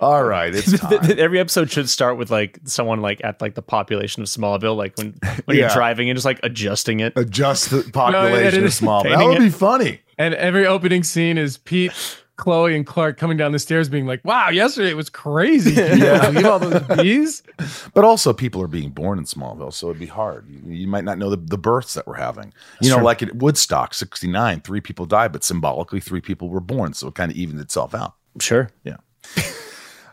All 0.00 0.24
right, 0.24 0.54
it's 0.54 0.80
time. 0.80 1.18
Every 1.18 1.38
episode 1.38 1.70
should 1.70 1.90
start 1.90 2.16
with 2.16 2.30
like 2.30 2.58
someone 2.64 3.02
like 3.02 3.22
at 3.22 3.42
like 3.42 3.54
the 3.54 3.60
population 3.60 4.22
of 4.22 4.28
Smallville, 4.28 4.74
like 4.74 4.96
when 4.96 5.14
when 5.44 5.58
you're 5.58 5.68
driving 5.68 6.08
and 6.08 6.16
just 6.16 6.24
like 6.24 6.40
adjusting 6.42 7.00
it. 7.00 7.12
Adjust 7.16 7.68
the 7.68 7.82
population 7.92 8.62
it 8.62 8.66
of 8.66 8.70
Smallville. 8.70 9.10
That 9.10 9.18
painting 9.18 9.28
would 9.28 9.36
it. 9.36 9.40
be 9.40 9.50
funny. 9.50 10.00
And 10.16 10.32
every 10.32 10.66
opening 10.66 11.02
scene 11.02 11.36
is 11.36 11.58
Pete, 11.58 11.92
Chloe, 12.36 12.74
and 12.74 12.86
Clark 12.86 13.18
coming 13.18 13.36
down 13.36 13.52
the 13.52 13.58
stairs 13.58 13.88
being 13.88 14.06
like, 14.06 14.24
wow, 14.24 14.48
yesterday 14.48 14.90
it 14.90 14.96
was 14.96 15.10
crazy. 15.10 15.74
Can 15.74 15.98
you 15.98 16.04
Yeah. 16.06 16.48
all 16.48 16.58
those 16.58 16.82
bees? 16.98 17.42
But 17.94 18.04
also, 18.04 18.32
people 18.32 18.60
are 18.62 18.66
being 18.68 18.90
born 18.90 19.18
in 19.18 19.24
Smallville, 19.24 19.72
so 19.72 19.88
it'd 19.88 20.00
be 20.00 20.06
hard. 20.06 20.48
You, 20.48 20.60
you 20.72 20.86
might 20.88 21.04
not 21.04 21.18
know 21.18 21.28
the, 21.30 21.36
the 21.36 21.58
births 21.58 21.94
that 21.94 22.06
we're 22.06 22.14
having. 22.16 22.52
You 22.80 22.88
know, 22.90 22.96
true. 22.96 23.04
like 23.04 23.22
at 23.22 23.36
Woodstock, 23.36 23.92
69, 23.94 24.60
three 24.62 24.80
people 24.80 25.04
died, 25.06 25.30
but 25.32 25.44
symbolically, 25.44 26.00
three 26.00 26.20
people 26.22 26.48
were 26.48 26.60
born. 26.60 26.94
So 26.94 27.08
it 27.08 27.14
kind 27.14 27.30
of 27.30 27.36
evened 27.36 27.60
itself 27.60 27.94
out. 27.94 28.14
Sure. 28.40 28.70
Yeah. 28.84 28.96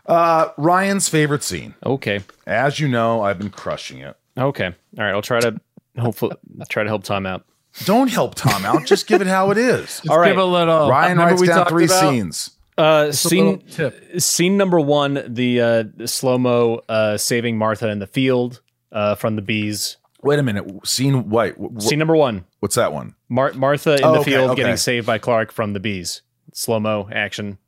Uh, 0.06 0.48
Ryan's 0.56 1.08
favorite 1.08 1.44
scene. 1.44 1.74
Okay. 1.86 2.20
As 2.44 2.80
you 2.80 2.88
know, 2.88 3.22
I've 3.22 3.38
been 3.38 3.50
crushing 3.50 3.98
it. 4.00 4.16
Okay. 4.36 4.64
All 4.66 5.04
right. 5.04 5.10
I'll 5.12 5.22
try 5.22 5.38
to 5.38 5.60
hopefully 5.98 6.34
try 6.68 6.82
to 6.82 6.88
help 6.88 7.04
Tom 7.04 7.26
out. 7.26 7.44
Don't 7.84 8.08
help 8.10 8.34
Tom 8.34 8.64
out. 8.64 8.84
Just 8.86 9.06
give 9.06 9.20
it 9.20 9.26
how 9.26 9.50
it 9.50 9.58
is. 9.58 9.80
Just 9.86 10.08
All 10.08 10.18
right. 10.18 10.28
give 10.28 10.38
a 10.38 10.44
little. 10.44 10.88
Ryan 10.88 11.18
writes 11.18 11.40
we 11.40 11.46
down 11.46 11.66
three 11.66 11.84
about- 11.86 12.00
scenes. 12.00 12.50
Uh, 12.78 13.12
scene 13.12 13.58
tip. 13.66 14.20
scene 14.20 14.56
number 14.56 14.80
one: 14.80 15.22
the 15.28 15.60
uh, 15.60 15.84
slow 16.06 16.38
mo 16.38 16.80
uh, 16.88 17.16
saving 17.18 17.58
Martha 17.58 17.88
in 17.90 17.98
the 17.98 18.06
field 18.06 18.62
uh, 18.90 19.14
from 19.16 19.36
the 19.36 19.42
bees. 19.42 19.98
Wait 20.22 20.38
a 20.38 20.42
minute. 20.42 20.64
Scene, 20.86 21.28
wait. 21.28 21.54
wh- 21.56 21.76
wh- 21.76 21.82
Scene 21.82 21.98
number 21.98 22.16
one: 22.16 22.46
what's 22.60 22.76
that 22.76 22.92
one? 22.92 23.14
Mar- 23.28 23.52
Martha 23.52 23.96
in 23.96 24.04
Oh, 24.04 24.12
the 24.14 24.18
okay, 24.20 24.30
field 24.30 24.50
okay. 24.52 24.62
getting 24.62 24.76
saved 24.78 25.06
by 25.06 25.18
Clark 25.18 25.52
from 25.52 25.74
the 25.74 25.80
bees. 25.80 26.22
Slow 26.54 26.80
mo 26.80 27.06
action. 27.12 27.58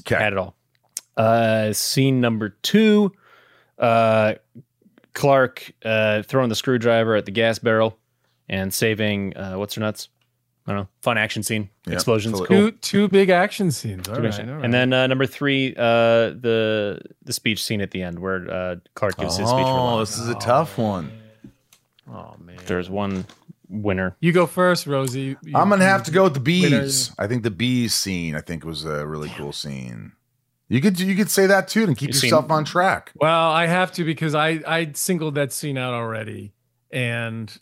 Okay. 0.00 0.14
Had 0.16 0.32
it 0.32 0.38
all. 0.38 0.54
Uh, 1.16 1.72
scene 1.72 2.20
number 2.20 2.50
two: 2.62 3.12
uh, 3.80 4.34
Clark 5.12 5.72
uh, 5.84 6.22
throwing 6.22 6.48
the 6.50 6.54
screwdriver 6.54 7.16
at 7.16 7.24
the 7.24 7.32
gas 7.32 7.58
barrel 7.58 7.98
and 8.48 8.72
saving 8.72 9.36
uh, 9.36 9.54
what's 9.54 9.74
her 9.74 9.80
nuts. 9.80 10.08
I 10.64 10.70
don't 10.70 10.82
know, 10.82 10.88
fun 11.00 11.18
action 11.18 11.42
scene, 11.42 11.70
Yeah, 11.88 11.94
explosions, 11.94 12.36
cool. 12.38 12.46
Two 12.46 12.70
two 12.70 13.08
big 13.08 13.30
action 13.30 13.72
scenes. 13.72 14.08
All 14.08 14.14
Two 14.14 14.22
right, 14.22 14.28
action- 14.28 14.48
all 14.48 14.56
right. 14.56 14.64
And 14.64 14.72
then 14.72 14.92
uh, 14.92 15.08
number 15.08 15.26
three, 15.26 15.74
uh, 15.76 16.30
the 16.30 17.00
the 17.24 17.32
speech 17.32 17.64
scene 17.64 17.80
at 17.80 17.90
the 17.90 18.00
end 18.02 18.20
where 18.20 18.48
uh, 18.48 18.76
Clark 18.94 19.16
gives 19.16 19.36
his 19.38 19.48
speech. 19.48 19.58
for 19.64 19.66
Oh, 19.66 19.98
this 19.98 20.16
is 20.18 20.28
a 20.28 20.36
tough 20.36 20.78
one. 20.78 21.10
oh 22.08 22.36
man, 22.38 22.58
There's 22.66 22.88
one 22.88 23.26
winner. 23.68 24.16
you 24.20 24.30
go 24.32 24.46
first, 24.46 24.86
Rosie. 24.86 25.36
You- 25.42 25.52
I'm 25.56 25.68
gonna 25.68 25.84
have 25.84 26.04
to 26.04 26.10
go 26.12 26.22
with 26.24 26.34
the 26.34 26.40
bees. 26.40 26.70
winners. 26.70 27.12
I 27.18 27.26
think 27.26 27.42
the 27.42 27.50
bees 27.50 27.92
scene. 27.94 28.36
I 28.36 28.40
think 28.40 28.64
was 28.64 28.84
a 28.84 29.04
really 29.06 29.30
cool 29.30 29.52
scene. 29.52 30.12
You 30.68 30.80
could 30.80 30.98
you 31.00 31.16
could 31.16 31.28
say 31.30 31.46
that 31.46 31.66
too 31.68 31.82
and 31.84 31.96
keep 31.98 32.10
You 32.10 32.12
seen- 32.14 32.28
yourself 32.28 32.50
on 32.52 32.64
track. 32.64 33.10
Well, 33.16 33.50
I 33.50 33.66
have 33.66 33.90
to 33.94 34.04
because 34.04 34.36
I 34.36 34.60
I 34.64 34.92
singled 34.94 35.34
that 35.34 35.52
scene 35.52 35.76
out 35.76 35.92
already, 35.92 36.52
and 36.92 37.52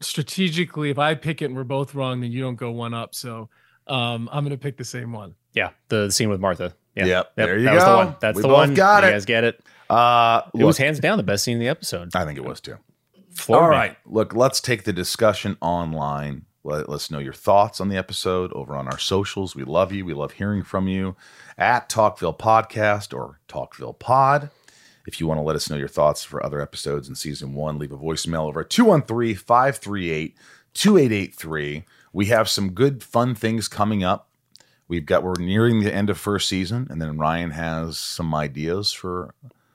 strategically, 0.00 0.90
if 0.90 0.98
I 0.98 1.14
pick 1.14 1.42
it 1.42 1.46
and 1.46 1.56
we're 1.56 1.64
both 1.64 1.94
wrong, 1.94 2.20
then 2.20 2.32
you 2.32 2.40
don't 2.42 2.56
go 2.56 2.70
one 2.70 2.94
up. 2.94 3.14
So 3.14 3.48
um, 3.86 4.28
I'm 4.32 4.44
gonna 4.44 4.56
pick 4.56 4.76
the 4.76 4.84
same 4.84 5.12
one. 5.12 5.34
Yeah, 5.54 5.70
the 5.88 6.10
scene 6.10 6.28
with 6.28 6.40
Martha. 6.40 6.74
Yeah, 6.94 7.04
Yep, 7.06 7.32
there 7.36 7.58
you 7.58 7.64
that 7.66 7.74
Was 7.74 7.84
the 7.84 7.96
one. 7.96 8.16
That's 8.20 8.36
We 8.36 8.42
the 8.42 8.48
both 8.48 8.56
one. 8.56 8.74
got 8.74 9.02
you 9.02 9.10
it. 9.10 9.12
guys 9.12 9.24
get 9.26 9.44
it. 9.44 9.62
Uh, 9.90 10.42
It 10.54 10.64
was 10.64 10.78
hands 10.78 10.98
down 10.98 11.18
the 11.18 11.22
best 11.22 11.44
scene 11.44 11.54
in 11.54 11.60
the 11.60 11.68
episode. 11.68 12.10
I 12.14 12.24
think 12.24 12.38
it 12.38 12.44
was 12.44 12.60
too. 12.60 12.76
Floored 13.32 13.62
All 13.64 13.70
me. 13.70 13.76
right, 13.76 13.96
look, 14.06 14.34
let's 14.34 14.60
take 14.62 14.84
the 14.84 14.92
discussion 14.94 15.56
online. 15.60 16.46
Let 16.64 16.88
us 16.88 17.10
know 17.10 17.18
your 17.20 17.34
thoughts 17.34 17.80
on 17.80 17.90
the 17.90 17.96
episode 17.96 18.52
over 18.54 18.74
on 18.74 18.88
our 18.88 18.98
socials. 18.98 19.54
We 19.54 19.62
love 19.62 19.92
you. 19.92 20.04
We 20.04 20.14
love 20.14 20.32
hearing 20.32 20.64
from 20.64 20.88
you 20.88 21.14
at 21.58 21.88
Talkville 21.88 22.36
Podcast 22.36 23.14
or 23.16 23.38
Talkville 23.46 23.96
Pod. 23.98 24.50
If 25.06 25.20
you 25.20 25.26
want 25.26 25.38
to 25.38 25.42
let 25.42 25.56
us 25.56 25.70
know 25.70 25.76
your 25.76 25.88
thoughts 25.88 26.24
for 26.24 26.44
other 26.44 26.60
episodes 26.60 27.08
in 27.08 27.14
season 27.14 27.54
one, 27.54 27.78
leave 27.78 27.92
a 27.92 27.96
voicemail 27.98 28.46
over 28.48 28.60
at 28.60 28.70
213 28.70 29.36
538 29.36 30.36
2883. 30.74 31.84
We 32.12 32.26
have 32.26 32.48
some 32.48 32.70
good, 32.72 33.02
fun 33.02 33.34
things 33.34 33.68
coming 33.68 34.04
up. 34.04 34.28
We've 34.88 35.04
got, 35.06 35.22
we're 35.22 35.34
nearing 35.38 35.80
the 35.80 35.92
end 35.92 36.10
of 36.10 36.18
first 36.18 36.48
season, 36.48 36.86
and 36.90 37.00
then 37.02 37.18
Ryan 37.18 37.50
has 37.50 37.98
some 37.98 38.34
ideas 38.34 38.92
for. 38.92 39.34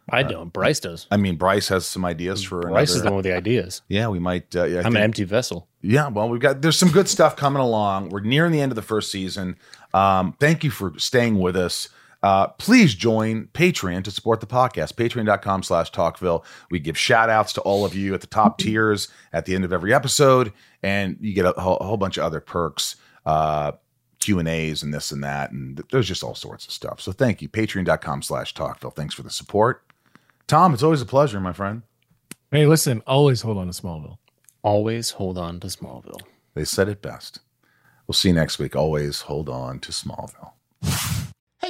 I 0.10 0.24
don't. 0.24 0.52
Bryce 0.52 0.80
does. 0.80 1.08
I 1.12 1.18
mean, 1.18 1.36
Bryce 1.38 1.68
has 1.70 1.86
some 1.86 2.04
ideas 2.06 2.44
for. 2.44 2.62
Bryce 2.62 2.92
is 2.92 3.02
the 3.02 3.10
one 3.10 3.18
with 3.18 3.26
the 3.26 3.36
ideas. 3.36 3.82
yeah, 3.88 4.08
we 4.08 4.20
might. 4.20 4.54
Uh, 4.56 4.64
yeah, 4.66 4.78
I 4.78 4.80
I'm 4.80 4.84
think- 4.86 4.96
an 4.98 5.02
empty 5.04 5.24
vessel. 5.24 5.68
yeah, 5.82 6.08
well, 6.10 6.28
we've 6.30 6.42
got 6.42 6.62
there's 6.62 6.78
some 6.78 6.90
good 6.92 7.08
stuff 7.08 7.36
coming 7.36 7.62
along. 7.62 8.10
We're 8.10 8.20
nearing 8.22 8.52
the 8.52 8.62
end 8.62 8.72
of 8.72 8.76
the 8.76 8.82
first 8.82 9.12
season. 9.12 9.58
Um, 9.94 10.34
thank 10.40 10.64
you 10.64 10.72
for 10.72 10.94
staying 10.98 11.40
with 11.40 11.56
us. 11.56 11.88
Uh, 12.24 12.48
please 12.48 12.94
join 12.94 13.48
Patreon 13.54 14.04
to 14.04 14.12
support 14.12 14.40
the 14.40 14.48
podcast. 14.48 14.94
Patreon.com 14.94 15.64
slash 15.64 15.92
Talkville. 15.92 16.44
We 16.70 16.80
give 16.80 16.98
shout 16.98 17.30
outs 17.30 17.54
to 17.54 17.62
all 17.62 17.84
of 17.84 17.96
you 17.96 18.14
at 18.14 18.22
the 18.22 18.28
top 18.28 18.58
tiers 18.60 19.08
at 19.34 19.46
the 19.46 19.56
end 19.56 19.66
of 19.66 19.74
every 19.74 19.94
episode, 19.94 20.54
and 20.84 21.18
you 21.20 21.34
get 21.34 21.46
a, 21.46 21.54
whole, 21.60 21.78
a 21.78 21.86
whole 21.86 21.98
bunch 21.98 22.18
of 22.18 22.24
other 22.24 22.40
perks, 22.40 22.96
uh, 23.26 23.72
Q 24.20 24.40
and 24.40 24.48
A's 24.48 24.84
and 24.84 24.94
this 24.94 25.12
and 25.12 25.24
that, 25.24 25.52
and 25.52 25.78
th- 25.78 25.88
there's 25.92 26.08
just 26.08 26.24
all 26.24 26.36
sorts 26.36 26.66
of 26.66 26.72
stuff. 26.72 27.02
So 27.02 27.12
thank 27.12 27.42
you. 27.42 27.50
Patreon.com 27.50 28.22
slash 28.22 28.54
Talkville. 28.54 28.94
Thanks 28.94 29.16
for 29.16 29.24
the 29.24 29.32
support. 29.32 29.84
Tom, 30.48 30.74
it's 30.74 30.84
always 30.84 31.02
a 31.02 31.06
pleasure, 31.06 31.40
my 31.40 31.54
friend. 31.54 31.82
Hey, 32.52 32.68
listen, 32.68 33.02
always 33.08 33.42
hold 33.42 33.58
on 33.58 33.72
to 33.72 33.82
Smallville. 33.82 34.18
Always 34.62 35.12
hold 35.12 35.38
on 35.38 35.60
to 35.62 35.68
Smallville. 35.68 36.22
They 36.54 36.66
said 36.66 36.90
it 36.90 37.02
best. 37.02 37.40
We'll 38.06 38.14
see 38.14 38.30
you 38.30 38.36
next 38.36 38.60
week. 38.60 38.76
Always 38.76 39.22
hold 39.22 39.50
on 39.50 39.80
to 39.80 39.92
Smallville. 39.92 40.52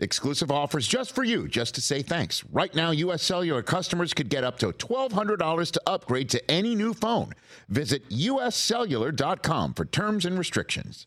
Exclusive 0.00 0.50
offers 0.50 0.88
just 0.88 1.14
for 1.14 1.22
you, 1.22 1.46
just 1.46 1.76
to 1.76 1.80
say 1.80 2.02
thanks. 2.02 2.42
Right 2.50 2.74
now, 2.74 2.90
U.S. 2.90 3.22
Cellular 3.22 3.62
customers 3.62 4.12
could 4.12 4.28
get 4.28 4.42
up 4.42 4.58
to 4.58 4.72
$1,200 4.72 5.70
to 5.70 5.82
upgrade 5.86 6.28
to 6.30 6.50
any 6.50 6.74
new 6.74 6.92
phone. 6.92 7.32
Visit 7.68 8.08
uscellular.com 8.10 9.74
for 9.74 9.84
terms 9.84 10.26
and 10.26 10.36
restrictions. 10.36 11.06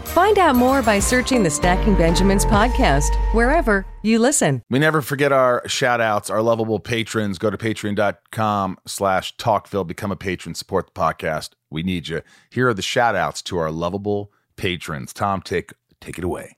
Find 0.11 0.37
out 0.39 0.57
more 0.57 0.81
by 0.81 0.99
searching 0.99 1.41
the 1.41 1.49
Stacking 1.49 1.95
Benjamins 1.95 2.43
podcast 2.43 3.15
wherever 3.33 3.85
you 4.03 4.19
listen. 4.19 4.61
We 4.69 4.77
never 4.77 5.01
forget 5.01 5.31
our 5.31 5.65
shout 5.69 6.01
outs, 6.01 6.29
our 6.29 6.41
lovable 6.41 6.79
patrons. 6.81 7.37
Go 7.37 7.49
to 7.49 7.57
patreon.com 7.57 8.77
slash 8.85 9.37
talkville, 9.37 9.87
become 9.87 10.11
a 10.11 10.17
patron, 10.17 10.53
support 10.53 10.93
the 10.93 10.99
podcast. 10.99 11.51
We 11.69 11.83
need 11.83 12.09
you. 12.09 12.23
Here 12.49 12.67
are 12.67 12.73
the 12.73 12.81
shout 12.81 13.15
outs 13.15 13.41
to 13.43 13.57
our 13.57 13.71
lovable 13.71 14.33
patrons. 14.57 15.13
Tom, 15.13 15.41
take 15.41 15.71
take 16.01 16.17
it 16.17 16.25
away. 16.25 16.57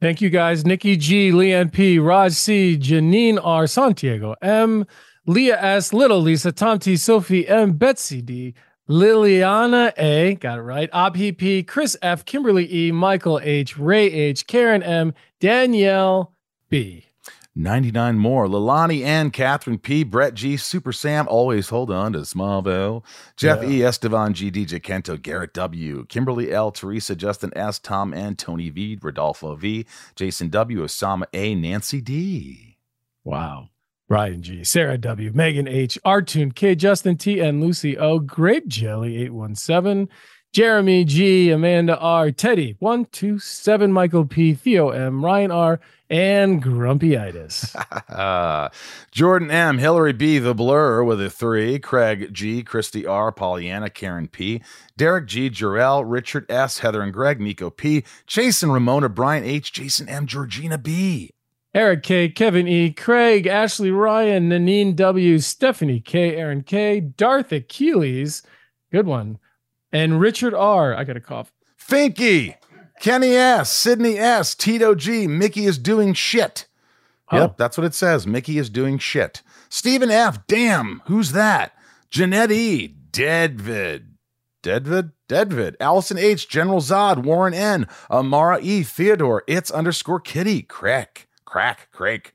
Thank 0.00 0.20
you 0.20 0.28
guys. 0.28 0.66
Nikki 0.66 0.96
G, 0.96 1.30
Leanne 1.30 1.72
P, 1.72 2.00
Raj 2.00 2.32
C, 2.32 2.76
Janine 2.76 3.38
R, 3.40 3.68
Santiago 3.68 4.34
M, 4.42 4.84
Leah 5.24 5.60
S, 5.62 5.92
Little 5.92 6.20
Lisa, 6.20 6.50
Tom 6.50 6.80
T, 6.80 6.96
Sophie 6.96 7.46
M, 7.46 7.74
Betsy 7.74 8.22
D, 8.22 8.54
Liliana 8.88 9.92
A, 9.98 10.34
got 10.36 10.58
it 10.58 10.62
right, 10.62 10.90
Abhi 10.92 11.36
P, 11.36 11.62
Chris 11.62 11.96
F, 12.00 12.24
Kimberly 12.24 12.72
E, 12.72 12.92
Michael 12.92 13.40
H, 13.42 13.76
Ray 13.76 14.10
H, 14.10 14.46
Karen 14.46 14.82
M, 14.82 15.14
Danielle 15.40 16.32
B. 16.70 17.04
99 17.58 18.18
more. 18.18 18.46
Lalani 18.46 19.04
N, 19.04 19.30
Catherine 19.30 19.78
P, 19.78 20.04
Brett 20.04 20.34
G, 20.34 20.56
Super 20.56 20.92
Sam, 20.92 21.26
always 21.28 21.68
hold 21.70 21.90
on 21.90 22.12
to 22.12 22.20
Smallville. 22.20 23.04
Jeff 23.36 23.64
E, 23.64 23.82
Estevan 23.82 24.32
G, 24.32 24.50
DJ 24.50 24.80
Kento, 24.80 25.20
Garrett 25.20 25.52
W, 25.54 26.06
Kimberly 26.06 26.52
L, 26.52 26.70
Teresa, 26.70 27.16
Justin 27.16 27.52
S, 27.56 27.80
Tom 27.80 28.14
N, 28.14 28.36
Tony 28.36 28.70
V, 28.70 28.98
Rodolfo 29.02 29.56
V, 29.56 29.86
Jason 30.14 30.48
W, 30.50 30.84
Osama 30.84 31.24
A, 31.34 31.56
Nancy 31.56 32.00
D. 32.00 32.78
Wow. 33.24 33.70
Brian 34.08 34.42
G, 34.42 34.64
Sarah 34.64 34.96
W, 34.96 35.32
Megan 35.34 35.68
H, 35.68 35.98
Artune 36.02 36.52
K, 36.52 36.74
Justin 36.74 37.18
T, 37.18 37.40
and 37.40 37.62
Lucy 37.62 37.98
O, 37.98 38.18
Grape 38.18 38.66
Jelly 38.66 39.18
817, 39.18 40.08
Jeremy 40.54 41.04
G, 41.04 41.50
Amanda 41.50 41.98
R, 41.98 42.30
Teddy 42.30 42.74
127, 42.78 43.92
Michael 43.92 44.24
P, 44.24 44.54
Theo 44.54 44.88
M, 44.88 45.22
Ryan 45.22 45.50
R, 45.50 45.78
and 46.08 46.62
Grumpyitis. 46.62 47.76
Jordan 49.12 49.50
M, 49.50 49.76
Hillary 49.76 50.14
B, 50.14 50.38
The 50.38 50.54
Blur 50.54 51.04
with 51.04 51.20
a 51.20 51.28
three, 51.28 51.78
Craig 51.78 52.32
G, 52.32 52.62
Christy 52.62 53.06
R, 53.06 53.30
Pollyanna, 53.30 53.90
Karen 53.90 54.28
P, 54.28 54.62
Derek 54.96 55.26
G, 55.26 55.50
Jarrell, 55.50 56.02
Richard 56.06 56.50
S, 56.50 56.78
Heather 56.78 57.02
and 57.02 57.12
Greg, 57.12 57.42
Nico 57.42 57.68
P, 57.68 58.04
Jason 58.26 58.72
Ramona, 58.72 59.10
Brian 59.10 59.44
H, 59.44 59.70
Jason 59.70 60.08
M, 60.08 60.26
Georgina 60.26 60.78
B. 60.78 61.34
Eric 61.74 62.02
K, 62.02 62.28
Kevin 62.28 62.66
E, 62.66 62.90
Craig, 62.90 63.46
Ashley 63.46 63.90
Ryan, 63.90 64.48
Nanine 64.48 64.96
W, 64.96 65.38
Stephanie 65.38 66.00
K, 66.00 66.36
Aaron 66.36 66.62
K, 66.62 67.00
Darth 67.00 67.52
Achilles, 67.52 68.42
good 68.90 69.06
one, 69.06 69.38
and 69.92 70.20
Richard 70.20 70.54
R. 70.54 70.94
I 70.94 71.04
got 71.04 71.16
a 71.16 71.20
cough. 71.20 71.52
Finky, 71.78 72.54
Kenny 73.00 73.34
S, 73.34 73.70
Sydney 73.70 74.18
S, 74.18 74.54
Tito 74.54 74.94
G, 74.94 75.26
Mickey 75.26 75.66
is 75.66 75.78
doing 75.78 76.14
shit. 76.14 76.66
Oh. 77.30 77.36
Yep, 77.36 77.58
that's 77.58 77.76
what 77.76 77.84
it 77.84 77.94
says. 77.94 78.26
Mickey 78.26 78.58
is 78.58 78.70
doing 78.70 78.98
shit. 78.98 79.42
Stephen 79.68 80.10
F, 80.10 80.46
damn, 80.46 81.02
who's 81.06 81.32
that? 81.32 81.72
Jeanette 82.10 82.50
E, 82.50 82.94
Deadvid. 83.12 84.06
Deadvid? 84.62 85.12
Deadvid. 85.28 85.76
Allison 85.78 86.16
H, 86.16 86.48
General 86.48 86.80
Zod, 86.80 87.22
Warren 87.22 87.52
N, 87.52 87.86
Amara 88.10 88.58
E, 88.62 88.82
Theodore, 88.82 89.44
it's 89.46 89.70
underscore 89.70 90.20
kitty, 90.20 90.62
crack, 90.62 91.27
crack, 91.48 91.88
crack. 91.92 92.34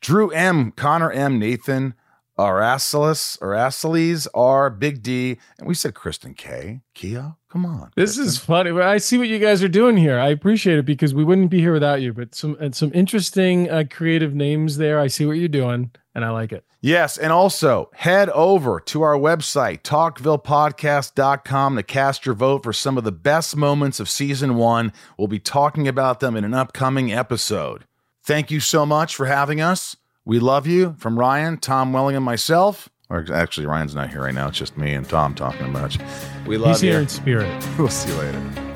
Drew 0.00 0.30
M, 0.30 0.72
Connor 0.72 1.10
M, 1.12 1.38
Nathan, 1.38 1.92
Aracelis, 2.38 3.38
Araceles 3.40 4.26
R, 4.34 4.70
Big 4.70 5.02
D, 5.02 5.36
and 5.58 5.68
we 5.68 5.74
said 5.74 5.94
Kristen 5.94 6.32
K. 6.34 6.80
Kia, 6.94 7.36
come 7.50 7.66
on. 7.66 7.90
This 7.94 8.16
is 8.16 8.38
funny. 8.38 8.70
I 8.70 8.96
see 8.96 9.18
what 9.18 9.28
you 9.28 9.38
guys 9.38 9.62
are 9.62 9.68
doing 9.68 9.98
here. 9.98 10.18
I 10.18 10.28
appreciate 10.28 10.78
it 10.78 10.86
because 10.86 11.14
we 11.14 11.24
wouldn't 11.24 11.50
be 11.50 11.60
here 11.60 11.74
without 11.74 12.00
you. 12.00 12.14
But 12.14 12.34
some 12.34 12.56
and 12.58 12.74
some 12.74 12.90
interesting 12.94 13.70
uh, 13.70 13.84
creative 13.90 14.34
names 14.34 14.78
there. 14.78 14.98
I 14.98 15.08
see 15.08 15.26
what 15.26 15.36
you're 15.36 15.48
doing. 15.48 15.90
and 16.14 16.24
I 16.24 16.30
like 16.30 16.52
it. 16.52 16.64
Yes, 16.80 17.16
and 17.16 17.32
also 17.32 17.90
head 17.94 18.28
over 18.30 18.80
to 18.80 19.02
our 19.02 19.16
website, 19.16 19.82
talkvillepodcast.com, 19.82 21.76
to 21.76 21.82
cast 21.82 22.26
your 22.26 22.34
vote 22.34 22.62
for 22.62 22.72
some 22.72 22.98
of 22.98 23.04
the 23.04 23.12
best 23.12 23.56
moments 23.56 24.00
of 24.00 24.08
season 24.08 24.56
one. 24.56 24.92
We'll 25.18 25.28
be 25.28 25.38
talking 25.38 25.86
about 25.86 26.20
them 26.20 26.36
in 26.36 26.44
an 26.44 26.54
upcoming 26.54 27.12
episode. 27.12 27.84
Thank 28.24 28.50
you 28.50 28.58
so 28.58 28.86
much 28.86 29.14
for 29.14 29.26
having 29.26 29.60
us. 29.60 29.96
We 30.24 30.38
love 30.38 30.66
you. 30.66 30.96
From 30.98 31.18
Ryan, 31.18 31.58
Tom 31.58 31.92
Welling, 31.92 32.16
and 32.16 32.24
myself. 32.24 32.88
Or 33.10 33.26
actually, 33.30 33.66
Ryan's 33.66 33.94
not 33.94 34.08
here 34.08 34.22
right 34.22 34.34
now. 34.34 34.48
It's 34.48 34.56
just 34.56 34.78
me 34.78 34.94
and 34.94 35.06
Tom 35.06 35.34
talking 35.34 35.68
about. 35.68 35.94
We 36.46 36.56
love 36.56 36.70
He's 36.70 36.82
you. 36.84 36.90
here 36.92 37.00
in 37.00 37.08
spirit. 37.08 37.66
We'll 37.78 37.88
see 37.88 38.08
you 38.08 38.16
later. 38.16 38.73